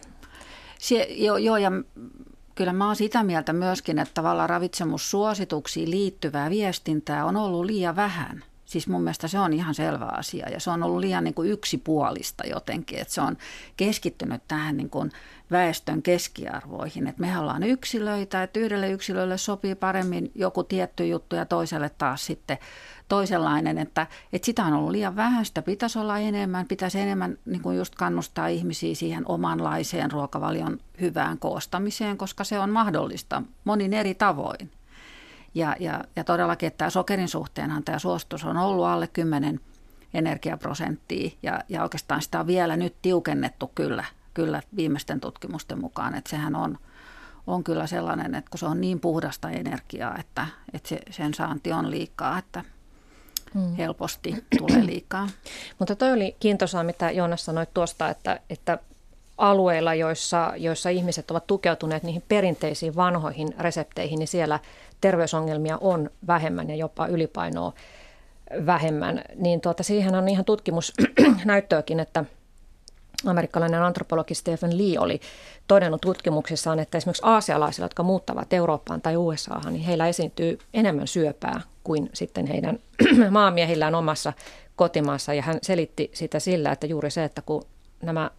Se, 0.79 1.07
joo, 1.09 1.37
joo, 1.37 1.57
ja 1.57 1.71
Kyllä 2.55 2.73
mä 2.73 2.85
oon 2.85 2.95
sitä 2.95 3.23
mieltä 3.23 3.53
myöskin, 3.53 3.99
että 3.99 4.13
tavallaan 4.13 4.49
ravitsemussuosituksiin 4.49 5.91
liittyvää 5.91 6.49
viestintää 6.49 7.25
on 7.25 7.37
ollut 7.37 7.65
liian 7.65 7.95
vähän. 7.95 8.43
Siis 8.65 8.87
mun 8.87 9.03
mielestä 9.03 9.27
se 9.27 9.39
on 9.39 9.53
ihan 9.53 9.75
selvä 9.75 10.05
asia 10.05 10.49
ja 10.49 10.59
se 10.59 10.69
on 10.69 10.83
ollut 10.83 10.99
liian 10.99 11.23
niin 11.23 11.33
kuin 11.33 11.49
yksipuolista 11.49 12.47
jotenkin, 12.47 12.99
että 12.99 13.13
se 13.13 13.21
on 13.21 13.37
keskittynyt 13.77 14.41
tähän 14.47 14.77
niin 14.77 14.89
kuin 14.89 15.11
väestön 15.51 16.01
keskiarvoihin. 16.01 17.07
Että 17.07 17.21
me 17.21 17.39
ollaan 17.39 17.63
yksilöitä, 17.63 18.43
että 18.43 18.59
yhdelle 18.59 18.91
yksilölle 18.91 19.37
sopii 19.37 19.75
paremmin 19.75 20.31
joku 20.35 20.63
tietty 20.63 21.07
juttu 21.07 21.35
ja 21.35 21.45
toiselle 21.45 21.91
taas 21.97 22.25
sitten 22.25 22.57
toisenlainen, 23.07 23.77
että, 23.77 24.07
että 24.33 24.45
sitä 24.45 24.65
on 24.65 24.73
ollut 24.73 24.91
liian 24.91 25.15
vähän, 25.15 25.45
sitä 25.45 25.61
pitäisi 25.61 25.99
olla 25.99 26.19
enemmän, 26.19 26.65
pitäisi 26.67 26.99
enemmän 26.99 27.37
niin 27.45 27.61
kuin 27.61 27.77
just 27.77 27.95
kannustaa 27.95 28.47
ihmisiä 28.47 28.95
siihen 28.95 29.23
omanlaiseen 29.27 30.11
ruokavalion 30.11 30.79
hyvään 31.01 31.39
koostamiseen, 31.39 32.17
koska 32.17 32.43
se 32.43 32.59
on 32.59 32.69
mahdollista 32.69 33.41
monin 33.63 33.93
eri 33.93 34.15
tavoin. 34.15 34.71
Ja, 35.55 35.75
ja, 35.79 36.03
ja 36.15 36.23
todellakin, 36.23 36.67
että 36.67 36.77
tämä 36.77 36.89
sokerin 36.89 37.27
suhteenhan 37.27 37.83
tämä 37.83 37.99
suostus 37.99 38.43
on 38.43 38.57
ollut 38.57 38.85
alle 38.85 39.07
10 39.07 39.59
energiaprosenttia 40.13 41.31
ja, 41.43 41.63
ja 41.69 41.83
oikeastaan 41.83 42.21
sitä 42.21 42.39
on 42.39 42.47
vielä 42.47 42.77
nyt 42.77 42.95
tiukennettu 43.01 43.71
kyllä, 43.75 44.05
kyllä 44.33 44.61
viimeisten 44.75 45.19
tutkimusten 45.19 45.79
mukaan, 45.79 46.15
että 46.15 46.29
sehän 46.29 46.55
on, 46.55 46.77
on 47.47 47.63
kyllä 47.63 47.87
sellainen, 47.87 48.35
että 48.35 48.49
kun 48.49 48.59
se 48.59 48.65
on 48.65 48.81
niin 48.81 48.99
puhdasta 48.99 49.49
energiaa, 49.49 50.17
että, 50.19 50.47
että 50.73 50.89
se, 50.89 50.99
sen 51.09 51.33
saanti 51.33 51.71
on 51.71 51.91
liikaa, 51.91 52.37
että 52.37 52.63
hmm. 53.53 53.75
helposti 53.75 54.45
tulee 54.57 54.85
liikaa. 54.85 55.29
Mutta 55.79 55.95
toi 55.95 56.11
oli 56.11 56.35
kiintoisaa, 56.39 56.83
mitä 56.83 57.11
Joonas 57.11 57.45
sanoi 57.45 57.67
tuosta, 57.73 58.09
että, 58.09 58.39
että 58.49 58.77
alueilla, 59.37 59.93
joissa, 59.93 60.53
joissa 60.57 60.89
ihmiset 60.89 61.31
ovat 61.31 61.47
tukeutuneet 61.47 62.03
niihin 62.03 62.23
perinteisiin 62.27 62.95
vanhoihin 62.95 63.55
resepteihin, 63.59 64.19
niin 64.19 64.27
siellä 64.27 64.59
terveysongelmia 65.01 65.77
on 65.81 66.09
vähemmän 66.27 66.69
ja 66.69 66.75
jopa 66.75 67.07
ylipainoa 67.07 67.73
vähemmän. 68.65 69.21
Niin 69.35 69.61
tuota, 69.61 69.83
siihen 69.83 70.15
on 70.15 70.29
ihan 70.29 70.45
tutkimusnäyttöäkin, 70.45 71.99
että 71.99 72.25
amerikkalainen 73.25 73.83
antropologi 73.83 74.33
Stephen 74.33 74.77
Lee 74.77 74.99
oli 74.99 75.21
todennut 75.67 76.01
tutkimuksissaan, 76.01 76.79
että 76.79 76.97
esimerkiksi 76.97 77.23
aasialaisilla, 77.25 77.85
jotka 77.85 78.03
muuttavat 78.03 78.53
Eurooppaan 78.53 79.01
tai 79.01 79.17
USAhan, 79.17 79.73
niin 79.73 79.85
heillä 79.85 80.07
esiintyy 80.07 80.59
enemmän 80.73 81.07
syöpää 81.07 81.61
kuin 81.83 82.09
sitten 82.13 82.47
heidän 82.47 82.79
maamiehillään 83.29 83.95
omassa 83.95 84.33
kotimaassa. 84.75 85.33
Ja 85.33 85.41
hän 85.41 85.59
selitti 85.61 86.11
sitä 86.13 86.39
sillä, 86.39 86.71
että 86.71 86.87
juuri 86.87 87.11
se, 87.11 87.23
että 87.23 87.41
kun 87.41 87.65
nämä 88.01 88.31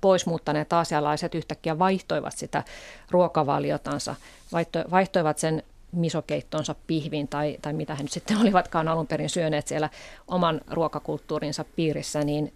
poismuuttaneet 0.00 0.72
aasialaiset 0.72 1.34
yhtäkkiä 1.34 1.78
vaihtoivat 1.78 2.36
sitä 2.36 2.64
ruokavaliotansa, 3.10 4.14
vaihtoivat 4.90 5.38
sen 5.38 5.62
misokeittonsa 5.92 6.74
pihviin 6.86 7.28
tai, 7.28 7.58
tai 7.62 7.72
mitä 7.72 7.94
he 7.94 8.02
nyt 8.02 8.12
sitten 8.12 8.38
olivatkaan 8.38 8.88
alun 8.88 9.06
perin 9.06 9.30
syöneet 9.30 9.68
siellä 9.68 9.90
oman 10.28 10.60
ruokakulttuurinsa 10.70 11.64
piirissä, 11.76 12.24
niin 12.24 12.52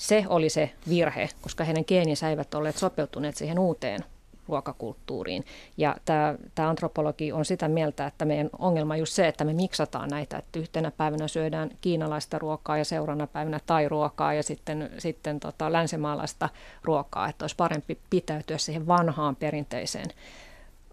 se 0.00 0.24
oli 0.28 0.48
se 0.48 0.70
virhe, 0.88 1.28
koska 1.40 1.64
heidän 1.64 1.84
geeninsä 1.86 2.30
eivät 2.30 2.54
olleet 2.54 2.76
sopeutuneet 2.76 3.36
siihen 3.36 3.58
uuteen 3.58 4.00
ruokakulttuuriin. 4.48 5.44
Ja 5.76 5.96
tämä, 6.04 6.34
tämä 6.54 6.68
antropologi 6.68 7.32
on 7.32 7.44
sitä 7.44 7.68
mieltä, 7.68 8.06
että 8.06 8.24
meidän 8.24 8.50
ongelma 8.58 8.94
on 8.94 8.98
just 8.98 9.12
se, 9.12 9.28
että 9.28 9.44
me 9.44 9.52
miksataan 9.52 10.08
näitä, 10.08 10.38
että 10.38 10.58
yhtenä 10.58 10.90
päivänä 10.90 11.28
syödään 11.28 11.70
kiinalaista 11.80 12.38
ruokaa 12.38 12.78
ja 12.78 12.84
seuraavana 12.84 13.26
päivänä 13.26 13.60
tai-ruokaa 13.66 14.34
ja 14.34 14.42
sitten, 14.42 14.90
sitten 14.98 15.40
tota 15.40 15.72
länsimaalaista 15.72 16.48
ruokaa, 16.82 17.28
että 17.28 17.44
olisi 17.44 17.56
parempi 17.56 17.98
pitäytyä 18.10 18.58
siihen 18.58 18.86
vanhaan 18.86 19.36
perinteiseen 19.36 20.10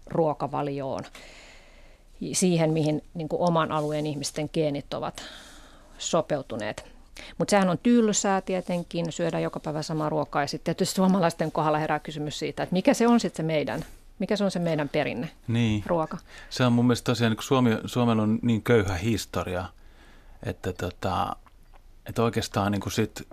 ruokavalioon, 0.06 1.04
siihen 2.32 2.72
mihin 2.72 3.02
niin 3.14 3.28
oman 3.32 3.72
alueen 3.72 4.06
ihmisten 4.06 4.50
geenit 4.52 4.94
ovat 4.94 5.22
sopeutuneet. 5.98 6.97
Mutta 7.38 7.50
sehän 7.50 7.68
on 7.68 7.78
tylsää 7.82 8.40
tietenkin, 8.40 9.12
syödään 9.12 9.42
joka 9.42 9.60
päivä 9.60 9.82
samaa 9.82 10.08
ruokaa. 10.08 10.42
Ja 10.42 10.48
sitten 10.48 10.76
tietysti 10.76 10.94
suomalaisten 10.94 11.52
kohdalla 11.52 11.78
herää 11.78 11.98
kysymys 11.98 12.38
siitä, 12.38 12.62
että 12.62 12.72
mikä 12.72 12.94
se 12.94 13.08
on 13.08 13.20
sitten 13.20 13.36
se 13.36 13.42
meidän, 13.42 13.84
mikä 14.18 14.36
se 14.36 14.44
on 14.44 14.50
se 14.50 14.58
meidän 14.58 14.88
perinne, 14.88 15.30
niin. 15.48 15.82
ruoka. 15.86 16.18
Se 16.50 16.64
on 16.64 16.72
mun 16.72 16.84
mielestä 16.86 17.04
tosiaan, 17.04 17.36
kun 17.36 17.42
Suomi, 17.42 17.78
Suomella 17.84 18.22
on 18.22 18.38
niin 18.42 18.62
köyhä 18.62 18.94
historia, 18.94 19.64
että, 20.42 20.72
tota, 20.72 21.36
että 22.06 22.22
oikeastaan 22.22 22.72
niin 22.72 22.80
kuin 22.80 22.92
sit 22.92 23.28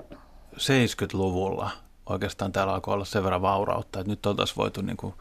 70-luvulla 0.56 1.72
oikeastaan 2.06 2.52
täällä 2.52 2.74
alkoi 2.74 2.94
olla 2.94 3.06
sen 3.06 3.24
verran 3.24 3.42
vaurautta, 3.42 4.00
että 4.00 4.12
nyt 4.12 4.26
oltaisiin 4.26 4.58
voitu 4.58 4.82
niin 4.82 4.98
kuin 4.98 5.14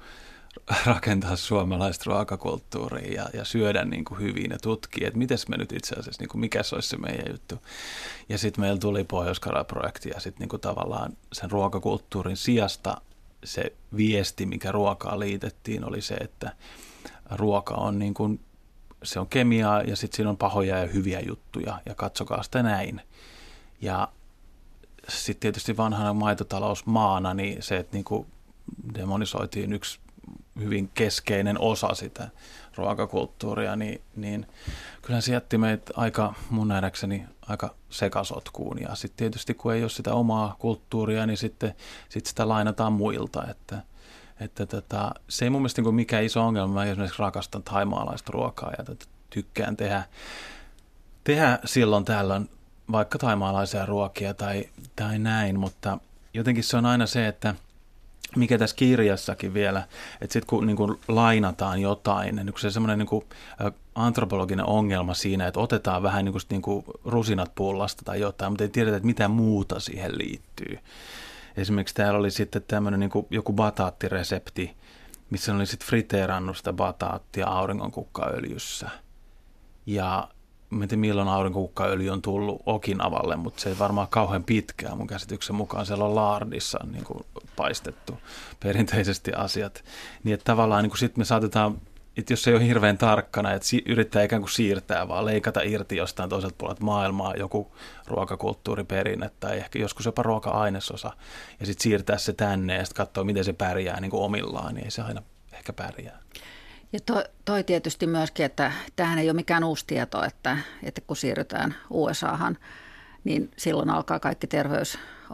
rakentaa 0.86 1.36
suomalaista 1.36 2.04
ruokakulttuuria 2.06 3.12
ja, 3.12 3.28
ja 3.34 3.44
syödä 3.44 3.84
niin 3.84 4.04
kuin 4.04 4.20
hyvin 4.20 4.50
ja 4.50 4.58
tutkia, 4.58 5.06
että 5.06 5.18
miten 5.18 5.38
me 5.48 5.56
nyt 5.56 5.72
itse 5.72 5.94
asiassa, 5.94 6.22
niin 6.22 6.28
kuin 6.28 6.40
mikä 6.40 6.62
se 6.62 6.74
olisi 6.74 6.88
se 6.88 6.96
meidän 6.96 7.32
juttu. 7.32 7.58
Ja 8.28 8.38
sitten 8.38 8.60
meillä 8.60 8.78
tuli 8.78 9.04
pohjois 9.04 9.40
projekti 9.68 10.08
ja 10.08 10.20
sitten 10.20 10.48
niin 10.48 10.60
tavallaan 10.60 11.16
sen 11.32 11.50
ruokakulttuurin 11.50 12.36
sijasta 12.36 13.00
se 13.44 13.72
viesti, 13.96 14.46
mikä 14.46 14.72
ruokaa 14.72 15.20
liitettiin, 15.20 15.84
oli 15.84 16.00
se, 16.00 16.14
että 16.14 16.52
ruoka 17.30 17.74
on 17.74 17.98
niin 17.98 18.14
kuin, 18.14 18.40
se 19.02 19.20
on 19.20 19.26
kemiaa 19.26 19.82
ja 19.82 19.96
sitten 19.96 20.16
siinä 20.16 20.30
on 20.30 20.36
pahoja 20.36 20.78
ja 20.78 20.86
hyviä 20.86 21.20
juttuja 21.20 21.80
ja 21.86 21.94
katsokaa 21.94 22.42
sitä 22.42 22.62
näin. 22.62 23.00
Ja 23.80 24.08
sitten 25.08 25.40
tietysti 25.40 25.76
vanhana 25.76 26.12
maitotalousmaana, 26.12 27.34
niin 27.34 27.62
se, 27.62 27.76
että 27.76 27.96
niin 27.96 28.04
kuin 28.04 28.26
demonisoitiin 28.94 29.72
yksi 29.72 30.00
hyvin 30.60 30.90
keskeinen 30.94 31.60
osa 31.60 31.94
sitä 31.94 32.28
ruokakulttuuria, 32.76 33.76
niin, 33.76 34.02
niin 34.16 34.46
kyllähän 35.02 35.22
se 35.22 35.32
jätti 35.32 35.58
meitä 35.58 35.92
aika, 35.96 36.34
mun 36.50 36.68
nähdäkseni, 36.68 37.24
aika 37.48 37.74
sekasotkuun. 37.90 38.80
Ja 38.80 38.94
sitten 38.94 39.16
tietysti 39.16 39.54
kun 39.54 39.74
ei 39.74 39.82
ole 39.82 39.90
sitä 39.90 40.14
omaa 40.14 40.56
kulttuuria, 40.58 41.26
niin 41.26 41.36
sitten 41.36 41.74
sit 42.08 42.26
sitä 42.26 42.48
lainataan 42.48 42.92
muilta, 42.92 43.46
että 43.50 43.82
että 44.40 44.66
tota, 44.66 45.14
se 45.28 45.44
ei 45.44 45.50
mun 45.50 45.60
mielestä 45.60 45.82
niin 45.82 45.94
mikään 45.94 46.24
iso 46.24 46.46
ongelma. 46.46 46.74
Mä 46.74 46.84
esimerkiksi 46.84 47.18
rakastan 47.18 47.62
taimaalaista 47.62 48.32
ruokaa 48.32 48.72
ja 48.78 48.84
tota, 48.84 49.06
tykkään 49.30 49.76
tehdä, 49.76 50.02
tehdä 51.24 51.58
silloin 51.64 52.04
tällöin 52.04 52.50
vaikka 52.92 53.18
taimaalaisia 53.18 53.86
ruokia 53.86 54.34
tai, 54.34 54.68
tai 54.96 55.18
näin, 55.18 55.60
mutta 55.60 55.98
jotenkin 56.34 56.64
se 56.64 56.76
on 56.76 56.86
aina 56.86 57.06
se, 57.06 57.28
että– 57.28 57.54
mikä 58.36 58.58
tässä 58.58 58.76
kirjassakin 58.76 59.54
vielä, 59.54 59.82
että 60.20 60.32
sitten 60.32 60.46
kun 60.46 60.66
niin 60.66 60.76
kuin 60.76 61.00
lainataan 61.08 61.80
jotain, 61.80 62.36
niin 62.36 62.52
se 62.58 62.70
semmoinen 62.70 62.98
niin 62.98 63.24
antropologinen 63.94 64.66
ongelma 64.66 65.14
siinä, 65.14 65.46
että 65.46 65.60
otetaan 65.60 66.02
vähän 66.02 66.24
niin 66.24 66.32
kuin, 66.32 66.42
niin 66.50 66.62
kuin 66.62 66.84
rusinat 67.04 67.54
pullasta 67.54 68.02
tai 68.04 68.20
jotain, 68.20 68.52
mutta 68.52 68.64
ei 68.64 68.68
tiedetä, 68.68 68.96
että 68.96 69.06
mitä 69.06 69.28
muuta 69.28 69.80
siihen 69.80 70.18
liittyy. 70.18 70.78
Esimerkiksi 71.56 71.94
täällä 71.94 72.18
oli 72.18 72.30
sitten 72.30 72.62
tämmöinen 72.68 73.00
niin 73.00 73.26
joku 73.30 73.52
bataattiresepti, 73.52 74.76
missä 75.30 75.54
oli 75.54 75.66
sitten 75.66 75.88
friteerannut 75.88 76.56
sitä 76.56 76.72
bataattia 76.72 77.46
auringonkukkaöljyssä. 77.46 78.90
Ja 79.86 80.28
en 80.72 80.88
tiedä 80.88 81.00
milloin 81.00 81.28
aurinkokukkaöljy 81.28 82.10
on 82.10 82.22
tullut 82.22 82.62
Okinavalle, 82.66 83.36
mutta 83.36 83.60
se 83.60 83.68
ei 83.68 83.78
varmaan 83.78 84.08
kauhean 84.08 84.44
pitkään 84.44 84.96
mun 84.96 85.06
käsityksen 85.06 85.56
mukaan. 85.56 85.86
Siellä 85.86 86.04
on 86.04 86.14
laardissa 86.14 86.78
niin 86.92 87.04
kuin 87.04 87.24
paistettu 87.56 88.20
perinteisesti 88.62 89.32
asiat. 89.32 89.84
Niin 90.24 90.34
että 90.34 90.44
tavallaan 90.44 90.84
niin 90.84 90.98
sitten 90.98 91.20
me 91.20 91.24
saatetaan, 91.24 91.80
että 92.16 92.32
jos 92.32 92.42
se 92.42 92.50
ei 92.50 92.56
ole 92.56 92.66
hirveän 92.66 92.98
tarkkana, 92.98 93.52
että 93.52 93.66
yrittää 93.86 94.22
ikään 94.22 94.42
kuin 94.42 94.50
siirtää, 94.50 95.08
vaan 95.08 95.24
leikata 95.24 95.60
irti 95.62 95.96
jostain 95.96 96.30
toiselta 96.30 96.54
puolelta 96.58 96.84
maailmaa 96.84 97.34
joku 97.34 97.76
ruokakulttuuriperinne 98.06 99.30
tai 99.40 99.56
ehkä 99.56 99.78
joskus 99.78 100.06
jopa 100.06 100.22
ruoka-ainesosa 100.22 101.12
ja 101.60 101.66
sitten 101.66 101.82
siirtää 101.82 102.18
se 102.18 102.32
tänne 102.32 102.74
ja 102.74 102.84
sitten 102.84 103.06
katsoa, 103.06 103.24
miten 103.24 103.44
se 103.44 103.52
pärjää 103.52 104.00
niin 104.00 104.10
kuin 104.10 104.22
omillaan, 104.22 104.74
niin 104.74 104.84
ei 104.84 104.90
se 104.90 105.02
aina 105.02 105.22
ehkä 105.52 105.72
pärjää. 105.72 106.18
Ja 106.92 107.00
toi, 107.06 107.24
toi 107.44 107.64
tietysti 107.64 108.06
myöskin, 108.06 108.46
että 108.46 108.72
tähän 108.96 109.18
ei 109.18 109.30
ole 109.30 109.36
mikään 109.36 109.64
uusi 109.64 109.84
tieto, 109.86 110.24
että, 110.24 110.58
että 110.82 111.00
kun 111.00 111.16
siirrytään 111.16 111.74
USAhan, 111.90 112.58
niin 113.24 113.50
silloin 113.56 113.90
alkaa 113.90 114.20
kaikki 114.20 114.46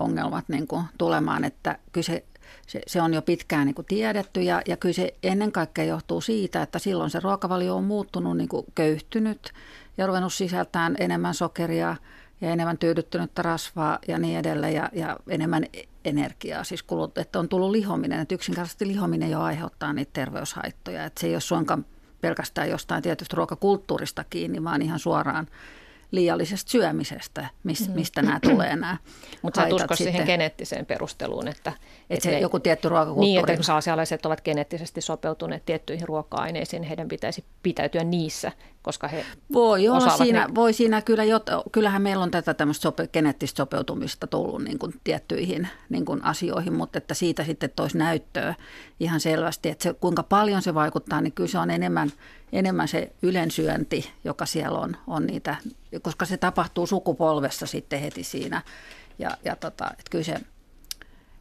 terveysongelmat 0.01 0.49
niin 0.49 0.67
kuin 0.67 0.85
tulemaan, 0.99 1.45
että 1.45 1.79
kyse 1.93 2.25
se, 2.67 2.81
se 2.87 3.03
on 3.03 3.15
jo 3.15 3.23
pitkään 3.23 3.67
niin 3.67 3.75
kuin 3.75 3.87
tiedetty 3.87 4.43
ja, 4.43 4.63
ja 4.67 4.77
kyllä 4.77 4.93
se 4.93 5.15
ennen 5.23 5.53
kaikkea 5.53 5.85
johtuu 5.85 6.21
siitä, 6.21 6.63
että 6.63 6.79
silloin 6.79 7.11
se 7.11 7.21
ruokavalio 7.21 7.77
on 7.77 7.85
muuttunut 7.85 8.37
niin 8.37 8.49
kuin 8.49 8.67
köyhtynyt 8.75 9.53
ja 9.99 10.07
ruvennut 10.07 10.33
sisältämään 10.33 10.97
enemmän 11.01 11.35
sokeria 11.35 11.97
ja 12.41 12.51
enemmän 12.51 12.79
tyydyttynyttä 12.79 13.43
rasvaa 13.43 13.99
ja 14.09 14.19
niin 14.19 14.39
edelleen 14.39 14.75
ja, 14.75 14.89
ja 14.93 15.17
enemmän 15.29 15.67
energiaa, 16.05 16.65
siis 16.65 16.83
kulut, 16.83 17.19
että 17.19 17.39
on 17.39 17.49
tullut 17.49 17.71
lihominen, 17.71 18.21
että 18.21 18.35
yksinkertaisesti 18.35 18.87
lihominen 18.87 19.31
jo 19.31 19.41
aiheuttaa 19.41 19.93
niitä 19.93 20.11
terveyshaittoja, 20.13 21.05
että 21.05 21.21
se 21.21 21.27
ei 21.27 21.35
ole 21.35 21.41
suinkaan 21.41 21.85
pelkästään 22.21 22.71
jostain 22.71 23.03
tietystä 23.03 23.37
ruokakulttuurista 23.37 24.25
kiinni, 24.31 24.65
vaan 24.65 24.83
ihan 24.83 24.99
suoraan 24.99 25.47
liiallisesta 26.11 26.71
syömisestä, 26.71 27.47
mis, 27.65 27.81
mm-hmm. 27.81 27.95
mistä 27.95 28.23
nämä 28.23 28.41
tulee 28.41 28.77
nämä 28.77 28.97
Mutta 29.43 29.61
sä 29.61 29.75
usko 29.75 29.97
siihen 29.97 30.27
geneettiseen 30.27 30.87
perusteluun, 30.87 31.49
että, 31.49 31.71
että, 31.71 31.85
että 32.09 32.29
se, 32.29 32.39
joku 32.39 32.61
tietty 32.61 32.89
ruokakulttuuri. 32.89 33.27
Niin, 33.27 33.41
että 33.41 33.53
jos 33.53 33.71
aasialaiset 33.71 34.27
ovat 34.27 34.41
geneettisesti 34.41 35.01
sopeutuneet 35.01 35.65
tiettyihin 35.65 36.09
ruoka-aineisiin, 36.09 36.83
heidän 36.83 37.09
pitäisi 37.09 37.45
pitäytyä 37.63 38.05
niissä 38.05 38.53
koska 38.83 39.09
he 39.09 39.27
Voi 39.53 39.89
olla 39.89 40.17
siinä, 40.17 40.47
ne... 40.47 40.55
voi 40.55 40.73
siinä 40.73 41.03
kyllä, 41.03 41.23
kyllähän 41.73 42.03
meillä 42.03 42.23
on 42.23 42.31
tätä 42.31 42.55
tämmöistä 42.55 42.83
sope, 42.83 43.09
geneettistä 43.09 43.57
sopeutumista 43.57 44.27
tullut 44.27 44.65
niin 44.65 44.79
kuin 44.79 44.95
tiettyihin 45.05 45.69
niin 45.89 46.05
kuin 46.05 46.25
asioihin, 46.25 46.73
mutta 46.73 46.99
että 46.99 47.15
siitä 47.15 47.45
sitten 47.45 47.71
toisi 47.77 47.99
näyttöä 47.99 48.55
ihan 49.01 49.21
selvästi, 49.21 49.69
että 49.69 49.83
se, 49.83 49.95
kuinka 49.95 50.23
paljon 50.23 50.63
se 50.63 50.75
vaikuttaa, 50.75 51.21
niin 51.21 51.33
kyllä 51.33 51.51
se 51.51 51.59
on 51.59 51.71
enemmän, 51.71 52.13
enemmän 52.53 52.89
se 52.89 53.13
ylensyönti, 53.23 54.11
joka 54.25 54.47
siellä 54.47 54.79
on, 54.79 54.97
on 55.07 55.27
niitä, 55.27 55.57
koska 56.03 56.25
se 56.25 56.37
tapahtuu 56.37 56.87
sukupolvessa 56.87 57.67
sitten 57.67 58.01
heti 58.01 58.25
siinä 58.25 58.63
ja, 59.19 59.31
ja 59.45 59.57
tota, 59.57 59.91
että 59.91 60.11
kyllä 60.11 60.25
se, 60.25 60.37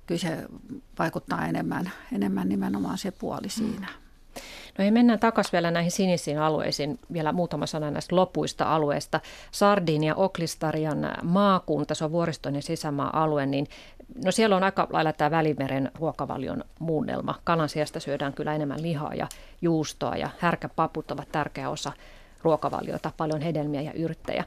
kyllä 0.06 0.22
se 0.22 0.38
vaikuttaa 1.00 1.48
enemmän, 1.48 1.92
enemmän 2.14 2.50
nimenomaan 2.50 2.98
se 2.98 3.12
puoli 3.12 3.50
siinä. 3.50 3.88
Mm. 3.88 4.10
No 4.80 4.86
ei 4.86 4.92
mennään 4.92 5.20
takaisin 5.20 5.52
vielä 5.52 5.72
näihin 5.72 5.92
sinisiin 5.92 6.40
alueisiin. 6.40 7.00
Vielä 7.14 7.32
muutama 7.32 7.66
sana 7.66 7.92
näistä 7.92 8.16
lopuista 8.16 8.76
alueista. 8.76 9.20
Sardinia, 9.52 10.16
Oklistarian 10.16 11.12
maakunta, 11.24 11.96
se 11.96 12.06
on 12.06 12.12
vuoristoinen 12.12 12.62
sisämaa-alue, 12.62 13.46
niin 13.46 13.68
no 14.26 14.32
siellä 14.32 14.56
on 14.56 14.64
aika 14.64 14.88
lailla 14.94 15.14
tämä 15.14 15.32
Välimeren 15.32 15.92
ruokavalion 16.00 16.64
muunnelma. 16.80 17.36
Kalan 17.44 17.70
sijasta 17.70 18.00
syödään 18.00 18.34
kyllä 18.34 18.56
enemmän 18.56 18.82
lihaa 18.82 19.16
ja 19.16 19.28
juustoa 19.62 20.16
ja 20.16 20.30
härkäpaput 20.40 21.12
ovat 21.12 21.32
tärkeä 21.32 21.70
osa 21.70 21.92
ruokavaliota, 22.44 23.12
paljon 23.18 23.42
hedelmiä 23.42 23.82
ja 23.82 23.94
yrttejä. 23.94 24.44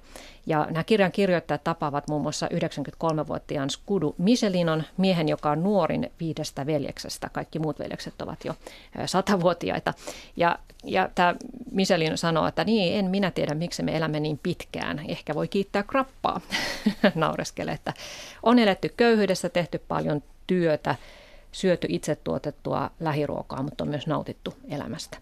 Ja 0.46 0.66
nämä 0.70 0.84
kirjan 0.84 1.12
kirjoittajat 1.12 1.64
tapaavat 1.64 2.08
muun 2.08 2.22
muassa 2.22 2.46
93-vuotiaan 2.46 3.70
Skudu 3.70 4.14
Michelinon, 4.18 4.82
miehen, 4.96 5.28
joka 5.28 5.50
on 5.50 5.62
nuorin 5.62 6.12
viidestä 6.20 6.66
veljeksestä. 6.66 7.30
Kaikki 7.32 7.58
muut 7.58 7.78
veljekset 7.78 8.22
ovat 8.22 8.44
jo 8.44 8.54
satavuotiaita. 9.06 9.94
Ja, 10.36 10.58
ja 10.84 11.08
tämä 11.14 11.34
Michelin 11.70 12.18
sanoo, 12.18 12.46
että 12.46 12.64
niin, 12.64 12.98
en 12.98 13.04
minä 13.04 13.30
tiedä, 13.30 13.54
miksi 13.54 13.82
me 13.82 13.96
elämme 13.96 14.20
niin 14.20 14.40
pitkään. 14.42 15.02
Ehkä 15.08 15.34
voi 15.34 15.48
kiittää 15.48 15.82
krappaa, 15.82 16.40
naureskelee, 17.14 17.74
että 17.74 17.92
on 18.42 18.58
eletty 18.58 18.88
köyhyydessä, 18.96 19.48
tehty 19.48 19.78
paljon 19.88 20.22
työtä, 20.46 20.94
syöty 21.52 21.86
itse 21.90 22.16
tuotettua 22.16 22.90
lähiruokaa, 23.00 23.62
mutta 23.62 23.84
on 23.84 23.90
myös 23.90 24.06
nautittu 24.06 24.54
elämästä. 24.68 25.18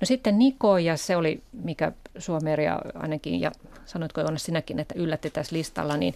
No 0.00 0.04
sitten 0.04 0.38
Niko, 0.38 0.78
ja 0.78 0.96
se 0.96 1.16
oli, 1.16 1.42
mikä 1.52 1.92
Suomeria 2.18 2.78
ainakin, 2.94 3.40
ja 3.40 3.52
sanoitko 3.86 4.20
Joona 4.20 4.38
sinäkin, 4.38 4.78
että 4.78 4.94
yllätti 4.98 5.30
tässä 5.30 5.56
listalla, 5.56 5.96
niin 5.96 6.14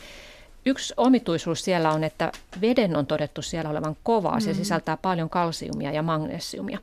Yksi 0.68 0.94
omituisuus 0.96 1.64
siellä 1.64 1.90
on, 1.92 2.04
että 2.04 2.32
veden 2.60 2.96
on 2.96 3.06
todettu 3.06 3.42
siellä 3.42 3.70
olevan 3.70 3.96
kovaa. 4.02 4.40
Se 4.40 4.50
mm. 4.50 4.56
sisältää 4.56 4.96
paljon 4.96 5.30
kalsiumia 5.30 5.92
ja 5.92 6.02
magnesiumia. 6.02 6.78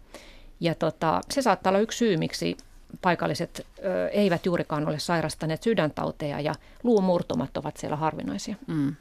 Ja 0.60 0.76
tota, 0.76 1.22
se 1.30 1.42
saattaa 1.42 1.72
olla 1.72 1.80
yksi 1.80 1.98
syy, 1.98 2.18
miksi 2.18 2.58
paikalliset 3.02 3.68
ö, 3.86 4.08
eivät 4.08 4.46
juurikaan 4.46 4.88
ole 4.88 5.00
sairastaneet 5.00 5.64
sydäntauteja 5.64 6.40
ja 6.40 6.54
luumurtumat 6.84 7.58
ovat 7.58 7.78
siellä 7.78 7.96
harvinaisia. 7.96 8.56
Mm 8.68 8.96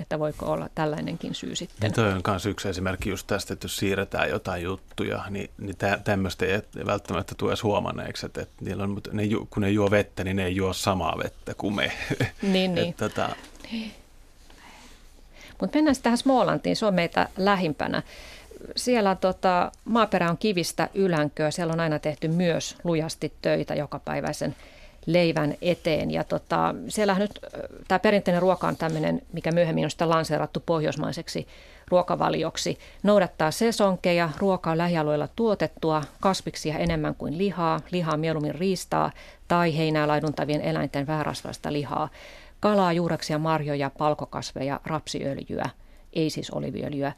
että 0.00 0.18
voiko 0.18 0.46
olla 0.46 0.68
tällainenkin 0.74 1.34
syy 1.34 1.56
sitten. 1.56 1.76
Niin 1.80 1.92
toi 1.92 2.12
on 2.12 2.20
myös 2.26 2.46
yksi 2.46 2.68
esimerkki 2.68 3.10
just 3.10 3.26
tästä, 3.26 3.52
että 3.52 3.64
jos 3.64 3.76
siirretään 3.76 4.30
jotain 4.30 4.62
juttuja, 4.62 5.24
niin, 5.30 5.50
niin 5.58 5.76
tä, 5.76 5.98
tämmöistä 6.04 6.46
ei 6.46 6.86
välttämättä 6.86 7.34
tule 7.34 7.50
edes 7.50 7.62
huomanneeksi, 7.62 8.26
että, 8.26 8.42
että 8.42 8.64
niillä 8.64 8.84
on, 8.84 9.00
ne, 9.12 9.22
kun 9.50 9.60
ne 9.60 9.70
juo 9.70 9.90
vettä, 9.90 10.24
niin 10.24 10.36
ne 10.36 10.44
ei 10.44 10.56
juo 10.56 10.72
samaa 10.72 11.18
vettä 11.22 11.54
kuin 11.54 11.74
me. 11.74 11.92
Niin, 12.42 12.74
niin. 12.74 12.88
että, 12.90 13.08
tota... 13.08 13.28
Mutta 15.60 15.76
mennään 15.78 15.96
tähän 16.02 16.18
Smolantiin, 16.18 16.76
se 16.76 16.86
on 16.86 16.94
meitä 16.94 17.28
lähimpänä. 17.36 18.02
Siellä 18.76 19.14
tota, 19.14 19.72
maaperä 19.84 20.30
on 20.30 20.38
kivistä 20.38 20.88
ylänköä, 20.94 21.50
siellä 21.50 21.72
on 21.72 21.80
aina 21.80 21.98
tehty 21.98 22.28
myös 22.28 22.76
lujasti 22.84 23.32
töitä 23.42 23.74
jokapäiväisen 23.74 24.56
leivän 25.08 25.54
eteen. 25.62 26.10
Ja 26.10 26.24
tota, 26.24 26.74
siellähän 26.88 27.20
nyt 27.20 27.40
tämä 27.88 27.98
perinteinen 27.98 28.42
ruoka 28.42 28.68
on 28.68 28.76
tämmöinen, 28.76 29.22
mikä 29.32 29.52
myöhemmin 29.52 29.84
on 29.84 29.90
sitä 29.90 30.08
lanseerattu 30.08 30.62
pohjoismaiseksi 30.66 31.46
ruokavalioksi. 31.88 32.78
Noudattaa 33.02 33.50
sesonkeja, 33.50 34.30
ruoka 34.38 34.70
on 34.70 34.78
lähialueilla 34.78 35.28
tuotettua, 35.36 36.02
kasviksia 36.20 36.78
enemmän 36.78 37.14
kuin 37.14 37.38
lihaa, 37.38 37.80
lihaa 37.90 38.16
mieluummin 38.16 38.54
riistaa 38.54 39.10
tai 39.48 39.76
heinää 39.76 40.08
laiduntavien 40.08 40.60
eläinten 40.60 41.06
väärasvaista 41.06 41.72
lihaa, 41.72 42.08
kalaa, 42.60 42.92
juureksia, 42.92 43.38
marjoja, 43.38 43.90
palkokasveja, 43.98 44.80
rapsiöljyä, 44.84 45.70
ei 46.12 46.30
siis 46.30 46.50
oliviöljyä. 46.50 47.12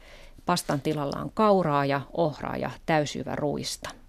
Pastan 0.45 0.81
tilalla 0.81 1.21
on 1.21 1.31
kauraa 1.33 1.85
ja 1.85 2.01
ohraa 2.13 2.57
ja 2.57 2.71
täysyvä 2.85 3.35
ruista. 3.35 4.00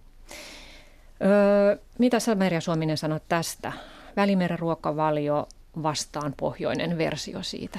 Öö, 1.24 1.76
mitä 1.98 2.20
sä 2.20 2.34
Merja 2.34 2.60
Suominen 2.60 2.96
sanot 2.96 3.22
tästä? 3.28 3.72
Välimeren 4.16 4.58
ruokavalio 4.58 5.48
vastaan 5.82 6.34
pohjoinen 6.36 6.98
versio 6.98 7.42
siitä. 7.42 7.78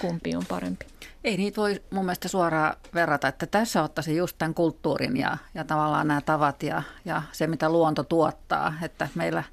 Kumpi 0.00 0.36
on 0.36 0.42
parempi? 0.48 0.86
Ei 1.24 1.36
niitä 1.36 1.60
voi 1.60 1.82
mun 1.90 2.04
mielestä 2.04 2.28
suoraan 2.28 2.76
verrata, 2.94 3.28
että 3.28 3.46
tässä 3.46 3.82
ottaisi 3.82 4.16
just 4.16 4.38
tämän 4.38 4.54
kulttuurin 4.54 5.16
ja, 5.16 5.36
ja 5.54 5.64
tavallaan 5.64 6.08
nämä 6.08 6.20
tavat 6.20 6.62
ja, 6.62 6.82
ja 7.04 7.22
se, 7.32 7.46
mitä 7.46 7.68
luonto 7.68 8.02
tuottaa. 8.02 8.74
Että 8.82 9.08
meillä, 9.14 9.44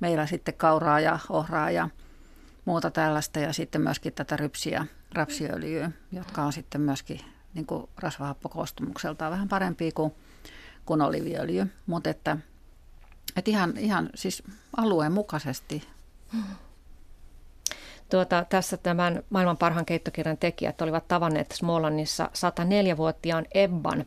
meillä 0.00 0.26
sitten 0.26 0.54
kauraa 0.54 1.00
ja 1.00 1.18
ohraa 1.28 1.70
ja 1.70 1.88
muuta 2.64 2.90
tällaista 2.90 3.38
ja 3.38 3.52
sitten 3.52 3.80
myöskin 3.80 4.12
tätä 4.12 4.36
rypsiä, 4.36 4.86
rapsiöljyä, 5.12 5.90
jotka 6.12 6.42
on 6.42 6.52
sitten 6.52 6.80
myöskin 6.80 7.20
niin 7.54 7.66
rasvahappokostumukseltaan 7.98 9.32
vähän 9.32 9.48
parempia 9.48 9.90
kuin, 9.94 10.12
kuin 10.86 11.02
oliviöljy. 11.02 11.66
Mutta 11.86 12.10
että 12.10 12.36
et 13.36 13.48
ihan, 13.48 13.76
ihan 13.76 14.10
siis 14.14 14.42
alueen 14.76 15.12
mukaisesti. 15.12 15.82
Tuota, 18.10 18.44
tässä 18.48 18.76
tämän 18.76 19.22
maailman 19.30 19.56
parhaan 19.56 19.86
keittokirjan 19.86 20.38
tekijät 20.38 20.82
olivat 20.82 21.08
tavanneet 21.08 21.52
Smolannissa 21.52 22.30
104-vuotiaan 22.34 23.46
Ebban, 23.54 24.04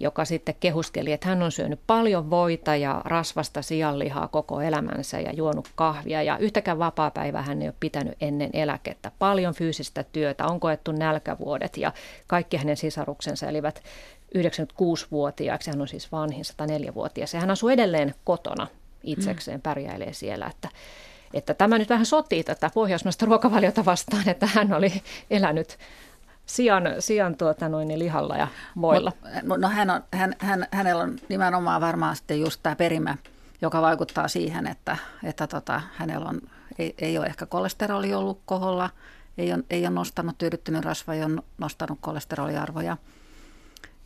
joka 0.00 0.24
sitten 0.24 0.54
kehuskeli, 0.60 1.12
että 1.12 1.28
hän 1.28 1.42
on 1.42 1.52
syönyt 1.52 1.80
paljon 1.86 2.30
voita 2.30 2.76
ja 2.76 3.02
rasvasta 3.04 3.62
sianlihaa 3.62 4.28
koko 4.28 4.60
elämänsä 4.60 5.20
ja 5.20 5.32
juonut 5.32 5.68
kahvia. 5.74 6.22
Ja 6.22 6.38
yhtäkään 6.38 6.78
vapaa-päivää 6.78 7.42
hän 7.42 7.62
ei 7.62 7.68
ole 7.68 7.74
pitänyt 7.80 8.14
ennen 8.20 8.50
eläkettä. 8.52 9.12
Paljon 9.18 9.54
fyysistä 9.54 10.04
työtä, 10.12 10.46
on 10.46 10.60
koettu 10.60 10.92
nälkävuodet 10.92 11.76
ja 11.76 11.92
kaikki 12.26 12.56
hänen 12.56 12.76
sisaruksensa 12.76 13.46
elivät 13.46 13.82
96-vuotiaaksi, 14.36 15.70
hän 15.70 15.80
on 15.80 15.88
siis 15.88 16.12
vanhin 16.12 16.44
104-vuotias. 16.44 17.34
Ja 17.34 17.40
hän 17.40 17.50
asuu 17.50 17.68
edelleen 17.68 18.14
kotona 18.24 18.66
itsekseen, 19.02 19.60
pärjäilee 19.60 20.12
siellä, 20.12 20.46
että, 20.46 20.68
että 21.34 21.54
tämä 21.54 21.78
nyt 21.78 21.88
vähän 21.88 22.06
sotii 22.06 22.44
tätä 22.44 22.70
pohjoismaista 22.74 23.26
ruokavaliota 23.26 23.84
vastaan, 23.84 24.28
että 24.28 24.46
hän 24.46 24.72
oli 24.72 25.02
elänyt 25.30 25.78
sian, 26.46 26.84
sian 26.98 27.36
tuota 27.36 27.68
noin, 27.68 27.98
lihalla 27.98 28.36
ja 28.36 28.48
voilla. 28.80 29.12
No 29.42 29.68
hän 29.68 29.90
on, 29.90 30.02
hän, 30.12 30.34
hän, 30.38 30.66
hänellä 30.70 31.02
on 31.02 31.18
nimenomaan 31.28 31.80
varmaan 31.80 32.16
sitten 32.16 32.40
just 32.40 32.60
tämä 32.62 32.76
perimä, 32.76 33.16
joka 33.62 33.82
vaikuttaa 33.82 34.28
siihen, 34.28 34.66
että, 34.66 34.96
että 35.24 35.46
tota, 35.46 35.80
hänellä 35.96 36.28
on, 36.28 36.40
ei, 36.78 36.94
ei 36.98 37.18
ole 37.18 37.26
ehkä 37.26 37.46
kolesteroli 37.46 38.14
ollut 38.14 38.40
koholla, 38.46 38.90
ei 39.38 39.52
ole, 39.52 39.64
ei 39.70 39.86
ole 39.86 39.94
nostanut 39.94 40.38
tyydyttynyt 40.38 40.84
rasva, 40.84 41.14
ei 41.14 41.24
ole 41.24 41.42
nostanut 41.58 41.98
kolesteroliarvoja– 42.00 42.96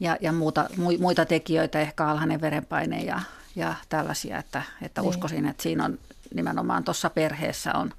ja, 0.03 0.17
ja 0.21 0.33
muuta, 0.33 0.69
muita 1.01 1.27
tekijöitä, 1.27 1.81
ehkä 1.81 2.07
alhainen 2.07 2.41
verenpaine 2.41 3.01
ja, 3.01 3.21
ja 3.57 3.75
tällaisia, 3.89 4.39
että, 4.39 4.63
että 4.83 5.01
niin. 5.01 5.09
uskoisin, 5.09 5.47
että 5.47 5.63
siinä 5.63 5.85
on 5.85 5.99
nimenomaan 6.35 6.85
tuossa 6.85 7.11
perheessä 7.11 7.75
on, 7.75 7.93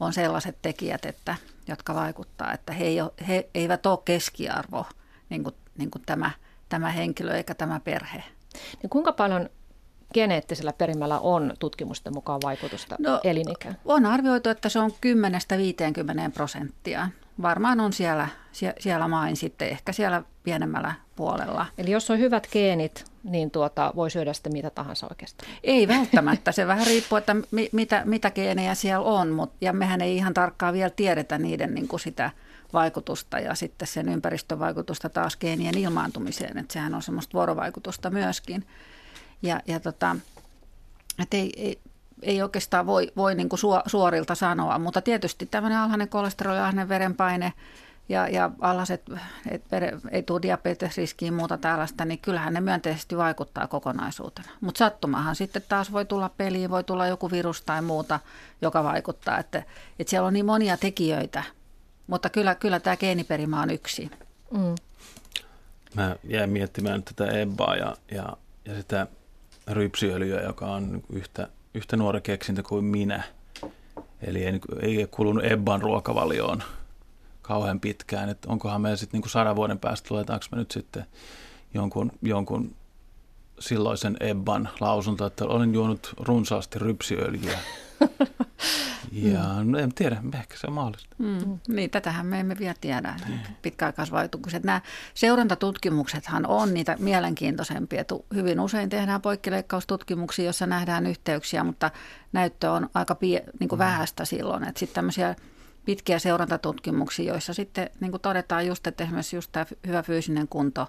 on 0.00 0.12
sellaiset 0.12 0.56
tekijät, 0.62 1.04
että, 1.04 1.34
jotka 1.68 1.94
vaikuttaa, 1.94 2.52
että 2.52 2.72
he, 2.72 2.84
ei 2.84 3.00
ole, 3.00 3.12
he 3.28 3.48
eivät 3.54 3.86
ole 3.86 3.98
keskiarvo, 4.04 4.86
niin 5.30 5.42
kuin, 5.42 5.54
niin 5.78 5.90
kuin 5.90 6.02
tämä, 6.06 6.30
tämä 6.68 6.90
henkilö 6.90 7.36
eikä 7.36 7.54
tämä 7.54 7.80
perhe. 7.80 8.24
Niin 8.82 8.90
kuinka 8.90 9.12
paljon 9.12 9.50
geneettisellä 10.14 10.72
perimällä 10.72 11.18
on 11.18 11.52
tutkimusten 11.58 12.14
mukaan 12.14 12.40
vaikutusta 12.44 12.96
no, 12.98 13.20
elinikään? 13.24 13.76
On 13.84 14.06
arvioitu, 14.06 14.48
että 14.48 14.68
se 14.68 14.78
on 14.78 14.90
10-50 14.90 14.94
prosenttia 16.34 17.08
varmaan 17.42 17.80
on 17.80 17.92
siellä, 17.92 18.28
siellä 18.80 19.08
main 19.08 19.36
sitten, 19.36 19.68
ehkä 19.68 19.92
siellä 19.92 20.22
pienemmällä 20.42 20.94
puolella. 21.18 21.66
Eli 21.78 21.90
jos 21.90 22.10
on 22.10 22.18
hyvät 22.18 22.48
geenit, 22.52 23.04
niin 23.24 23.50
tuota, 23.50 23.92
voi 23.96 24.10
syödä 24.10 24.32
sitten 24.32 24.52
mitä 24.52 24.70
tahansa 24.70 25.06
oikeastaan? 25.10 25.52
Ei 25.64 25.88
välttämättä, 25.88 26.52
se 26.52 26.66
vähän 26.66 26.86
riippuu, 26.86 27.18
että 27.18 27.36
mi, 27.50 27.68
mitä, 27.72 28.02
mitä 28.04 28.30
geenejä 28.30 28.74
siellä 28.74 29.04
on, 29.04 29.28
mutta, 29.28 29.56
ja 29.60 29.72
mehän 29.72 30.00
ei 30.00 30.16
ihan 30.16 30.34
tarkkaan 30.34 30.74
vielä 30.74 30.90
tiedetä 30.90 31.38
niiden 31.38 31.74
niin 31.74 31.88
kuin 31.88 32.00
sitä 32.00 32.30
vaikutusta 32.72 33.38
ja 33.38 33.54
sitten 33.54 33.88
sen 33.88 34.08
ympäristövaikutusta 34.08 35.08
taas 35.08 35.36
geenien 35.36 35.78
ilmaantumiseen, 35.78 36.58
että 36.58 36.72
sehän 36.72 36.94
on 36.94 37.02
semmoista 37.02 37.34
vuorovaikutusta 37.34 38.10
myöskin. 38.10 38.66
Ja, 39.42 39.60
ja 39.66 39.80
tota, 39.80 40.16
et 41.22 41.34
ei, 41.34 41.52
ei, 41.56 41.78
ei 42.22 42.42
oikeastaan 42.42 42.86
voi, 42.86 43.12
voi 43.16 43.34
niin 43.34 43.48
kuin 43.48 43.60
suorilta 43.86 44.34
sanoa, 44.34 44.78
mutta 44.78 45.02
tietysti 45.02 45.46
tämmöinen 45.46 45.78
alhainen 45.78 46.08
kolesteroli, 46.08 46.58
alhainen 46.58 46.88
verenpaine 46.88 47.52
ja, 48.08 48.28
ja 48.28 48.50
allaset, 48.60 49.02
et 49.50 49.62
ei 50.10 50.22
tule 50.22 50.42
diabetesriskiä 50.42 51.28
ja 51.28 51.32
muuta 51.32 51.58
tällaista, 51.58 52.04
niin 52.04 52.18
kyllähän 52.18 52.54
ne 52.54 52.60
myönteisesti 52.60 53.16
vaikuttaa 53.16 53.66
kokonaisuutena. 53.66 54.48
Mutta 54.60 54.78
sattumahan 54.78 55.36
sitten 55.36 55.62
taas 55.68 55.92
voi 55.92 56.04
tulla 56.04 56.28
peliin, 56.28 56.70
voi 56.70 56.84
tulla 56.84 57.06
joku 57.06 57.30
virus 57.30 57.62
tai 57.62 57.82
muuta, 57.82 58.20
joka 58.62 58.84
vaikuttaa. 58.84 59.38
Että, 59.38 59.62
että 59.98 60.10
siellä 60.10 60.26
on 60.26 60.32
niin 60.32 60.46
monia 60.46 60.76
tekijöitä, 60.76 61.42
mutta 62.06 62.30
kyllä, 62.30 62.54
kyllä 62.54 62.80
tämä 62.80 62.96
geeniperimä 62.96 63.62
on 63.62 63.70
yksi. 63.70 64.10
Mm. 64.50 64.74
Mä 65.94 66.16
jäin 66.24 66.50
miettimään 66.50 67.02
tätä 67.02 67.30
Ebbaa 67.30 67.76
ja, 67.76 67.96
ja, 68.10 68.36
ja 68.64 68.74
sitä 68.74 69.06
rypsiöljyä, 69.66 70.42
joka 70.42 70.66
on 70.66 71.02
yhtä, 71.12 71.48
yhtä 71.74 71.96
nuori 71.96 72.20
keksintö 72.20 72.62
kuin 72.62 72.84
minä. 72.84 73.22
Eli 74.22 74.44
ei, 74.44 74.60
ei 74.80 75.06
kulunut 75.10 75.44
Ebban 75.44 75.82
ruokavalioon 75.82 76.62
kauhean 77.48 77.80
pitkään, 77.80 78.28
että 78.28 78.48
onkohan 78.48 78.80
me 78.80 78.96
sitten 78.96 79.20
niin 79.20 79.30
sadan 79.30 79.56
vuoden 79.56 79.78
päästä, 79.78 80.08
luetaanko 80.14 80.46
me 80.52 80.58
nyt 80.58 80.70
sitten 80.70 81.06
jonkun, 81.74 82.12
jonkun 82.22 82.74
silloisen 83.58 84.16
Ebban 84.20 84.68
lausunto, 84.80 85.26
että 85.26 85.44
olen 85.44 85.74
juonut 85.74 86.14
runsaasti 86.18 86.78
rypsiöljyä. 86.78 87.58
Ja 89.12 89.40
mm. 89.64 89.70
no 89.70 89.78
en 89.78 89.94
tiedä, 89.94 90.22
ehkä 90.34 90.56
se 90.56 90.66
on 90.66 90.72
mahdollista. 90.72 91.16
Mm. 91.18 91.58
Niin, 91.68 91.90
tätähän 91.90 92.26
me 92.26 92.40
emme 92.40 92.58
vielä 92.58 92.74
tiedä, 92.80 93.14
niin. 93.28 93.40
pitkäaikaisvaikutukset. 93.62 94.64
Nämä 94.64 94.80
seurantatutkimuksethan 95.14 96.46
on 96.46 96.74
niitä 96.74 96.96
mielenkiintoisempia. 96.98 98.04
Hyvin 98.34 98.60
usein 98.60 98.88
tehdään 98.88 99.22
poikkileikkaustutkimuksia, 99.22 100.44
joissa 100.44 100.66
nähdään 100.66 101.06
yhteyksiä, 101.06 101.64
mutta 101.64 101.90
näyttö 102.32 102.72
on 102.72 102.90
aika 102.94 103.14
pie, 103.14 103.44
niin 103.60 103.68
kuin 103.68 103.78
mm. 103.78 103.84
vähäistä 103.84 104.24
silloin. 104.24 104.68
Että 104.68 104.78
sitten 104.78 104.94
tämmöisiä 104.94 105.34
pitkiä 105.88 106.18
seurantatutkimuksia, 106.18 107.32
joissa 107.32 107.54
sitten 107.54 107.90
niin 108.00 108.10
kuin 108.10 108.20
todetaan 108.20 108.66
just, 108.66 108.86
että 108.86 109.04
esimerkiksi 109.04 109.36
just 109.36 109.52
tämä 109.52 109.66
hyvä 109.86 110.02
fyysinen 110.02 110.48
kunto 110.48 110.86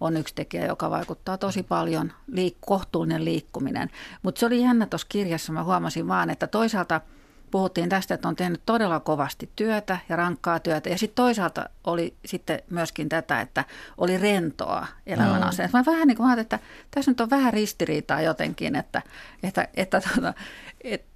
on 0.00 0.16
yksi 0.16 0.34
tekijä, 0.34 0.66
joka 0.66 0.90
vaikuttaa 0.90 1.38
tosi 1.38 1.62
paljon, 1.62 2.12
liik- 2.30 2.56
kohtuullinen 2.60 3.24
liikkuminen. 3.24 3.90
Mutta 4.22 4.38
se 4.38 4.46
oli 4.46 4.62
jännä 4.62 4.86
tuossa 4.86 5.06
kirjassa, 5.10 5.52
mä 5.52 5.64
huomasin 5.64 6.08
vaan, 6.08 6.30
että 6.30 6.46
toisaalta 6.46 7.00
puhuttiin 7.50 7.88
tästä, 7.88 8.14
että 8.14 8.28
on 8.28 8.36
tehnyt 8.36 8.62
todella 8.66 9.00
kovasti 9.00 9.50
työtä 9.56 9.98
ja 10.08 10.16
rankkaa 10.16 10.60
työtä. 10.60 10.88
Ja 10.88 10.98
sitten 10.98 11.16
toisaalta 11.16 11.70
oli 11.84 12.14
sitten 12.24 12.62
myöskin 12.70 13.08
tätä, 13.08 13.40
että 13.40 13.64
oli 13.96 14.18
rentoa 14.18 14.86
elämän 15.06 15.40
no. 15.40 15.48
Mä 15.72 15.84
vähän 15.86 16.08
niin 16.08 16.16
kuin 16.16 16.38
että 16.38 16.58
tässä 16.90 17.10
nyt 17.10 17.20
on 17.20 17.30
vähän 17.30 17.52
ristiriitaa 17.52 18.20
jotenkin, 18.20 18.76
että, 18.76 19.02
että, 19.42 19.68
että, 19.76 19.98
että, 19.98 20.34
että 20.84 21.07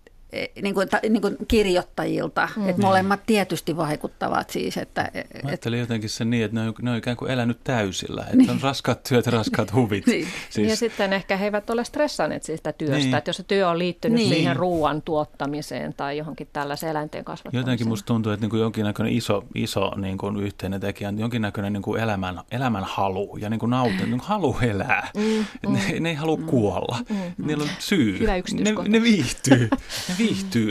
niin 0.63 0.75
kuin, 0.75 0.89
niin 1.09 1.23
kuin 1.23 1.37
kirjoittajilta, 1.49 2.49
mm. 2.57 2.69
että 2.69 2.83
molemmat 2.83 3.21
tietysti 3.27 3.77
vaikuttavat 3.77 4.51
siis. 4.51 4.77
Että, 4.77 5.11
Mä 5.43 5.49
ajattelin 5.49 5.79
et, 5.79 5.83
jotenkin 5.83 6.11
sen 6.11 6.31
niin, 6.31 6.45
että 6.45 6.61
ne 6.61 6.69
on, 6.69 6.75
ne 6.83 6.91
on 6.91 6.97
ikään 6.97 7.17
kuin 7.17 7.31
elänyt 7.31 7.59
täysillä, 7.65 8.23
että 8.23 8.37
niin. 8.37 8.51
on 8.51 8.61
raskaat 8.63 9.03
työt 9.03 9.27
ja 9.27 9.33
raskaat 9.33 9.75
huvit. 9.83 10.07
niin. 10.07 10.29
siis. 10.51 10.69
Ja 10.69 10.77
sitten 10.77 11.13
ehkä 11.13 11.37
he 11.37 11.45
eivät 11.45 11.71
ole 11.71 11.85
stressanneet 11.85 12.43
siitä 12.43 12.73
työstä, 12.73 12.99
niin. 12.99 13.15
että 13.15 13.29
jos 13.29 13.37
se 13.37 13.43
työ 13.43 13.69
on 13.69 13.79
liittynyt 13.79 14.19
niin. 14.19 14.35
siihen 14.35 14.57
ruoan 14.57 15.03
tuottamiseen 15.03 15.95
tai 15.95 16.19
johonkin 16.19 16.49
tällaiseen 16.53 16.91
eläinten 16.91 17.25
kasvattamiseen. 17.25 17.61
Jotenkin 17.61 17.89
musta 17.89 18.07
tuntuu, 18.07 18.33
että 18.33 18.45
niin 18.45 18.51
kuin 18.51 18.61
jonkinnäköinen 18.61 19.13
iso, 19.13 19.45
iso 19.55 19.95
niin 19.97 20.19
kuin 20.19 20.37
yhteinen 20.37 20.81
tekijä 20.81 21.09
on 21.09 21.19
jonkinnäköinen 21.19 21.73
niin 21.73 21.83
kuin 21.83 22.01
elämän, 22.01 22.41
elämän 22.51 22.85
halu 22.85 23.37
ja 23.37 23.51
niin 23.51 23.61
kuin 23.61 23.71
nautin, 23.71 23.99
niin 23.99 24.11
kuin 24.11 24.21
halu 24.21 24.57
elää. 24.63 25.11
Mm, 25.17 25.23
mm, 25.69 25.73
ne, 25.73 26.01
ne 26.01 26.09
ei 26.09 26.15
halua 26.15 26.37
mm, 26.37 26.47
kuolla, 26.47 26.99
mm, 27.09 27.17
mm, 27.17 27.47
Niillä 27.47 27.63
on 27.63 27.71
syy. 27.79 28.19
Hyvä 28.19 28.33
ne, 28.33 28.89
ne 28.89 29.03
viihtyy. 29.03 29.69
Ne 30.09 30.15
viihtyy 30.19 30.22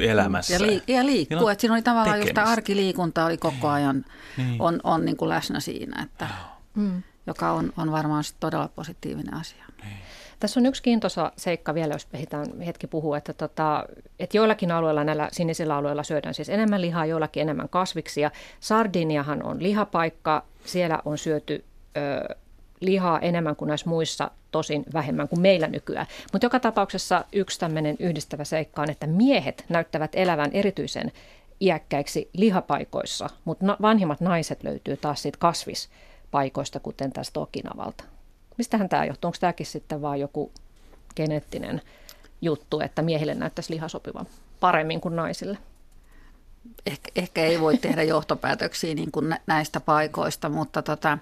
elämässä. 0.01 0.53
Ja, 0.53 0.59
liik- 0.59 0.83
ja 0.87 1.05
liikkuu. 1.05 1.47
Että 1.47 1.61
siinä 1.61 1.73
oli 1.73 1.81
tavallaan 1.81 2.19
just 2.19 2.33
tämä 2.33 2.47
arkiliikunta 2.47 3.25
oli 3.25 3.37
koko 3.37 3.55
niin. 3.61 3.69
ajan 3.69 4.05
niin. 4.37 4.61
on, 4.61 4.79
on 4.83 5.05
niin 5.05 5.17
kuin 5.17 5.29
läsnä 5.29 5.59
siinä, 5.59 6.03
että, 6.03 6.27
mm. 6.75 7.03
joka 7.27 7.51
on, 7.51 7.73
on 7.77 7.91
varmaan 7.91 8.23
todella 8.39 8.67
positiivinen 8.67 9.33
asia. 9.33 9.65
Niin. 9.83 9.97
Tässä 10.39 10.59
on 10.59 10.65
yksi 10.65 10.83
kiintoisa 10.83 11.31
seikka 11.37 11.73
vielä, 11.73 11.93
jos 11.93 12.07
ehditään 12.13 12.61
hetki 12.61 12.87
puhua, 12.87 13.17
että, 13.17 13.33
tota, 13.33 13.85
että 14.19 14.37
joillakin 14.37 14.71
alueilla, 14.71 15.03
näillä 15.03 15.29
sinisillä 15.31 15.75
alueilla 15.75 16.03
syödään 16.03 16.33
siis 16.33 16.49
enemmän 16.49 16.81
lihaa, 16.81 17.05
joillakin 17.05 17.41
enemmän 17.41 17.69
kasviksia. 17.69 18.31
Sardiniahan 18.59 19.43
on 19.43 19.63
lihapaikka, 19.63 20.45
siellä 20.65 20.99
on 21.05 21.17
syöty 21.17 21.65
ö, 21.97 22.35
lihaa 22.79 23.19
enemmän 23.19 23.55
kuin 23.55 23.67
näissä 23.67 23.89
muissa, 23.89 24.31
tosin 24.51 24.85
vähemmän 24.93 25.27
kuin 25.27 25.41
meillä 25.41 25.67
nykyään. 25.67 26.07
Mutta 26.33 26.45
joka 26.45 26.59
tapauksessa 26.59 27.25
yksi 27.33 27.59
tämmöinen 27.59 27.95
yhdistävä 27.99 28.43
seikka 28.43 28.81
on, 28.81 28.89
että 28.89 29.07
miehet 29.07 29.65
näyttävät 29.69 30.11
elävän 30.13 30.51
erityisen 30.53 31.11
iäkkäiksi 31.61 32.29
lihapaikoissa, 32.33 33.29
mutta 33.45 33.77
vanhimmat 33.81 34.21
naiset 34.21 34.63
löytyy 34.63 34.97
taas 34.97 35.21
siitä 35.21 35.37
kasvispaikoista, 35.37 36.79
kuten 36.79 37.11
tästä 37.11 37.39
Okinavalta. 37.39 38.03
Mistähän 38.57 38.89
tämä 38.89 39.05
johtuu? 39.05 39.27
Onko 39.27 39.37
tämäkin 39.39 39.65
sitten 39.65 40.01
vaan 40.01 40.19
joku 40.19 40.51
geneettinen 41.15 41.81
juttu, 42.41 42.79
että 42.79 43.01
miehille 43.01 43.35
näyttäisi 43.35 43.73
liha 43.73 43.87
sopivan 43.87 44.25
paremmin 44.59 45.01
kuin 45.01 45.15
naisille? 45.15 45.57
Ehkä, 46.85 47.11
ehkä 47.15 47.45
ei 47.45 47.59
voi 47.59 47.77
tehdä 47.77 48.03
johtopäätöksiä 48.03 48.95
niin 48.95 49.11
kuin 49.11 49.35
näistä 49.47 49.79
paikoista, 49.79 50.49
mutta 50.49 50.81
tota, 50.81 51.17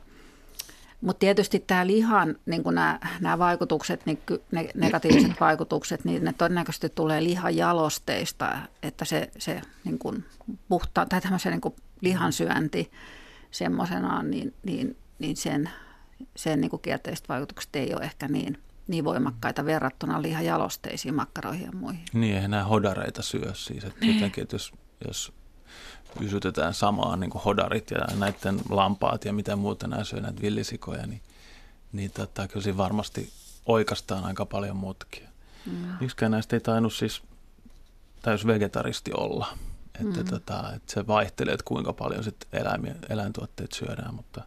mutta 1.02 1.20
tietysti 1.20 1.60
tämä 1.60 1.88
lihan, 1.88 2.36
niin 2.46 2.64
nämä, 2.72 3.00
nämä 3.20 3.40
vaikutukset, 3.40 4.06
niin 4.06 4.20
ne 4.52 4.70
negatiiviset 4.76 5.40
vaikutukset, 5.48 6.06
niin 6.06 6.24
ne 6.24 6.34
todennäköisesti 6.34 6.90
tulee 6.90 7.24
lihajalosteista, 7.24 8.58
että 8.84 9.06
se, 9.06 9.32
se 9.38 9.62
niin 9.84 10.00
kuin 10.00 10.26
puhta, 10.70 11.06
tai 11.06 11.22
tämmöisen 11.22 11.52
niin 11.52 11.76
lihansyönti 12.02 12.92
semmoisenaan, 13.52 14.32
niin, 14.32 14.54
niin, 14.64 14.98
niin 15.20 15.38
sen, 15.38 15.70
sen 16.36 16.62
niin 16.62 16.72
kuin 16.72 16.82
kielteiset 16.82 17.30
vaikutukset 17.30 17.76
ei 17.76 17.94
ole 17.94 18.04
ehkä 18.04 18.28
niin, 18.28 18.58
niin 18.88 19.04
voimakkaita 19.04 19.66
verrattuna 19.66 20.22
lihajalosteisiin 20.22 21.16
makkaroihin 21.16 21.66
ja 21.66 21.72
muihin. 21.72 22.06
Niin, 22.14 22.36
eihän 22.36 22.52
nämä 22.52 22.64
hodareita 22.64 23.22
syö 23.22 23.52
siis. 23.54 23.84
Että 23.84 24.00
niin. 24.02 24.14
jotenkin, 24.16 24.42
että 24.42 24.56
jos, 24.56 24.74
jos 25.08 25.34
ysytetään 26.22 26.74
samaan 26.74 27.20
niin 27.20 27.30
kuin 27.30 27.44
hodarit 27.44 27.92
ja 27.92 28.16
näiden 28.18 28.60
lampaat 28.70 29.26
ja 29.26 29.34
mitä 29.34 29.56
muuta 29.56 29.88
nämä 29.88 30.04
syö, 30.04 30.22
näitä 30.22 30.42
villisikoja, 30.42 31.08
niin, 31.08 31.22
niin 31.92 32.12
tota, 32.12 32.48
kyllä 32.48 32.64
siinä 32.64 32.78
varmasti 32.78 33.30
oikeastaan 33.66 34.26
aika 34.26 34.46
paljon 34.46 34.78
muutakin. 34.78 35.24
Mm. 35.66 36.02
Yksikään 36.02 36.32
näistä 36.32 36.56
ei 36.56 36.60
tainnut 36.60 36.94
siis 36.94 37.22
täys 38.22 38.48
vegetaristi 38.48 39.12
olla. 39.14 39.48
Että, 40.02 40.20
mm. 40.20 40.30
tota, 40.30 40.74
että 40.76 40.94
se 40.94 41.08
vaihtelee, 41.08 41.54
että 41.54 41.64
kuinka 41.66 41.94
paljon 41.94 42.24
sit 42.24 42.48
eläimiä, 42.54 42.96
eläintuotteet 43.10 43.72
syödään. 43.72 44.16
Mutta... 44.16 44.44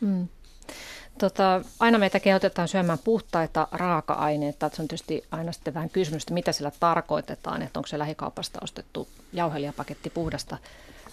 Mm. 0.00 0.28
Tota, 1.18 1.60
aina 1.80 1.98
meitä 1.98 2.20
kehotetaan 2.20 2.68
syömään 2.68 2.98
puhtaita 3.04 3.68
raaka-aineita. 3.72 4.70
Se 4.72 4.82
on 4.82 4.88
tietysti 4.88 5.24
aina 5.30 5.52
sitten 5.52 5.74
vähän 5.74 5.90
kysymystä, 5.90 6.34
mitä 6.34 6.52
sillä 6.52 6.72
tarkoitetaan, 6.80 7.62
että 7.62 7.78
onko 7.78 7.86
se 7.86 7.98
lähikaupasta 7.98 8.58
ostettu 8.62 9.08
jauhelijapaketti 9.32 10.10
puhdasta 10.10 10.58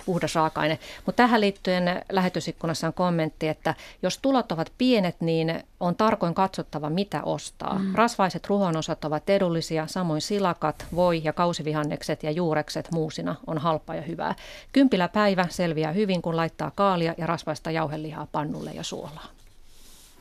puhdas 0.05 0.35
raaka-aine. 0.35 0.79
Mutta 1.05 1.23
tähän 1.23 1.41
liittyen 1.41 2.01
lähetysikkunassa 2.11 2.87
on 2.87 2.93
kommentti, 2.93 3.47
että 3.47 3.75
jos 4.01 4.17
tulot 4.17 4.51
ovat 4.51 4.71
pienet, 4.77 5.21
niin 5.21 5.63
on 5.79 5.95
tarkoin 5.95 6.33
katsottava, 6.33 6.89
mitä 6.89 7.23
ostaa. 7.23 7.79
Mm. 7.79 7.95
Rasvaiset 7.95 8.47
ruhonosat 8.47 9.05
ovat 9.05 9.29
edullisia, 9.29 9.87
samoin 9.87 10.21
silakat, 10.21 10.85
voi 10.95 11.21
ja 11.23 11.33
kausivihannekset 11.33 12.23
ja 12.23 12.31
juurekset 12.31 12.87
muusina 12.91 13.35
on 13.47 13.57
halpaa 13.57 13.95
ja 13.95 14.01
hyvää. 14.01 14.35
Kympilä 14.71 15.07
päivä 15.07 15.45
selviää 15.49 15.91
hyvin, 15.91 16.21
kun 16.21 16.37
laittaa 16.37 16.71
kaalia 16.75 17.15
ja 17.17 17.27
rasvaista 17.27 17.71
jauhelihaa 17.71 18.27
pannulle 18.31 18.71
ja 18.71 18.83
suolaa. 18.83 19.40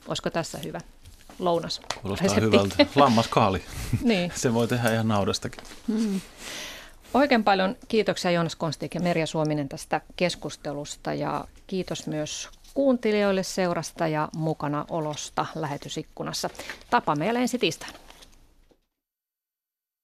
Olisiko 0.08 0.30
tässä 0.30 0.58
hyvä 0.58 0.80
lounas? 1.38 1.80
Kuulostaa 2.02 2.34
hyvältä. 2.34 2.86
Lammaskaali. 2.96 3.62
niin. 4.02 4.32
Se 4.34 4.54
voi 4.54 4.68
tehdä 4.68 4.92
ihan 4.92 5.08
naudastakin. 5.08 5.64
Mm. 5.88 6.20
Oikein 7.14 7.44
paljon 7.44 7.76
kiitoksia 7.88 8.30
Joonas 8.30 8.56
Konstik 8.56 8.94
ja 8.94 9.00
Merja 9.00 9.26
Suominen 9.26 9.68
tästä 9.68 10.00
keskustelusta 10.16 11.14
ja 11.14 11.44
kiitos 11.66 12.06
myös 12.06 12.48
kuuntelijoille 12.74 13.42
seurasta 13.42 14.08
ja 14.08 14.28
mukana 14.36 14.84
olosta 14.90 15.46
lähetysikkunassa. 15.54 16.50
Tapaamme 16.90 17.26
jälleen 17.26 17.42
ensi 17.42 17.58
tiistaina. 17.58 17.98